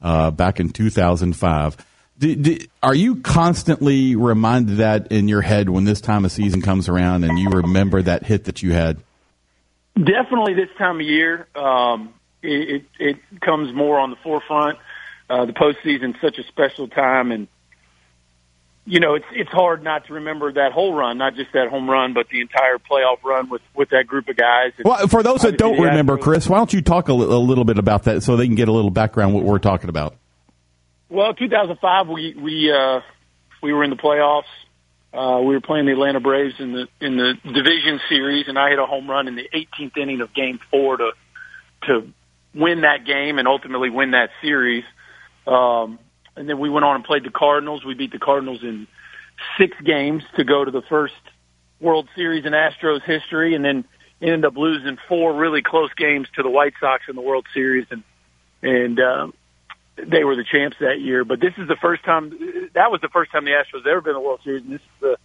uh, 0.02 0.30
back 0.30 0.60
in 0.60 0.68
2005. 0.68 1.86
Do, 2.18 2.36
do, 2.36 2.58
are 2.82 2.94
you 2.94 3.16
constantly 3.16 4.14
reminded 4.14 4.76
that 4.76 5.10
in 5.10 5.26
your 5.26 5.40
head 5.40 5.70
when 5.70 5.84
this 5.84 6.02
time 6.02 6.26
of 6.26 6.32
season 6.32 6.60
comes 6.60 6.90
around 6.90 7.24
and 7.24 7.38
you 7.38 7.48
remember 7.48 8.02
that 8.02 8.26
hit 8.26 8.44
that 8.44 8.62
you 8.62 8.74
had? 8.74 9.02
Definitely 9.96 10.52
this 10.52 10.68
time 10.76 10.96
of 10.96 11.06
year, 11.06 11.48
um, 11.56 12.12
it, 12.42 12.84
it, 12.98 13.16
it 13.32 13.40
comes 13.40 13.74
more 13.74 13.98
on 13.98 14.10
the 14.10 14.16
forefront. 14.16 14.78
Uh, 15.28 15.46
the 15.46 15.52
postseason's 15.52 16.16
such 16.20 16.38
a 16.38 16.42
special 16.44 16.88
time, 16.88 17.32
and 17.32 17.48
you 18.84 19.00
know 19.00 19.14
it's 19.14 19.24
it's 19.32 19.50
hard 19.50 19.82
not 19.82 20.06
to 20.06 20.14
remember 20.14 20.52
that 20.52 20.72
whole 20.72 20.92
run, 20.92 21.16
not 21.18 21.34
just 21.34 21.52
that 21.52 21.68
home 21.68 21.88
run, 21.88 22.12
but 22.12 22.28
the 22.28 22.40
entire 22.40 22.78
playoff 22.78 23.22
run 23.24 23.48
with 23.48 23.62
with 23.74 23.90
that 23.90 24.06
group 24.06 24.28
of 24.28 24.36
guys. 24.36 24.72
And 24.76 24.84
Well, 24.84 25.08
for 25.08 25.22
those 25.22 25.42
that 25.42 25.56
don't 25.56 25.80
remember, 25.80 26.18
Chris, 26.18 26.48
why 26.48 26.58
don't 26.58 26.72
you 26.72 26.82
talk 26.82 27.08
a 27.08 27.14
little 27.14 27.64
bit 27.64 27.78
about 27.78 28.04
that 28.04 28.22
so 28.22 28.36
they 28.36 28.46
can 28.46 28.56
get 28.56 28.68
a 28.68 28.72
little 28.72 28.90
background 28.90 29.32
what 29.34 29.44
we're 29.44 29.58
talking 29.58 29.88
about? 29.88 30.16
Well, 31.08 31.34
2005, 31.34 32.08
we 32.08 32.34
we 32.34 32.72
uh, 32.72 33.00
we 33.62 33.72
were 33.72 33.84
in 33.84 33.90
the 33.90 33.96
playoffs. 33.96 34.44
Uh, 35.14 35.42
we 35.42 35.54
were 35.54 35.60
playing 35.60 35.84
the 35.84 35.92
Atlanta 35.92 36.20
Braves 36.20 36.54
in 36.58 36.72
the 36.72 36.88
in 37.00 37.16
the 37.16 37.34
division 37.44 38.00
series, 38.08 38.48
and 38.48 38.58
I 38.58 38.70
hit 38.70 38.78
a 38.78 38.86
home 38.86 39.08
run 39.08 39.28
in 39.28 39.36
the 39.36 39.48
18th 39.54 39.96
inning 39.96 40.20
of 40.22 40.32
Game 40.34 40.58
Four 40.70 40.96
to 40.96 41.12
to 41.84 42.12
win 42.54 42.82
that 42.82 43.04
game 43.06 43.38
and 43.38 43.48
ultimately 43.48 43.90
win 43.90 44.12
that 44.12 44.30
series. 44.40 44.84
Um, 45.46 45.98
and 46.36 46.48
then 46.48 46.58
we 46.58 46.70
went 46.70 46.84
on 46.84 46.96
and 46.96 47.04
played 47.04 47.24
the 47.24 47.30
Cardinals. 47.30 47.84
We 47.84 47.94
beat 47.94 48.12
the 48.12 48.18
Cardinals 48.18 48.62
in 48.62 48.86
six 49.58 49.76
games 49.84 50.22
to 50.36 50.44
go 50.44 50.64
to 50.64 50.70
the 50.70 50.82
first 50.88 51.14
World 51.80 52.08
Series 52.14 52.44
in 52.46 52.52
Astros 52.52 53.02
history, 53.02 53.54
and 53.54 53.64
then 53.64 53.84
ended 54.20 54.44
up 54.44 54.56
losing 54.56 54.96
four 55.08 55.34
really 55.34 55.62
close 55.62 55.92
games 55.94 56.28
to 56.36 56.42
the 56.42 56.48
White 56.48 56.74
Sox 56.80 57.04
in 57.08 57.16
the 57.16 57.22
World 57.22 57.46
Series, 57.52 57.86
and 57.90 58.02
and 58.62 59.00
uh, 59.00 59.26
they 59.96 60.24
were 60.24 60.36
the 60.36 60.44
champs 60.44 60.76
that 60.80 61.00
year. 61.00 61.24
But 61.24 61.40
this 61.40 61.52
is 61.58 61.66
the 61.66 61.76
first 61.82 62.04
time 62.04 62.30
that 62.74 62.90
was 62.90 63.00
the 63.00 63.08
first 63.08 63.32
time 63.32 63.44
the 63.44 63.50
Astros 63.50 63.86
ever 63.86 64.00
been 64.00 64.10
in 64.10 64.22
the 64.22 64.26
World 64.26 64.40
Series, 64.44 64.62
and 64.62 64.72
this 64.72 64.80
is 64.80 65.00
the 65.00 65.16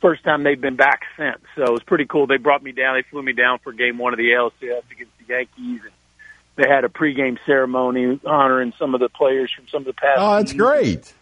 first 0.00 0.24
time 0.24 0.42
they've 0.42 0.60
been 0.60 0.76
back 0.76 1.02
since. 1.18 1.42
So 1.54 1.64
it 1.64 1.70
was 1.70 1.82
pretty 1.82 2.06
cool. 2.06 2.26
They 2.26 2.38
brought 2.38 2.62
me 2.62 2.72
down. 2.72 2.96
They 2.96 3.08
flew 3.08 3.22
me 3.22 3.34
down 3.34 3.58
for 3.62 3.72
Game 3.72 3.98
One 3.98 4.14
of 4.14 4.18
the 4.18 4.30
ALCS 4.30 4.90
against 4.90 5.12
the 5.18 5.34
Yankees, 5.34 5.82
and 5.84 5.92
they 6.56 6.68
had 6.68 6.84
a 6.84 6.88
pregame 6.88 7.38
ceremony 7.46 8.18
honoring 8.24 8.72
some 8.78 8.94
of 8.94 9.00
the 9.00 9.08
players 9.08 9.52
from 9.54 9.66
some 9.68 9.82
of 9.82 9.86
the 9.86 9.92
past. 9.92 10.18
Oh, 10.18 10.36
that's 10.36 10.52
great. 10.52 11.12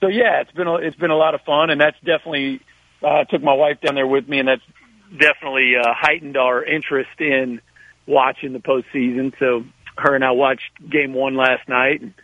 So 0.00 0.08
yeah, 0.08 0.42
it's 0.42 0.52
been 0.52 0.66
a, 0.66 0.74
it's 0.76 0.96
been 0.96 1.10
a 1.10 1.16
lot 1.16 1.34
of 1.34 1.40
fun, 1.42 1.70
and 1.70 1.80
that's 1.80 1.96
definitely 2.04 2.60
uh, 3.02 3.20
I 3.20 3.24
took 3.24 3.42
my 3.42 3.54
wife 3.54 3.80
down 3.80 3.94
there 3.94 4.06
with 4.06 4.28
me, 4.28 4.38
and 4.38 4.48
that's 4.48 4.62
definitely 5.10 5.74
uh, 5.76 5.92
heightened 5.94 6.36
our 6.36 6.62
interest 6.62 7.10
in 7.18 7.60
watching 8.06 8.52
the 8.52 8.58
postseason. 8.58 9.32
So 9.38 9.64
her 9.96 10.14
and 10.14 10.24
I 10.24 10.32
watched 10.32 10.70
Game 10.90 11.14
One 11.14 11.36
last 11.36 11.68
night, 11.68 12.02
and 12.02 12.14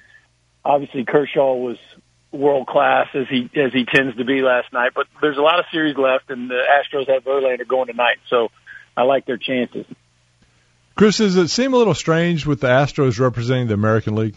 obviously 0.64 1.04
Kershaw 1.04 1.54
was 1.54 1.78
world 2.32 2.66
class 2.66 3.08
as 3.14 3.26
he 3.28 3.50
as 3.56 3.72
he 3.72 3.84
tends 3.84 4.16
to 4.16 4.24
be 4.24 4.42
last 4.42 4.72
night. 4.72 4.92
But 4.94 5.06
there's 5.20 5.38
a 5.38 5.42
lot 5.42 5.58
of 5.58 5.66
series 5.72 5.96
left, 5.96 6.30
and 6.30 6.50
the 6.50 6.62
Astros 6.62 7.08
have 7.08 7.24
Verlander 7.24 7.66
going 7.66 7.86
tonight, 7.86 8.18
so 8.28 8.48
I 8.96 9.02
like 9.02 9.26
their 9.26 9.38
chances. 9.38 9.86
Chris, 11.00 11.16
does 11.16 11.34
it 11.34 11.48
seem 11.48 11.72
a 11.72 11.78
little 11.78 11.94
strange 11.94 12.44
with 12.44 12.60
the 12.60 12.66
Astros 12.66 13.18
representing 13.18 13.68
the 13.68 13.72
American 13.72 14.16
League? 14.16 14.34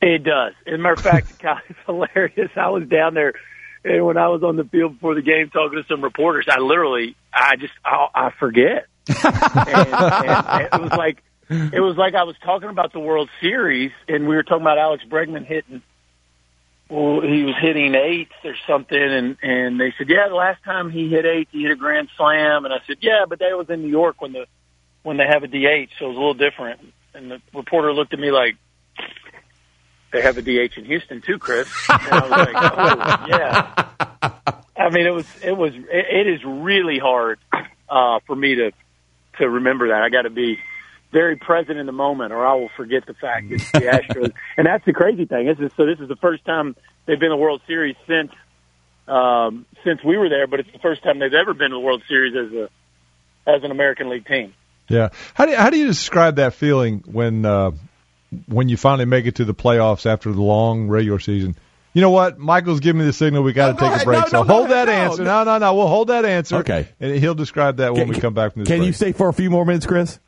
It 0.00 0.22
does. 0.22 0.52
As 0.64 0.74
a 0.74 0.78
matter 0.78 0.92
of 0.92 1.00
fact, 1.00 1.32
it's 1.68 1.78
hilarious. 1.84 2.52
I 2.54 2.68
was 2.68 2.86
down 2.86 3.14
there, 3.14 3.32
and 3.82 4.06
when 4.06 4.16
I 4.16 4.28
was 4.28 4.44
on 4.44 4.54
the 4.54 4.62
field 4.62 4.92
before 4.92 5.16
the 5.16 5.20
game 5.20 5.50
talking 5.50 5.82
to 5.82 5.88
some 5.88 6.00
reporters, 6.00 6.46
I 6.48 6.60
literally, 6.60 7.16
I 7.34 7.56
just, 7.56 7.72
I, 7.84 8.06
I 8.14 8.30
forget. 8.38 8.86
and, 9.08 9.34
and, 9.34 9.94
and 9.94 10.68
it 10.74 10.80
was 10.80 10.92
like, 10.92 11.24
it 11.50 11.80
was 11.80 11.96
like 11.96 12.14
I 12.14 12.22
was 12.22 12.36
talking 12.44 12.68
about 12.68 12.92
the 12.92 13.00
World 13.00 13.28
Series, 13.40 13.90
and 14.06 14.28
we 14.28 14.36
were 14.36 14.44
talking 14.44 14.62
about 14.62 14.78
Alex 14.78 15.02
Bregman 15.10 15.44
hitting. 15.44 15.82
Well, 16.88 17.20
he 17.22 17.42
was 17.42 17.56
hitting 17.60 17.96
eights 17.96 18.30
or 18.44 18.54
something, 18.64 18.96
and 18.96 19.36
and 19.42 19.80
they 19.80 19.92
said, 19.98 20.08
yeah, 20.08 20.28
the 20.28 20.36
last 20.36 20.62
time 20.62 20.88
he 20.88 21.08
hit 21.08 21.26
eight, 21.26 21.48
he 21.50 21.62
hit 21.62 21.72
a 21.72 21.76
grand 21.76 22.10
slam, 22.16 22.64
and 22.64 22.72
I 22.72 22.78
said, 22.86 22.98
yeah, 23.00 23.24
but 23.28 23.40
that 23.40 23.58
was 23.58 23.68
in 23.68 23.82
New 23.82 23.88
York 23.88 24.22
when 24.22 24.34
the 24.34 24.46
when 25.08 25.16
they 25.16 25.26
have 25.26 25.42
a 25.42 25.48
DH, 25.48 25.88
so 25.98 26.04
it 26.04 26.08
was 26.08 26.16
a 26.16 26.20
little 26.20 26.34
different. 26.34 26.80
And 27.14 27.30
the 27.30 27.40
reporter 27.54 27.94
looked 27.94 28.12
at 28.12 28.20
me 28.20 28.30
like, 28.30 28.56
they 30.12 30.20
have 30.20 30.36
a 30.36 30.42
DH 30.42 30.76
in 30.76 30.84
Houston 30.84 31.22
too, 31.22 31.38
Chris. 31.38 31.66
And 31.88 32.12
I 32.12 32.20
was 32.20 32.30
like, 32.30 32.48
oh 32.54 33.26
yeah. 33.28 33.88
I 34.76 34.90
mean, 34.90 35.06
it 35.06 35.14
was 35.14 35.26
it 35.42 35.56
was 35.56 35.74
it, 35.74 35.86
it 35.90 36.26
is 36.26 36.44
really 36.44 36.98
hard 36.98 37.38
uh, 37.88 38.20
for 38.26 38.36
me 38.36 38.54
to 38.56 38.72
to 39.38 39.48
remember 39.48 39.88
that. 39.88 40.02
I 40.02 40.10
got 40.10 40.22
to 40.22 40.30
be 40.30 40.58
very 41.10 41.36
present 41.36 41.78
in 41.78 41.86
the 41.86 41.92
moment, 41.92 42.32
or 42.32 42.46
I 42.46 42.54
will 42.54 42.70
forget 42.76 43.06
the 43.06 43.14
fact 43.14 43.46
it's 43.50 43.72
the 43.72 43.78
Astros. 43.80 44.32
and 44.56 44.66
that's 44.66 44.84
the 44.84 44.92
crazy 44.92 45.24
thing. 45.24 45.46
This 45.46 45.58
is 45.58 45.72
so. 45.76 45.86
This 45.86 46.00
is 46.00 46.08
the 46.08 46.16
first 46.16 46.44
time 46.44 46.76
they've 47.06 47.18
been 47.18 47.32
in 47.32 47.38
the 47.38 47.42
World 47.42 47.62
Series 47.66 47.96
since 48.06 48.32
um, 49.06 49.66
since 49.84 50.02
we 50.04 50.16
were 50.16 50.28
there, 50.28 50.46
but 50.46 50.60
it's 50.60 50.72
the 50.72 50.78
first 50.78 51.02
time 51.02 51.18
they've 51.18 51.32
ever 51.32 51.54
been 51.54 51.66
in 51.66 51.72
the 51.72 51.80
World 51.80 52.02
Series 52.08 52.34
as 52.34 52.52
a 52.52 52.70
as 53.46 53.64
an 53.64 53.70
American 53.70 54.10
League 54.10 54.26
team. 54.26 54.54
Yeah. 54.88 55.10
How 55.34 55.44
do 55.46 55.52
you, 55.52 55.56
how 55.58 55.70
do 55.70 55.78
you 55.78 55.86
describe 55.86 56.36
that 56.36 56.54
feeling 56.54 57.02
when 57.06 57.44
uh, 57.44 57.72
when 58.46 58.68
you 58.68 58.76
finally 58.76 59.04
make 59.04 59.26
it 59.26 59.36
to 59.36 59.44
the 59.44 59.54
playoffs 59.54 60.06
after 60.06 60.32
the 60.32 60.40
long 60.42 60.88
regular 60.88 61.18
season? 61.18 61.56
You 61.94 62.02
know 62.02 62.10
what? 62.10 62.38
Michael's 62.38 62.80
giving 62.80 63.00
me 63.00 63.06
the 63.06 63.12
signal 63.12 63.42
we 63.42 63.52
got 63.52 63.68
to 63.68 63.72
No, 63.74 63.78
go 63.90 63.94
take 63.94 64.02
a 64.02 64.04
break. 64.04 64.20
No, 64.20 64.26
so 64.28 64.42
no, 64.42 64.44
hold 64.44 64.70
ahead. 64.70 64.88
that 64.88 64.92
No, 64.92 65.10
answer. 65.10 65.24
no. 65.24 65.44
No, 65.44 65.52
no, 65.52 65.58
no. 65.58 65.74
We'll 65.74 65.88
hold 65.88 66.08
that 66.08 66.24
answer. 66.24 66.56
Okay. 66.56 66.86
And 67.00 67.16
he'll 67.18 67.34
describe 67.34 67.78
that 67.78 67.94
when 67.94 68.08
we 68.08 68.20
come 68.20 68.34
back 68.34 68.52
from 68.52 68.60
this 68.62 68.68
Can 68.68 68.78
break. 68.78 68.86
you 68.88 68.92
stay 68.92 69.12
for 69.12 69.28
a 69.28 69.32
few 69.32 69.50
more 69.50 69.64
minutes, 69.64 69.86
Chris? 69.86 70.18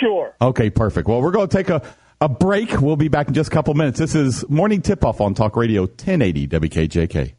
Sure. 0.00 0.34
Okay, 0.40 0.70
perfect. 0.70 1.08
Well, 1.08 1.20
we're 1.20 1.32
going 1.32 1.48
to 1.48 1.56
take 1.56 1.68
a, 1.68 1.82
a 2.20 2.28
break. 2.28 2.80
We'll 2.80 2.96
be 2.96 3.08
back 3.08 3.28
in 3.28 3.34
just 3.34 3.50
a 3.50 3.52
couple 3.52 3.74
minutes. 3.74 3.98
This 3.98 4.14
is 4.14 4.48
Morning 4.48 4.82
Tip 4.82 5.04
Off 5.04 5.20
on 5.20 5.34
Talk 5.34 5.56
Radio 5.56 5.82
1080 5.82 6.46
WKJK. 6.48 7.34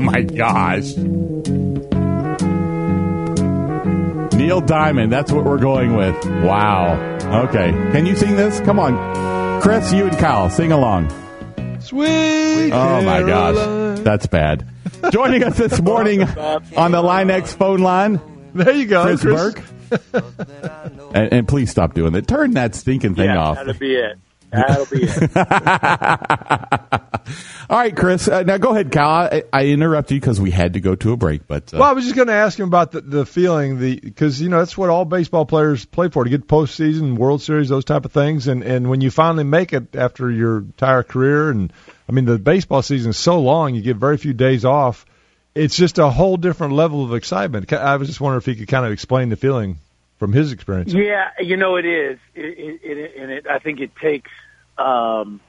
My 0.00 0.22
gosh. 0.22 0.92
Neil 4.36 4.60
Diamond, 4.60 5.10
that's 5.10 5.32
what 5.32 5.44
we're 5.44 5.58
going 5.58 5.96
with. 5.96 6.14
Wow. 6.44 6.94
Okay. 7.48 7.70
Can 7.92 8.04
you 8.06 8.14
sing 8.14 8.36
this? 8.36 8.60
Come 8.60 8.78
on. 8.78 9.60
Chris, 9.62 9.92
you 9.92 10.06
and 10.06 10.16
Kyle, 10.18 10.50
sing 10.50 10.72
along. 10.72 11.08
Sweet. 11.80 12.70
Oh 12.72 13.00
my 13.02 13.22
gosh. 13.22 14.00
That's 14.00 14.26
bad. 14.26 14.66
Joining 15.10 15.42
us 15.42 15.56
this 15.56 15.80
morning 15.80 16.22
on 16.22 16.92
the 16.92 17.00
Line 17.02 17.30
X 17.30 17.52
phone 17.54 17.80
line, 17.80 18.20
There 18.54 18.72
you 18.74 18.86
go, 18.86 19.04
Chris, 19.16 19.22
Burke. 19.24 19.62
and, 21.14 21.32
and 21.32 21.48
please 21.48 21.70
stop 21.70 21.94
doing 21.94 22.12
that. 22.12 22.26
Turn 22.26 22.52
that 22.52 22.74
stinking 22.74 23.14
thing 23.14 23.26
yeah, 23.26 23.38
off. 23.38 23.56
that'll 23.56 23.74
be 23.74 23.94
it. 23.94 24.18
That'll 24.56 24.86
be 24.86 25.04
it. 25.04 25.36
All 27.68 27.78
right, 27.78 27.96
Chris. 27.96 28.28
Uh, 28.28 28.42
now 28.44 28.58
go 28.58 28.70
ahead, 28.70 28.92
Kyle. 28.92 29.28
I, 29.32 29.42
I 29.52 29.66
interrupted 29.66 30.14
you 30.14 30.20
because 30.20 30.40
we 30.40 30.52
had 30.52 30.74
to 30.74 30.80
go 30.80 30.94
to 30.94 31.12
a 31.12 31.16
break, 31.16 31.46
but 31.48 31.74
uh, 31.74 31.78
Well, 31.78 31.88
I 31.88 31.92
was 31.92 32.04
just 32.04 32.14
going 32.14 32.28
to 32.28 32.34
ask 32.34 32.58
him 32.58 32.68
about 32.68 32.92
the, 32.92 33.00
the 33.00 33.26
feeling, 33.26 33.80
the 33.80 33.98
because 33.98 34.40
you 34.40 34.48
know 34.48 34.58
that's 34.58 34.78
what 34.78 34.90
all 34.90 35.04
baseball 35.04 35.46
players 35.46 35.84
play 35.84 36.08
for 36.08 36.22
to 36.24 36.30
get 36.30 36.46
postseason, 36.46 37.16
World 37.18 37.42
Series, 37.42 37.68
those 37.68 37.84
type 37.84 38.04
of 38.04 38.12
things, 38.12 38.46
and 38.46 38.62
and 38.62 38.88
when 38.88 39.00
you 39.00 39.10
finally 39.10 39.44
make 39.44 39.72
it 39.72 39.96
after 39.96 40.30
your 40.30 40.58
entire 40.58 41.02
career, 41.02 41.50
and 41.50 41.72
I 42.08 42.12
mean 42.12 42.24
the 42.24 42.38
baseball 42.38 42.82
season 42.82 43.10
is 43.10 43.16
so 43.16 43.40
long, 43.40 43.74
you 43.74 43.82
get 43.82 43.96
very 43.96 44.16
few 44.16 44.32
days 44.32 44.64
off. 44.64 45.04
It's 45.56 45.76
just 45.76 45.98
a 45.98 46.08
whole 46.08 46.36
different 46.36 46.74
level 46.74 47.02
of 47.02 47.14
excitement. 47.14 47.72
I 47.72 47.96
was 47.96 48.06
just 48.08 48.20
wondering 48.20 48.38
if 48.38 48.46
he 48.46 48.54
could 48.54 48.68
kind 48.68 48.86
of 48.86 48.92
explain 48.92 49.30
the 49.30 49.36
feeling. 49.36 49.78
from 50.18 50.32
his 50.32 50.52
experience. 50.52 50.92
Yeah, 50.92 51.30
you 51.40 51.56
know 51.56 51.76
it 51.76 51.84
is, 51.84 52.18
it, 52.34 52.58
it, 52.58 52.80
it, 52.82 53.16
and 53.16 53.30
it, 53.30 53.46
I 53.46 53.58
think 53.58 53.80
it 53.80 53.94
takes 53.96 54.30
um, 54.78 55.40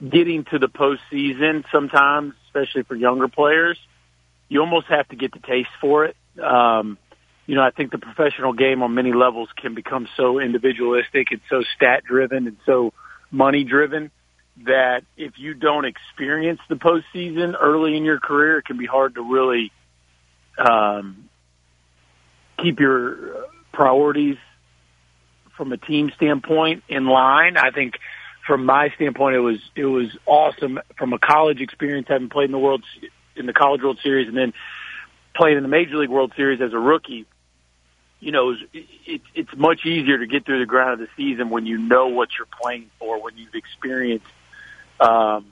getting 0.00 0.44
to 0.44 0.58
the 0.58 0.68
postseason 0.68 1.64
sometimes, 1.72 2.34
especially 2.46 2.82
for 2.82 2.94
younger 2.94 3.28
players. 3.28 3.78
You 4.48 4.60
almost 4.60 4.86
have 4.88 5.08
to 5.08 5.16
get 5.16 5.32
the 5.32 5.38
taste 5.38 5.70
for 5.80 6.04
it. 6.04 6.16
Um, 6.42 6.98
you 7.46 7.54
know, 7.54 7.62
I 7.62 7.70
think 7.70 7.90
the 7.90 7.98
professional 7.98 8.52
game 8.52 8.82
on 8.82 8.94
many 8.94 9.12
levels 9.12 9.48
can 9.56 9.74
become 9.74 10.08
so 10.16 10.38
individualistic 10.38 11.28
and 11.32 11.40
so 11.50 11.62
stat 11.76 12.04
driven 12.04 12.46
and 12.46 12.56
so 12.66 12.92
money 13.30 13.64
driven 13.64 14.10
that 14.64 15.02
if 15.16 15.32
you 15.38 15.54
don't 15.54 15.84
experience 15.84 16.60
the 16.68 16.76
postseason 16.76 17.54
early 17.60 17.96
in 17.96 18.04
your 18.04 18.20
career, 18.20 18.58
it 18.58 18.66
can 18.66 18.76
be 18.76 18.86
hard 18.86 19.14
to 19.14 19.22
really 19.22 19.72
um, 20.58 21.28
keep 22.58 22.78
your 22.78 23.46
priorities 23.72 24.36
from 25.56 25.72
a 25.72 25.76
team 25.76 26.12
standpoint 26.16 26.82
in 26.88 27.06
line. 27.06 27.56
I 27.56 27.70
think 27.70 27.94
from 28.46 28.66
my 28.66 28.90
standpoint, 28.96 29.36
it 29.36 29.40
was 29.40 29.58
it 29.76 29.84
was 29.84 30.16
awesome 30.26 30.80
from 30.96 31.12
a 31.12 31.18
college 31.18 31.60
experience, 31.60 32.08
having 32.08 32.28
played 32.28 32.46
in 32.46 32.52
the 32.52 32.58
world 32.58 32.84
in 33.36 33.46
the 33.46 33.52
College 33.52 33.82
World 33.82 33.98
Series, 34.02 34.28
and 34.28 34.36
then 34.36 34.52
playing 35.34 35.56
in 35.56 35.62
the 35.62 35.68
Major 35.68 35.96
League 35.96 36.10
World 36.10 36.32
Series 36.36 36.60
as 36.60 36.72
a 36.72 36.78
rookie. 36.78 37.26
You 38.20 38.32
know, 38.32 38.50
it, 38.50 38.86
it, 39.06 39.20
it's 39.34 39.56
much 39.56 39.84
easier 39.84 40.18
to 40.18 40.26
get 40.26 40.44
through 40.44 40.60
the 40.60 40.66
ground 40.66 40.92
of 40.94 40.98
the 41.00 41.08
season 41.16 41.50
when 41.50 41.66
you 41.66 41.78
know 41.78 42.08
what 42.08 42.28
you're 42.38 42.46
playing 42.60 42.90
for, 42.98 43.20
when 43.20 43.36
you've 43.36 43.54
experienced 43.54 44.26
um, 45.00 45.46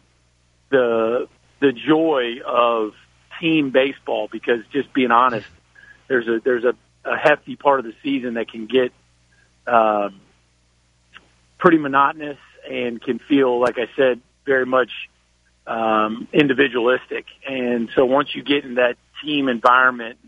the 0.71 1.29
the 1.61 1.73
joy 1.73 2.41
of 2.45 2.95
team 3.41 3.71
baseball. 3.71 4.29
Because 4.31 4.61
just 4.73 4.93
being 4.93 5.13
honest, 5.13 5.47
there's 6.09 6.27
a 6.27 6.41
there's 6.43 6.65
a, 6.65 6.75
a 7.05 7.17
hefty 7.17 7.55
part 7.55 7.79
of 7.79 7.87
the 7.87 7.95
season 8.03 8.35
that 8.35 8.51
can 8.51 8.67
get 8.67 8.93
um, 9.67 10.21
pretty 11.59 11.79
monotonous 11.79 12.39
and 12.69 13.01
can 13.01 13.19
feel, 13.19 13.61
like 13.61 13.77
I 13.79 13.89
said, 13.97 14.21
very 14.45 14.67
much 14.67 14.91
um, 15.67 16.29
individualistic. 16.33 17.27
And 17.47 17.91
so 17.95 18.05
once 18.05 18.35
you 18.35 18.43
get 18.43 18.65
in 18.65 18.75
that 18.75 18.97
team 19.23 19.49
environment 19.49 20.19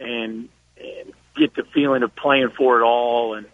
and, 0.00 0.48
and 0.76 1.12
get 1.36 1.54
the 1.54 1.64
feeling 1.74 2.02
of 2.02 2.14
playing 2.16 2.50
for 2.56 2.80
it 2.80 2.84
all 2.84 3.34
and 3.34 3.46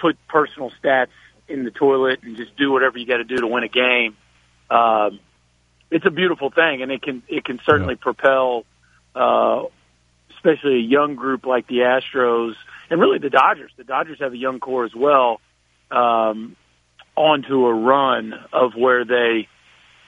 put 0.00 0.16
personal 0.28 0.72
stats 0.82 1.08
in 1.48 1.64
the 1.64 1.70
toilet 1.70 2.20
and 2.22 2.36
just 2.36 2.56
do 2.56 2.70
whatever 2.70 2.96
you 2.98 3.06
got 3.06 3.18
to 3.18 3.24
do 3.24 3.36
to 3.36 3.46
win 3.46 3.64
a 3.64 3.68
game, 3.68 4.16
um, 4.70 5.18
it's 5.90 6.06
a 6.06 6.10
beautiful 6.10 6.50
thing, 6.50 6.82
and 6.82 6.92
it 6.92 7.02
can 7.02 7.22
it 7.28 7.44
can 7.44 7.58
certainly 7.66 7.94
yeah. 7.94 8.02
propel, 8.02 8.64
uh, 9.14 9.64
especially 10.36 10.76
a 10.76 10.82
young 10.82 11.16
group 11.16 11.44
like 11.44 11.66
the 11.66 11.78
Astros 11.78 12.54
and 12.88 13.00
really 13.00 13.18
the 13.18 13.30
Dodgers. 13.30 13.72
The 13.76 13.84
Dodgers 13.84 14.18
have 14.20 14.32
a 14.32 14.36
young 14.36 14.60
core 14.60 14.84
as 14.84 14.94
well. 14.94 15.40
Um, 15.90 16.56
onto 17.16 17.66
a 17.66 17.74
run 17.74 18.34
of 18.52 18.72
where 18.74 19.04
they 19.04 19.48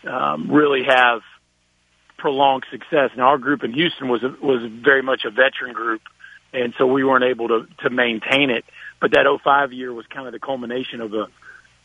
um, 0.08 0.50
really 0.50 0.84
have 0.84 1.20
prolonged 2.18 2.64
success. 2.70 3.10
Now, 3.16 3.28
our 3.28 3.38
group 3.38 3.64
in 3.64 3.72
Houston 3.72 4.08
was 4.08 4.22
a, 4.22 4.34
was 4.44 4.62
very 4.82 5.02
much 5.02 5.24
a 5.24 5.30
veteran 5.30 5.72
group, 5.74 6.02
and 6.52 6.72
so 6.78 6.86
we 6.86 7.04
weren't 7.04 7.24
able 7.24 7.48
to 7.48 7.66
to 7.82 7.90
maintain 7.90 8.50
it. 8.50 8.64
But 9.00 9.12
that 9.12 9.26
05 9.42 9.72
year 9.72 9.92
was 9.92 10.06
kind 10.06 10.26
of 10.26 10.32
the 10.32 10.38
culmination 10.38 11.00
of 11.00 11.12
a 11.14 11.26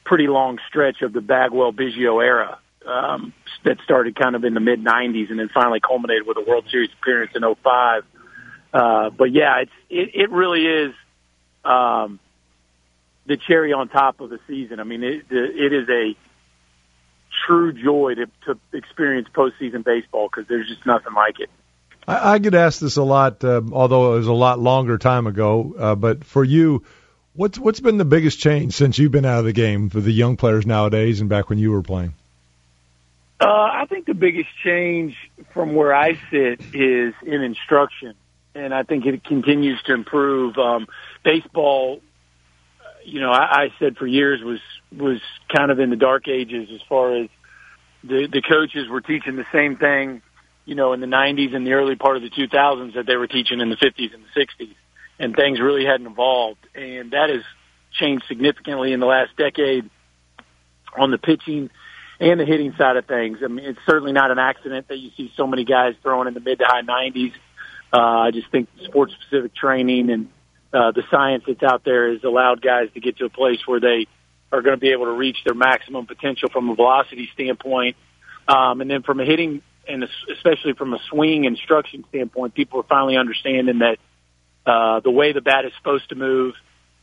pretty 0.06 0.28
long 0.28 0.60
stretch 0.68 1.02
of 1.02 1.12
the 1.12 1.22
Bagwell 1.22 1.74
Biggio 1.74 2.24
era 2.24 2.60
um, 2.86 3.34
that 3.66 3.78
started 3.84 4.16
kind 4.16 4.36
of 4.36 4.44
in 4.44 4.54
the 4.54 4.60
mid 4.60 4.84
90s 4.84 5.30
and 5.30 5.40
then 5.40 5.50
finally 5.54 5.80
culminated 5.80 6.26
with 6.26 6.38
a 6.38 6.42
World 6.42 6.66
Series 6.70 6.90
appearance 7.02 7.32
in 7.36 7.42
05. 7.42 8.04
Uh, 8.74 9.10
but 9.10 9.32
yeah, 9.32 9.62
it's 9.62 9.72
it, 9.90 10.12
it 10.14 10.32
really 10.32 10.66
is. 10.66 10.94
Um, 11.66 12.20
the 13.28 13.38
cherry 13.38 13.74
on 13.74 13.90
top 13.90 14.22
of 14.22 14.30
the 14.30 14.40
season. 14.48 14.80
I 14.80 14.84
mean, 14.84 15.04
it, 15.04 15.26
it 15.30 15.74
is 15.74 15.88
a 15.90 16.16
true 17.46 17.74
joy 17.74 18.16
to, 18.16 18.26
to 18.46 18.60
experience 18.74 19.28
postseason 19.34 19.84
baseball 19.84 20.30
because 20.30 20.48
there's 20.48 20.68
just 20.68 20.86
nothing 20.86 21.14
like 21.14 21.40
it. 21.40 21.50
I, 22.08 22.34
I 22.34 22.38
get 22.40 22.54
asked 22.54 22.82
this 22.82 22.98
a 22.98 23.04
lot, 23.04 23.44
uh, 23.44 23.62
although 23.72 24.14
it 24.14 24.18
was 24.18 24.28
a 24.28 24.34
lot 24.34 24.60
longer 24.60 24.98
time 24.98 25.28
ago. 25.28 25.76
Uh, 25.78 25.96
but 25.96 26.24
for 26.24 26.44
you, 26.44 26.84
what's 27.36 27.60
what's 27.60 27.80
been 27.80 27.98
the 27.98 28.06
biggest 28.06 28.40
change 28.40 28.74
since 28.74 28.98
you've 28.98 29.12
been 29.12 29.26
out 29.26 29.40
of 29.40 29.46
the 29.46 29.54
game 29.54 29.90
for 29.90 30.00
the 30.00 30.12
young 30.12 30.38
players 30.38 30.66
nowadays 30.66 31.20
and 31.20 31.30
back 31.30 31.50
when 31.50 31.60
you 31.60 31.72
were 31.72 31.84
playing? 31.84 32.14
Uh, 33.40 33.46
I 33.46 33.86
think 33.88 34.08
the 34.08 34.16
biggest 34.16 34.50
change 34.64 35.16
from 35.54 35.76
where 35.76 35.94
I 35.94 36.18
sit 36.32 36.60
is 36.74 37.14
in 37.24 37.44
instruction, 37.44 38.16
and 38.56 38.74
I 38.74 38.82
think 38.82 39.06
it 39.06 39.24
continues 39.24 39.80
to 39.84 39.94
improve. 39.94 40.58
Um, 40.58 40.88
baseball 41.24 42.02
you 43.08 43.22
know, 43.22 43.32
I, 43.32 43.64
I 43.64 43.74
said 43.80 43.98
for 43.98 44.06
years 44.06 44.42
was 44.44 44.60
was 44.92 45.22
kind 45.56 45.72
of 45.72 45.80
in 45.80 45.90
the 45.90 45.96
dark 45.96 46.28
ages 46.28 46.68
as 46.74 46.82
far 46.90 47.16
as 47.16 47.30
the 48.04 48.28
the 48.32 48.42
coaches 48.42 48.90
were 48.90 49.02
teaching 49.02 49.38
the 49.38 49.46
same 49.54 49.78
thing, 49.78 50.22
you 50.66 50.76
know, 50.76 50.92
in 50.92 51.00
the 51.00 51.08
90s 51.08 51.56
and 51.56 51.66
the 51.66 51.72
early 51.72 51.96
part 51.96 52.18
of 52.18 52.22
the 52.22 52.30
2000s 52.30 52.96
that 52.96 53.06
they 53.08 53.16
were 53.16 53.28
teaching 53.28 53.62
in 53.62 53.70
the 53.70 53.78
50s 53.78 54.14
and 54.14 54.24
the 54.24 54.40
60s, 54.40 54.76
and 55.20 55.36
things 55.36 55.62
really 55.62 55.86
hadn't 55.86 56.08
evolved, 56.08 56.60
and 56.76 57.12
that 57.12 57.30
has 57.30 57.44
changed 57.94 58.26
significantly 58.28 58.92
in 58.92 59.00
the 59.00 59.06
last 59.06 59.32
decade 59.38 59.90
on 60.98 61.10
the 61.10 61.18
pitching 61.18 61.70
and 62.20 62.40
the 62.40 62.46
hitting 62.46 62.74
side 62.78 62.98
of 62.98 63.06
things. 63.06 63.38
I 63.42 63.48
mean, 63.48 63.66
it's 63.66 63.80
certainly 63.86 64.12
not 64.12 64.32
an 64.32 64.40
accident 64.40 64.90
that 64.90 64.98
you 64.98 65.12
see 65.16 65.32
so 65.38 65.48
many 65.48 65.64
guys 65.64 65.94
throwing 66.04 66.28
in 66.28 66.34
the 66.34 66.42
mid 66.42 66.60
to 66.60 66.66
high 66.66 66.82
90s. 66.82 67.32
Uh, 67.94 67.98
I 68.00 68.32
just 68.32 68.52
think 68.52 68.68
sports 68.84 69.14
specific 69.22 69.56
training 69.56 70.10
and 70.10 70.28
uh, 70.74 70.92
the 70.92 71.04
science 71.10 71.44
that's 71.48 71.64
out 71.64 71.84
there 71.84 72.12
has 72.12 72.24
allowed 72.24 72.62
guys 72.62 72.90
to 72.94 73.00
get 73.00 73.18
to 73.18 73.26
a 73.26 73.30
place 73.30 73.60
where 73.66 73.80
they 73.80 74.08
are 74.52 74.62
going 74.62 74.76
to 74.76 74.80
be 74.80 74.92
able 74.92 75.06
to 75.06 75.12
reach 75.12 75.38
their 75.46 75.54
maximum 75.54 76.06
potential 76.06 76.50
from 76.50 76.70
a 76.70 76.76
velocity 76.76 77.30
standpoint. 77.34 77.96
Um, 78.48 78.82
and 78.82 78.90
then 78.90 79.04
from 79.04 79.20
a 79.20 79.26
hitting 79.26 79.62
and 79.88 80.06
especially 80.34 80.74
from 80.74 80.94
a 80.94 81.00
swing 81.10 81.46
instruction 81.46 82.04
standpoint, 82.10 82.54
people 82.54 82.80
are 82.80 82.84
finally 82.84 83.18
understanding 83.18 83.80
that 83.80 83.98
uh, 84.66 85.00
the 85.00 85.12
way 85.12 85.32
the 85.32 85.42
bat 85.42 85.66
is 85.66 85.72
supposed 85.78 86.10
to 86.10 86.16
move 86.16 86.56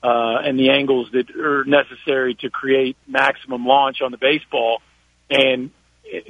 uh, 0.02 0.36
and 0.44 0.58
the 0.58 0.70
angles 0.70 1.08
that 1.12 1.30
are 1.34 1.64
necessary 1.64 2.34
to 2.34 2.50
create 2.50 2.96
maximum 3.06 3.66
launch 3.66 4.02
on 4.02 4.10
the 4.10 4.18
baseball. 4.18 4.82
And 5.30 5.70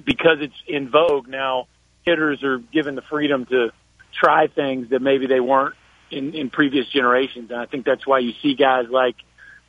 because 0.05 0.39
it's 0.41 0.55
in 0.69 0.91
vogue 0.91 1.27
now, 1.27 1.67
hitters 2.05 2.43
are 2.45 2.59
given 2.59 2.95
the 2.95 3.03
freedom 3.03 3.47
to 3.47 3.71
try 4.13 4.47
things 4.47 4.91
that 4.91 5.03
maybe 5.03 5.27
they 5.27 5.41
weren't 5.41 5.75
in, 6.11 6.35
in 6.35 6.51
previous 6.51 6.87
generations. 6.89 7.51
And 7.51 7.61
I 7.61 7.67
think 7.67 7.85
that's 7.85 8.07
why 8.07 8.21
you 8.21 8.33
see 8.43 8.55
guys 8.55 8.87
like 8.91 9.17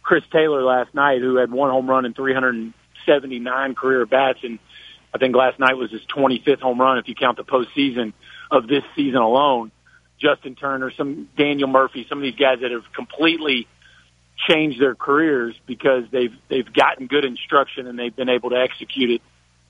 Chris 0.03 0.23
Taylor 0.31 0.63
last 0.63 0.93
night, 0.93 1.21
who 1.21 1.37
had 1.37 1.51
one 1.51 1.69
home 1.69 1.89
run 1.89 2.05
and 2.05 2.15
379 2.15 3.75
career 3.75 4.05
bats. 4.05 4.39
And 4.43 4.59
I 5.13 5.17
think 5.17 5.35
last 5.35 5.59
night 5.59 5.75
was 5.75 5.91
his 5.91 6.01
25th 6.15 6.61
home 6.61 6.79
run 6.79 6.97
if 6.97 7.07
you 7.07 7.15
count 7.15 7.37
the 7.37 7.43
postseason 7.43 8.13
of 8.51 8.67
this 8.67 8.83
season 8.95 9.21
alone. 9.21 9.71
Justin 10.19 10.55
Turner, 10.55 10.91
some 10.95 11.29
Daniel 11.37 11.67
Murphy, 11.67 12.05
some 12.07 12.19
of 12.19 12.21
these 12.21 12.35
guys 12.35 12.59
that 12.61 12.71
have 12.71 12.85
completely 12.95 13.67
changed 14.49 14.81
their 14.81 14.95
careers 14.95 15.55
because 15.65 16.03
they've 16.11 16.33
they've 16.49 16.71
gotten 16.71 17.07
good 17.07 17.25
instruction 17.25 17.87
and 17.87 17.97
they've 17.97 18.15
been 18.15 18.29
able 18.29 18.49
to 18.51 18.57
execute 18.57 19.11
it 19.11 19.21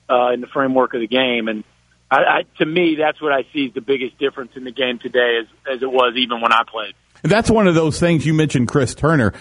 uh, 0.08 0.32
in 0.32 0.40
the 0.40 0.46
framework 0.46 0.94
of 0.94 1.00
the 1.00 1.06
game. 1.06 1.48
And 1.48 1.64
I, 2.10 2.16
I, 2.16 2.42
to 2.58 2.66
me, 2.66 2.96
that's 2.96 3.20
what 3.20 3.32
I 3.32 3.44
see 3.52 3.66
as 3.66 3.74
the 3.74 3.80
biggest 3.80 4.18
difference 4.18 4.52
in 4.54 4.64
the 4.64 4.70
game 4.70 4.98
today, 4.98 5.40
as 5.40 5.76
as 5.76 5.82
it 5.82 5.90
was 5.90 6.14
even 6.16 6.40
when 6.40 6.52
I 6.52 6.62
played. 6.66 6.94
That's 7.22 7.50
one 7.50 7.66
of 7.66 7.74
those 7.74 7.98
things 7.98 8.24
you 8.24 8.34
mentioned, 8.34 8.68
Chris 8.68 8.94
Turner, 8.94 9.32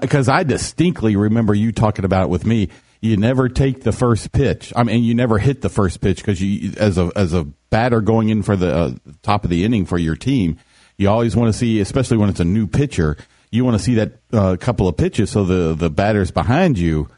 because 0.00 0.28
uh, 0.28 0.32
I 0.32 0.42
distinctly 0.42 1.14
remember 1.14 1.54
you 1.54 1.72
talking 1.72 2.04
about 2.04 2.24
it 2.24 2.28
with 2.28 2.44
me. 2.44 2.68
You 3.00 3.16
never 3.16 3.48
take 3.48 3.84
the 3.84 3.92
first 3.92 4.32
pitch. 4.32 4.72
I 4.74 4.82
mean, 4.82 5.04
you 5.04 5.14
never 5.14 5.38
hit 5.38 5.62
the 5.62 5.68
first 5.68 6.00
pitch 6.00 6.16
because 6.16 6.42
you, 6.42 6.72
as 6.76 6.98
a 6.98 7.12
as 7.14 7.32
a 7.32 7.44
batter 7.70 8.00
going 8.00 8.28
in 8.28 8.42
for 8.42 8.56
the 8.56 8.74
uh, 8.74 8.90
top 9.22 9.44
of 9.44 9.50
the 9.50 9.64
inning 9.64 9.86
for 9.86 9.98
your 9.98 10.16
team, 10.16 10.58
you 10.96 11.08
always 11.08 11.36
want 11.36 11.52
to 11.52 11.56
see, 11.56 11.80
especially 11.80 12.16
when 12.16 12.28
it's 12.28 12.40
a 12.40 12.44
new 12.44 12.66
pitcher, 12.66 13.16
you 13.52 13.64
want 13.64 13.76
to 13.76 13.82
see 13.82 13.94
that 13.94 14.14
uh, 14.32 14.56
couple 14.56 14.88
of 14.88 14.96
pitches 14.96 15.30
so 15.30 15.44
the 15.44 15.74
the 15.74 15.90
batters 15.90 16.32
behind 16.32 16.76
you 16.76 17.08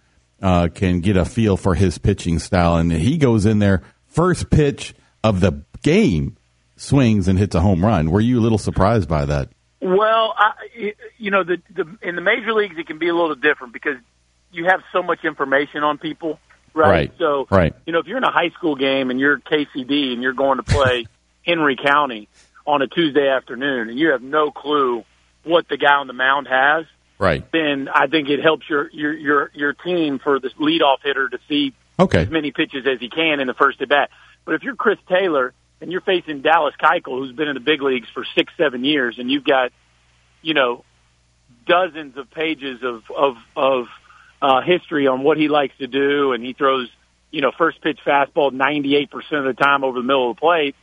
uh, 0.42 0.68
can 0.68 1.00
get 1.00 1.16
a 1.16 1.24
feel 1.24 1.56
for 1.56 1.74
his 1.74 1.96
pitching 1.96 2.38
style, 2.38 2.76
and 2.76 2.92
he 2.92 3.16
goes 3.16 3.46
in 3.46 3.58
there 3.58 3.82
first 4.10 4.50
pitch 4.50 4.94
of 5.24 5.40
the 5.40 5.62
game 5.82 6.36
swings 6.76 7.28
and 7.28 7.38
hits 7.38 7.54
a 7.54 7.60
home 7.60 7.84
run. 7.84 8.10
Were 8.10 8.20
you 8.20 8.38
a 8.38 8.42
little 8.42 8.58
surprised 8.58 9.08
by 9.08 9.24
that? 9.26 9.50
Well, 9.80 10.34
I, 10.36 10.52
you 11.18 11.30
know, 11.30 11.42
the, 11.42 11.56
the 11.74 11.86
in 12.02 12.16
the 12.16 12.20
major 12.20 12.52
leagues 12.52 12.76
it 12.78 12.86
can 12.86 12.98
be 12.98 13.08
a 13.08 13.14
little 13.14 13.34
different 13.34 13.72
because 13.72 13.96
you 14.52 14.66
have 14.66 14.80
so 14.92 15.02
much 15.02 15.24
information 15.24 15.82
on 15.82 15.96
people, 15.96 16.38
right? 16.74 16.90
right. 16.90 17.12
So, 17.18 17.46
right. 17.50 17.74
you 17.86 17.92
know, 17.92 18.00
if 18.00 18.06
you're 18.06 18.18
in 18.18 18.24
a 18.24 18.32
high 18.32 18.50
school 18.50 18.76
game 18.76 19.10
and 19.10 19.18
you're 19.18 19.38
KCD 19.38 20.12
and 20.12 20.22
you're 20.22 20.34
going 20.34 20.58
to 20.58 20.62
play 20.62 21.06
Henry 21.46 21.76
County 21.76 22.28
on 22.66 22.82
a 22.82 22.86
Tuesday 22.86 23.28
afternoon 23.28 23.88
and 23.88 23.98
you 23.98 24.10
have 24.10 24.22
no 24.22 24.50
clue 24.50 25.04
what 25.44 25.66
the 25.68 25.78
guy 25.78 25.94
on 25.94 26.06
the 26.06 26.12
mound 26.12 26.46
has, 26.48 26.84
right? 27.18 27.44
Then 27.50 27.88
I 27.88 28.06
think 28.06 28.28
it 28.28 28.42
helps 28.42 28.68
your 28.68 28.90
your 28.90 29.14
your 29.14 29.50
your 29.54 29.72
team 29.72 30.18
for 30.18 30.38
the 30.38 30.50
leadoff 30.60 30.98
hitter 31.02 31.28
to 31.28 31.38
see 31.48 31.72
okay. 32.00 32.22
as 32.22 32.30
many 32.30 32.50
pitches 32.50 32.86
as 32.86 33.00
he 33.00 33.08
can 33.08 33.40
in 33.40 33.46
the 33.46 33.54
first 33.54 33.80
at 33.80 33.88
bat. 33.88 34.10
But 34.44 34.54
if 34.54 34.62
you're 34.62 34.76
Chris 34.76 34.98
Taylor 35.08 35.52
and 35.80 35.90
you're 35.90 36.00
facing 36.00 36.42
Dallas 36.42 36.74
Keuchel, 36.80 37.18
who's 37.18 37.32
been 37.32 37.48
in 37.48 37.54
the 37.54 37.60
big 37.60 37.82
leagues 37.82 38.08
for 38.12 38.24
six, 38.34 38.52
seven 38.56 38.84
years, 38.84 39.16
and 39.18 39.30
you've 39.30 39.44
got, 39.44 39.72
you 40.42 40.54
know, 40.54 40.84
dozens 41.66 42.16
of 42.16 42.30
pages 42.30 42.80
of 42.82 43.02
of 43.16 43.36
of 43.56 43.86
uh, 44.42 44.60
history 44.62 45.06
on 45.06 45.22
what 45.22 45.36
he 45.36 45.48
likes 45.48 45.76
to 45.78 45.86
do, 45.86 46.32
and 46.32 46.44
he 46.44 46.52
throws 46.52 46.88
you 47.30 47.40
know 47.40 47.52
first 47.56 47.80
pitch 47.80 47.98
fastball 48.04 48.52
98 48.52 49.10
percent 49.10 49.46
of 49.46 49.56
the 49.56 49.62
time 49.62 49.84
over 49.84 49.98
the 49.98 50.06
middle 50.06 50.30
of 50.30 50.36
the 50.36 50.40
plate. 50.40 50.74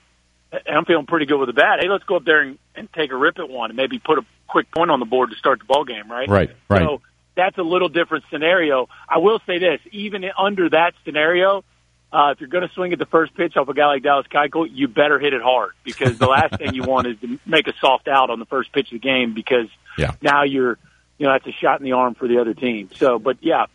And 0.52 0.78
I'm 0.78 0.86
feeling 0.86 1.06
pretty 1.06 1.26
good 1.26 1.38
with 1.40 1.48
the 1.48 1.54
bat. 1.54 1.80
Hey, 1.82 1.90
let's 1.90 2.06
go 2.06 2.16
up 2.16 2.24
there 2.24 2.40
and, 2.40 2.58
and 2.74 2.88
take 2.94 3.12
a 3.12 3.18
rip 3.18 3.38
at 3.38 3.50
one, 3.50 3.70
and 3.70 3.78
maybe 3.78 4.00
put 4.00 4.18
a 4.18 4.26
quick 4.48 4.72
point 4.72 4.90
on 4.90 5.02
the 5.02 5.06
board 5.06 5.32
to 5.32 5.36
start 5.36 5.60
the 5.60 5.66
ball 5.66 5.84
game, 5.84 6.10
right? 6.10 6.30
Right, 6.30 6.52
right. 6.70 6.82
So 6.84 7.02
that's 7.38 7.58
a 7.58 7.62
little 7.64 7.88
different 7.88 8.26
scenario. 8.30 8.90
I 9.08 9.20
will 9.20 9.40
say 9.48 9.60
this: 9.60 9.80
even 9.92 10.26
under 10.38 10.70
that 10.72 10.92
scenario, 11.06 11.64
uh, 12.12 12.32
if 12.34 12.42
you're 12.42 12.50
going 12.50 12.68
to 12.68 12.74
swing 12.74 12.92
at 12.92 13.00
the 13.00 13.06
first 13.06 13.34
pitch 13.36 13.56
off 13.56 13.70
a 13.70 13.74
guy 13.74 13.86
like 13.86 14.04
Dallas 14.04 14.26
Keuchel, 14.30 14.68
you 14.70 14.90
better 14.90 15.20
hit 15.20 15.34
it 15.34 15.42
hard 15.42 15.72
because 15.86 16.18
the 16.18 16.28
last 16.28 16.58
thing 16.58 16.74
you 16.74 16.84
want 16.84 17.08
is 17.08 17.18
to 17.22 17.40
make 17.46 17.68
a 17.68 17.74
soft 17.80 18.08
out 18.10 18.30
on 18.30 18.40
the 18.40 18.46
first 18.46 18.74
pitch 18.74 18.88
of 18.88 19.00
the 19.02 19.08
game 19.08 19.34
because 19.34 19.68
Yeah. 19.98 20.12
now 20.22 20.44
you're, 20.44 20.78
you 21.18 21.26
know, 21.28 21.32
that's 21.34 21.48
a 21.48 21.52
shot 21.62 21.80
in 21.80 21.86
the 21.86 21.94
arm 21.94 22.16
for 22.16 22.28
the 22.28 22.40
other 22.40 22.54
team. 22.54 22.90
So, 22.96 23.20
but 23.20 23.38
yeah, 23.42 23.66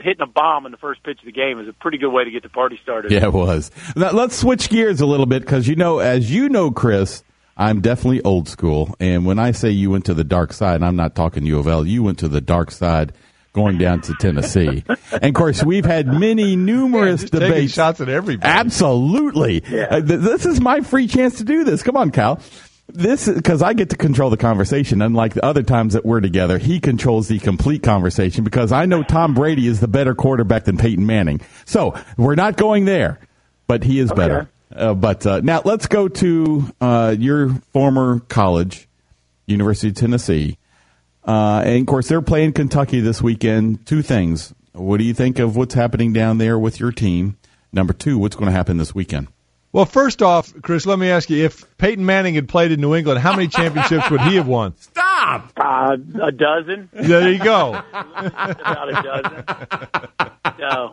hitting 0.00 0.22
a 0.22 0.26
bomb 0.26 0.64
in 0.66 0.72
the 0.72 0.78
first 0.78 1.02
pitch 1.02 1.18
of 1.18 1.24
the 1.26 1.32
game 1.32 1.58
is 1.60 1.68
a 1.68 1.72
pretty 1.74 1.98
good 1.98 2.10
way 2.10 2.24
to 2.24 2.30
get 2.30 2.42
the 2.42 2.48
party 2.48 2.78
started. 2.82 3.10
Yeah, 3.12 3.24
it 3.24 3.32
was. 3.32 3.70
Now, 3.96 4.12
let's 4.12 4.36
switch 4.36 4.68
gears 4.70 5.00
a 5.00 5.06
little 5.06 5.26
bit 5.26 5.42
because 5.42 5.66
you 5.68 5.76
know, 5.76 5.98
as 5.98 6.30
you 6.32 6.48
know, 6.48 6.70
Chris, 6.70 7.22
I'm 7.56 7.80
definitely 7.80 8.22
old 8.22 8.48
school. 8.48 8.94
And 9.00 9.26
when 9.26 9.38
I 9.38 9.52
say 9.52 9.70
you 9.70 9.90
went 9.90 10.06
to 10.06 10.14
the 10.14 10.24
dark 10.24 10.52
side, 10.52 10.82
I'm 10.82 10.96
not 10.96 11.14
talking 11.14 11.44
U 11.46 11.58
of 11.58 11.66
L. 11.66 11.86
You 11.86 12.02
went 12.02 12.18
to 12.20 12.28
the 12.28 12.40
dark 12.40 12.70
side 12.70 13.12
going 13.52 13.78
down 13.78 14.00
to 14.02 14.14
Tennessee. 14.14 14.84
and 15.12 15.24
of 15.24 15.34
course, 15.34 15.62
we've 15.62 15.84
had 15.84 16.06
many 16.06 16.56
numerous 16.56 17.22
taking 17.22 17.40
debates. 17.40 17.74
shots 17.74 18.00
at 18.00 18.08
everybody. 18.08 18.48
Absolutely. 18.50 19.62
Uh, 19.64 20.00
th- 20.00 20.20
this 20.20 20.46
is 20.46 20.60
my 20.60 20.80
free 20.80 21.06
chance 21.06 21.38
to 21.38 21.44
do 21.44 21.64
this. 21.64 21.82
Come 21.82 21.96
on, 21.96 22.10
Cal. 22.10 22.40
This 22.88 23.28
because 23.28 23.62
I 23.62 23.72
get 23.72 23.90
to 23.90 23.96
control 23.96 24.30
the 24.30 24.36
conversation, 24.36 25.00
unlike 25.00 25.34
the 25.34 25.44
other 25.44 25.62
times 25.62 25.92
that 25.92 26.04
we're 26.04 26.20
together. 26.20 26.58
He 26.58 26.80
controls 26.80 27.28
the 27.28 27.38
complete 27.38 27.84
conversation 27.84 28.42
because 28.42 28.72
I 28.72 28.86
know 28.86 29.04
Tom 29.04 29.32
Brady 29.34 29.68
is 29.68 29.78
the 29.78 29.86
better 29.86 30.14
quarterback 30.14 30.64
than 30.64 30.76
Peyton 30.76 31.06
Manning. 31.06 31.40
So 31.66 31.94
we're 32.16 32.34
not 32.34 32.56
going 32.56 32.86
there, 32.86 33.20
but 33.68 33.84
he 33.84 34.00
is 34.00 34.10
better. 34.12 34.50
Uh, 34.74 34.94
but 34.94 35.26
uh, 35.26 35.40
now 35.40 35.62
let's 35.64 35.86
go 35.86 36.08
to 36.08 36.72
uh, 36.80 37.14
your 37.18 37.50
former 37.72 38.20
college, 38.20 38.88
University 39.46 39.88
of 39.88 39.94
Tennessee. 39.96 40.58
Uh, 41.24 41.62
and 41.64 41.80
of 41.80 41.86
course, 41.86 42.08
they're 42.08 42.22
playing 42.22 42.52
Kentucky 42.52 43.00
this 43.00 43.20
weekend. 43.20 43.84
Two 43.86 44.02
things. 44.02 44.54
What 44.72 44.98
do 44.98 45.04
you 45.04 45.14
think 45.14 45.38
of 45.38 45.56
what's 45.56 45.74
happening 45.74 46.12
down 46.12 46.38
there 46.38 46.58
with 46.58 46.80
your 46.80 46.92
team? 46.92 47.36
Number 47.72 47.92
two, 47.92 48.18
what's 48.18 48.36
going 48.36 48.46
to 48.46 48.52
happen 48.52 48.78
this 48.78 48.94
weekend? 48.94 49.28
Well, 49.72 49.84
first 49.84 50.22
off, 50.22 50.52
Chris, 50.62 50.84
let 50.84 50.98
me 50.98 51.10
ask 51.10 51.30
you: 51.30 51.44
If 51.44 51.76
Peyton 51.78 52.04
Manning 52.04 52.34
had 52.34 52.48
played 52.48 52.72
in 52.72 52.80
New 52.80 52.94
England, 52.96 53.20
how 53.20 53.30
many 53.36 53.46
championships 53.46 54.10
would 54.10 54.20
he 54.22 54.34
have 54.34 54.48
won? 54.48 54.76
Stop! 54.76 55.52
Uh, 55.56 55.96
a 56.20 56.32
dozen, 56.32 56.88
There 56.92 57.30
you 57.30 57.38
go. 57.38 57.80
about 57.92 58.88
a 58.88 59.02
dozen. 59.02 59.44
So 60.58 60.92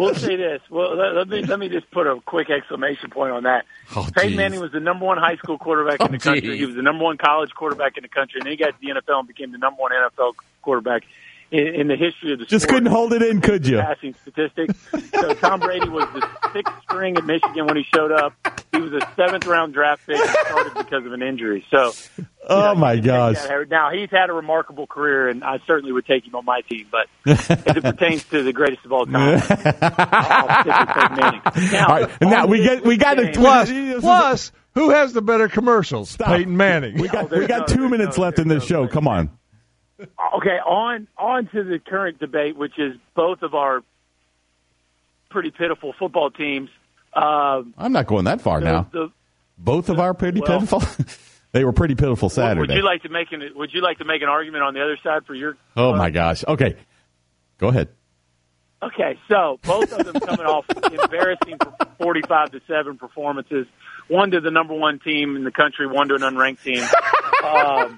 we'll 0.00 0.14
say 0.14 0.36
this. 0.36 0.60
Well, 0.70 0.96
let, 0.96 1.14
let 1.14 1.28
me 1.28 1.42
let 1.44 1.58
me 1.58 1.68
just 1.68 1.90
put 1.90 2.06
a 2.06 2.20
quick 2.20 2.50
exclamation 2.50 3.10
point 3.10 3.32
on 3.32 3.42
that. 3.44 3.64
Oh, 3.94 4.08
Peyton 4.14 4.30
geez. 4.30 4.36
Manning 4.36 4.60
was 4.60 4.72
the 4.72 4.80
number 4.80 5.04
one 5.06 5.18
high 5.18 5.36
school 5.36 5.58
quarterback 5.58 6.00
in 6.00 6.06
Oh, 6.06 6.10
the 6.10 6.18
country. 6.18 6.40
geez. 6.42 6.58
He 6.58 6.66
was 6.66 6.74
the 6.76 6.82
number 6.82 7.04
one 7.04 7.16
college 7.18 7.50
quarterback 7.54 7.96
in 7.96 8.02
the 8.02 8.08
country, 8.08 8.40
and 8.40 8.46
then 8.46 8.52
he 8.52 8.56
got 8.56 8.68
to 8.68 8.74
the 8.80 8.88
NFL 9.00 9.18
and 9.20 9.28
became 9.28 9.52
the 9.52 9.58
number 9.58 9.80
one 9.80 9.92
NFL 9.92 10.32
quarterback 10.62 11.04
in, 11.50 11.66
in 11.66 11.88
the 11.88 11.96
history 11.96 12.32
of 12.32 12.38
the 12.38 12.44
Just 12.46 12.64
sport. 12.64 12.76
couldn't 12.76 12.92
hold 12.92 13.12
it 13.12 13.22
in, 13.22 13.40
could 13.40 13.66
you? 13.66 13.78
passing 13.78 14.14
statistics. 14.22 14.74
So 15.12 15.34
Tom 15.34 15.60
Brady 15.60 15.88
was 15.88 16.08
the 16.14 16.26
sixth 16.52 16.72
string 16.82 17.16
at 17.16 17.24
Michigan 17.24 17.66
when 17.66 17.76
he 17.76 17.84
showed 17.94 18.12
up. 18.12 18.32
He 18.72 18.78
was 18.80 18.92
a 18.92 19.00
seventh 19.16 19.46
round 19.46 19.74
draft 19.74 20.06
pick 20.06 20.16
and 20.18 20.30
started 20.46 20.74
because 20.74 21.04
of 21.04 21.12
an 21.12 21.22
injury. 21.22 21.64
So, 21.70 21.92
Oh 22.48 22.60
know, 22.60 22.74
my 22.76 22.96
gosh! 22.96 23.36
Now 23.68 23.90
he's 23.90 24.10
had 24.10 24.30
a 24.30 24.32
remarkable 24.32 24.86
career, 24.86 25.28
and 25.28 25.44
I 25.44 25.58
certainly 25.66 25.92
would 25.92 26.06
take 26.06 26.24
him 26.26 26.34
on 26.34 26.44
my 26.44 26.62
team. 26.62 26.86
But 26.90 27.06
as 27.26 27.76
it 27.76 27.82
pertains 27.82 28.24
to 28.24 28.42
the 28.42 28.52
greatest 28.52 28.84
of 28.86 28.92
all 28.92 29.04
time, 29.06 29.42
I'll, 29.82 30.46
I'll 30.48 30.64
Peyton 30.86 31.16
Manning. 31.16 31.42
Now, 31.72 31.86
All 31.88 32.00
right, 32.00 32.10
and 32.20 32.30
now 32.30 32.46
we 32.46 32.58
this 32.60 32.66
get 32.76 32.84
we 32.84 32.96
got 32.96 33.14
to 33.14 33.24
game- 33.24 33.34
Plus, 33.34 33.70
plus, 34.00 34.52
who 34.74 34.90
has 34.90 35.12
the 35.12 35.20
better 35.22 35.48
commercials? 35.48 36.10
Stop. 36.10 36.28
Peyton 36.28 36.56
Manning. 36.56 36.96
We 36.98 37.08
got 37.08 37.24
Oh, 37.24 37.28
there's 37.28 37.40
we 37.42 37.46
got 37.46 37.60
no- 37.68 37.74
two 37.74 37.80
there's 37.80 37.90
minutes 37.90 38.16
no- 38.16 38.22
left 38.24 38.38
in 38.38 38.48
this 38.48 38.62
no 38.70 38.86
show. 38.86 38.88
Come 38.88 39.06
on. 39.08 39.30
Okay, 40.36 40.58
on 40.64 41.06
on 41.18 41.46
to 41.48 41.64
the 41.64 41.78
current 41.78 42.18
debate, 42.18 42.56
which 42.56 42.78
is 42.78 42.94
both 43.14 43.42
of 43.42 43.54
our 43.54 43.82
pretty 45.30 45.50
pitiful 45.50 45.92
football 45.98 46.30
teams. 46.30 46.70
Um, 47.14 47.74
I'm 47.76 47.92
not 47.92 48.06
going 48.06 48.24
that 48.26 48.40
far 48.40 48.60
the- 48.60 48.66
now. 48.66 48.88
the, 48.92 49.12
Both 49.58 49.88
of 49.88 49.98
our 49.98 50.14
pretty 50.14 50.40
Well- 50.40 50.60
pitiful. 50.60 50.82
they 51.52 51.64
were 51.64 51.72
pretty 51.72 51.94
pitiful 51.96 52.28
Saturday. 52.30 52.60
Would 52.60 52.70
you 52.76 52.84
like 52.84 53.02
to 53.02 53.08
make 53.08 53.32
an 53.32 53.42
Would 53.56 53.74
you 53.74 53.82
like 53.82 53.98
to 53.98 54.04
make 54.04 54.22
an 54.22 54.28
argument 54.28 54.62
on 54.62 54.74
the 54.74 54.82
other 54.82 54.96
side 55.02 55.26
for 55.26 55.34
your? 55.34 55.56
oh 55.76 55.94
my 55.96 56.10
gosh! 56.10 56.44
Okay, 56.46 56.76
go 57.58 57.68
ahead. 57.68 57.88
Okay, 58.82 59.18
so 59.28 59.58
both 59.62 59.92
of 59.92 60.06
them 60.06 60.18
coming 60.20 60.46
off 60.46 60.64
embarrassing 60.92 61.58
forty-five 61.98 62.52
to 62.52 62.60
seven 62.66 62.96
performances. 62.96 63.66
One 64.08 64.30
to 64.30 64.40
the 64.40 64.50
number 64.50 64.74
one 64.74 64.98
team 65.00 65.36
in 65.36 65.44
the 65.44 65.50
country, 65.52 65.86
one 65.86 66.08
to 66.08 66.14
an 66.14 66.22
unranked 66.22 66.62
team. 66.62 66.82
Um, 67.44 67.96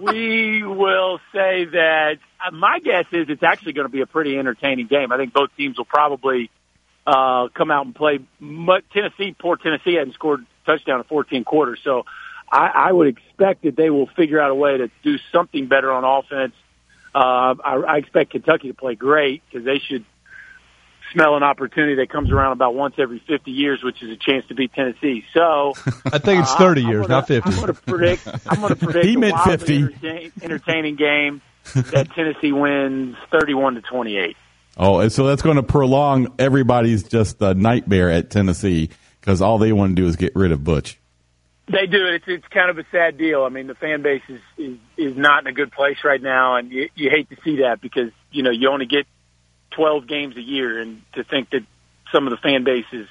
we 0.00 0.62
will 0.62 1.18
say 1.32 1.64
that 1.64 2.18
uh, 2.44 2.50
my 2.50 2.78
guess 2.80 3.06
is 3.12 3.26
it's 3.28 3.42
actually 3.42 3.72
going 3.72 3.86
to 3.86 3.92
be 3.92 4.00
a 4.00 4.06
pretty 4.06 4.38
entertaining 4.38 4.86
game. 4.86 5.12
I 5.12 5.16
think 5.16 5.32
both 5.32 5.50
teams 5.56 5.78
will 5.78 5.84
probably 5.84 6.50
uh, 7.06 7.48
come 7.54 7.70
out 7.70 7.86
and 7.86 7.94
play. 7.94 8.18
But 8.40 8.88
Tennessee, 8.92 9.34
poor 9.38 9.56
Tennessee, 9.56 9.94
hadn't 9.94 10.14
scored 10.14 10.40
a 10.40 10.66
touchdown 10.66 10.98
in 11.00 11.04
14 11.04 11.44
quarters, 11.44 11.80
so 11.84 12.04
I, 12.50 12.70
I 12.88 12.92
would 12.92 13.08
expect 13.08 13.62
that 13.62 13.76
they 13.76 13.90
will 13.90 14.08
figure 14.16 14.40
out 14.40 14.50
a 14.50 14.54
way 14.54 14.78
to 14.78 14.90
do 15.02 15.16
something 15.32 15.66
better 15.66 15.92
on 15.92 16.04
offense. 16.04 16.54
Uh, 17.14 17.54
I, 17.64 17.82
I 17.88 17.96
expect 17.98 18.32
Kentucky 18.32 18.68
to 18.68 18.74
play 18.74 18.94
great 18.94 19.42
because 19.48 19.64
they 19.64 19.78
should 19.78 20.04
smell 21.16 21.34
an 21.36 21.42
opportunity 21.42 21.94
that 21.96 22.10
comes 22.10 22.30
around 22.30 22.52
about 22.52 22.74
once 22.74 22.94
every 22.98 23.20
50 23.26 23.50
years, 23.50 23.82
which 23.82 24.02
is 24.02 24.10
a 24.10 24.16
chance 24.16 24.44
to 24.48 24.54
beat 24.54 24.72
Tennessee. 24.74 25.24
So 25.32 25.72
I 26.12 26.18
think 26.18 26.42
it's 26.42 26.52
uh, 26.52 26.58
30 26.58 26.82
I'm 26.82 26.88
years, 26.90 27.06
gonna- 27.06 27.14
not 27.14 27.28
50. 27.28 27.50
I'm 27.50 27.56
going 27.56 27.66
to 27.68 27.74
predict. 27.74 28.28
I'm 28.46 28.60
going 28.60 28.68
to 28.76 28.76
predict. 28.76 29.06
He 29.06 29.14
a 29.14 29.18
meant 29.18 29.38
50. 29.40 29.76
entertain- 29.76 30.32
entertaining 30.42 30.96
game 30.96 31.40
that 31.74 32.10
Tennessee 32.14 32.52
wins 32.52 33.16
31 33.32 33.76
to 33.76 33.80
28. 33.82 34.36
Oh, 34.76 34.98
and 35.00 35.10
so 35.10 35.26
that's 35.26 35.40
going 35.40 35.56
to 35.56 35.62
prolong 35.62 36.34
everybody's 36.38 37.02
just 37.04 37.42
uh, 37.42 37.54
nightmare 37.54 38.10
at 38.10 38.28
Tennessee 38.30 38.90
because 39.20 39.40
all 39.40 39.56
they 39.56 39.72
want 39.72 39.96
to 39.96 40.02
do 40.02 40.06
is 40.06 40.16
get 40.16 40.36
rid 40.36 40.52
of 40.52 40.62
Butch. 40.64 40.98
They 41.68 41.86
do 41.86 42.06
it. 42.06 42.14
It's 42.16 42.24
it's 42.28 42.48
kind 42.48 42.70
of 42.70 42.78
a 42.78 42.84
sad 42.92 43.18
deal. 43.18 43.42
I 43.42 43.48
mean, 43.48 43.66
the 43.66 43.74
fan 43.74 44.02
base 44.02 44.22
is 44.28 44.40
is, 44.56 44.78
is 44.96 45.16
not 45.16 45.40
in 45.40 45.46
a 45.48 45.52
good 45.52 45.72
place 45.72 45.96
right 46.04 46.22
now, 46.22 46.56
and 46.56 46.70
you, 46.70 46.88
you 46.94 47.10
hate 47.10 47.28
to 47.30 47.36
see 47.42 47.56
that 47.62 47.80
because 47.80 48.12
you 48.30 48.44
know 48.44 48.50
you 48.52 48.68
only 48.68 48.86
get 48.86 49.04
12 49.76 50.06
games 50.08 50.36
a 50.36 50.42
year, 50.42 50.80
and 50.80 51.02
to 51.14 51.22
think 51.24 51.50
that 51.50 51.60
some 52.12 52.26
of 52.26 52.30
the 52.32 52.36
fan 52.38 52.64
base 52.64 52.84
has 52.92 53.06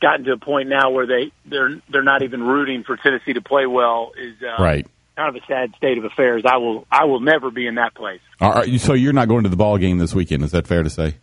gotten 0.00 0.24
to 0.24 0.32
a 0.32 0.38
point 0.38 0.68
now 0.68 0.90
where 0.90 1.06
they 1.06 1.30
they're 1.46 1.80
they're 1.88 2.02
not 2.02 2.22
even 2.22 2.42
rooting 2.42 2.82
for 2.82 2.96
Tennessee 2.96 3.34
to 3.34 3.40
play 3.42 3.66
well 3.66 4.12
is 4.18 4.34
uh, 4.42 4.60
Right. 4.62 4.86
kind 5.16 5.36
of 5.36 5.40
a 5.42 5.46
sad 5.46 5.72
state 5.76 5.98
of 5.98 6.04
affairs. 6.04 6.42
I 6.44 6.56
will 6.56 6.86
I 6.90 7.04
will 7.04 7.20
never 7.20 7.50
be 7.50 7.66
in 7.66 7.76
that 7.76 7.94
place. 7.94 8.20
All 8.40 8.50
right, 8.52 8.80
so 8.80 8.94
you're 8.94 9.12
not 9.12 9.28
going 9.28 9.44
to 9.44 9.48
the 9.50 9.56
ball 9.56 9.78
game 9.78 9.98
this 9.98 10.14
weekend? 10.14 10.42
Is 10.42 10.50
that 10.52 10.66
fair 10.66 10.82
to 10.82 10.90
say? 10.90 11.14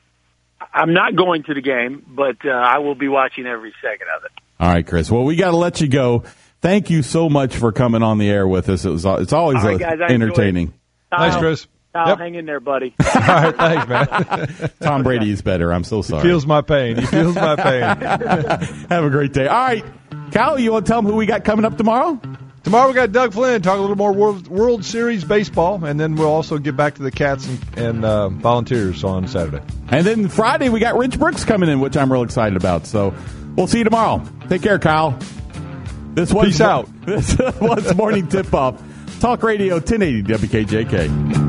I'm 0.73 0.93
not 0.93 1.15
going 1.15 1.43
to 1.43 1.53
the 1.53 1.61
game, 1.61 2.05
but 2.07 2.37
uh, 2.45 2.49
I 2.49 2.77
will 2.79 2.95
be 2.95 3.07
watching 3.07 3.45
every 3.47 3.73
second 3.81 4.07
of 4.15 4.23
it. 4.25 4.31
All 4.59 4.69
right, 4.71 4.85
Chris. 4.85 5.09
Well, 5.09 5.23
we 5.23 5.35
got 5.35 5.51
to 5.51 5.57
let 5.57 5.81
you 5.81 5.87
go. 5.87 6.23
Thank 6.61 6.89
you 6.89 7.01
so 7.01 7.29
much 7.29 7.55
for 7.55 7.71
coming 7.71 8.03
on 8.03 8.17
the 8.17 8.29
air 8.29 8.47
with 8.47 8.69
us. 8.69 8.85
It 8.85 8.89
was 8.89 9.05
it's 9.05 9.33
always 9.33 9.57
All 9.63 9.69
right, 9.71 9.81
uh, 9.81 9.95
guys, 9.95 10.11
entertaining. 10.11 10.73
Thanks, 11.09 11.35
Kyle, 11.35 11.39
Chris. 11.41 11.67
Kyle, 11.93 12.09
Yep. 12.09 12.17
hang 12.19 12.35
in 12.35 12.45
there, 12.45 12.59
buddy. 12.59 12.93
All 13.03 13.21
right, 13.21 13.55
thanks, 13.55 13.87
man. 13.87 14.71
Tom 14.81 15.03
Brady 15.03 15.31
is 15.31 15.41
better. 15.41 15.73
I'm 15.73 15.83
so 15.83 16.01
sorry. 16.03 16.21
He 16.21 16.27
feels 16.27 16.45
my 16.45 16.61
pain. 16.61 16.97
He 16.97 17.05
feels 17.05 17.35
my 17.35 17.55
pain. 17.55 17.81
Have 18.89 19.03
a 19.03 19.09
great 19.09 19.33
day. 19.33 19.47
All 19.47 19.57
right, 19.59 19.83
Cal, 20.31 20.59
you 20.59 20.71
want 20.71 20.85
to 20.85 20.91
tell 20.91 21.01
them 21.01 21.09
who 21.11 21.17
we 21.17 21.25
got 21.25 21.43
coming 21.43 21.65
up 21.65 21.77
tomorrow? 21.77 22.19
Tomorrow 22.63 22.89
we 22.89 22.93
got 22.93 23.11
Doug 23.11 23.33
Flynn 23.33 23.61
talk 23.63 23.77
a 23.77 23.81
little 23.81 23.95
more 23.95 24.11
World, 24.13 24.47
World 24.47 24.85
Series 24.85 25.23
baseball, 25.23 25.83
and 25.83 25.99
then 25.99 26.15
we'll 26.15 26.27
also 26.29 26.57
get 26.59 26.75
back 26.77 26.95
to 26.95 27.01
the 27.03 27.09
Cats 27.09 27.47
and, 27.47 27.77
and 27.77 28.05
uh, 28.05 28.29
Volunteers 28.29 29.03
on 29.03 29.27
Saturday. 29.27 29.61
And 29.87 30.05
then 30.05 30.27
Friday 30.27 30.69
we 30.69 30.79
got 30.79 30.95
Rich 30.97 31.17
Brooks 31.17 31.43
coming 31.45 31.69
in, 31.69 31.79
which 31.79 31.97
I'm 31.97 32.11
real 32.11 32.21
excited 32.23 32.57
about. 32.57 32.85
So 32.85 33.15
we'll 33.55 33.65
see 33.67 33.79
you 33.79 33.85
tomorrow. 33.85 34.21
Take 34.49 34.61
care, 34.61 34.77
Kyle. 34.77 35.17
This 36.13 36.31
was 36.33 36.47
Peace 36.47 36.61
out. 36.61 36.87
This 37.05 37.35
was 37.59 37.95
morning 37.95 38.27
tip 38.27 38.53
off. 38.53 38.79
Talk 39.21 39.41
Radio 39.41 39.75
1080 39.75 40.23
WKJK. 40.23 41.48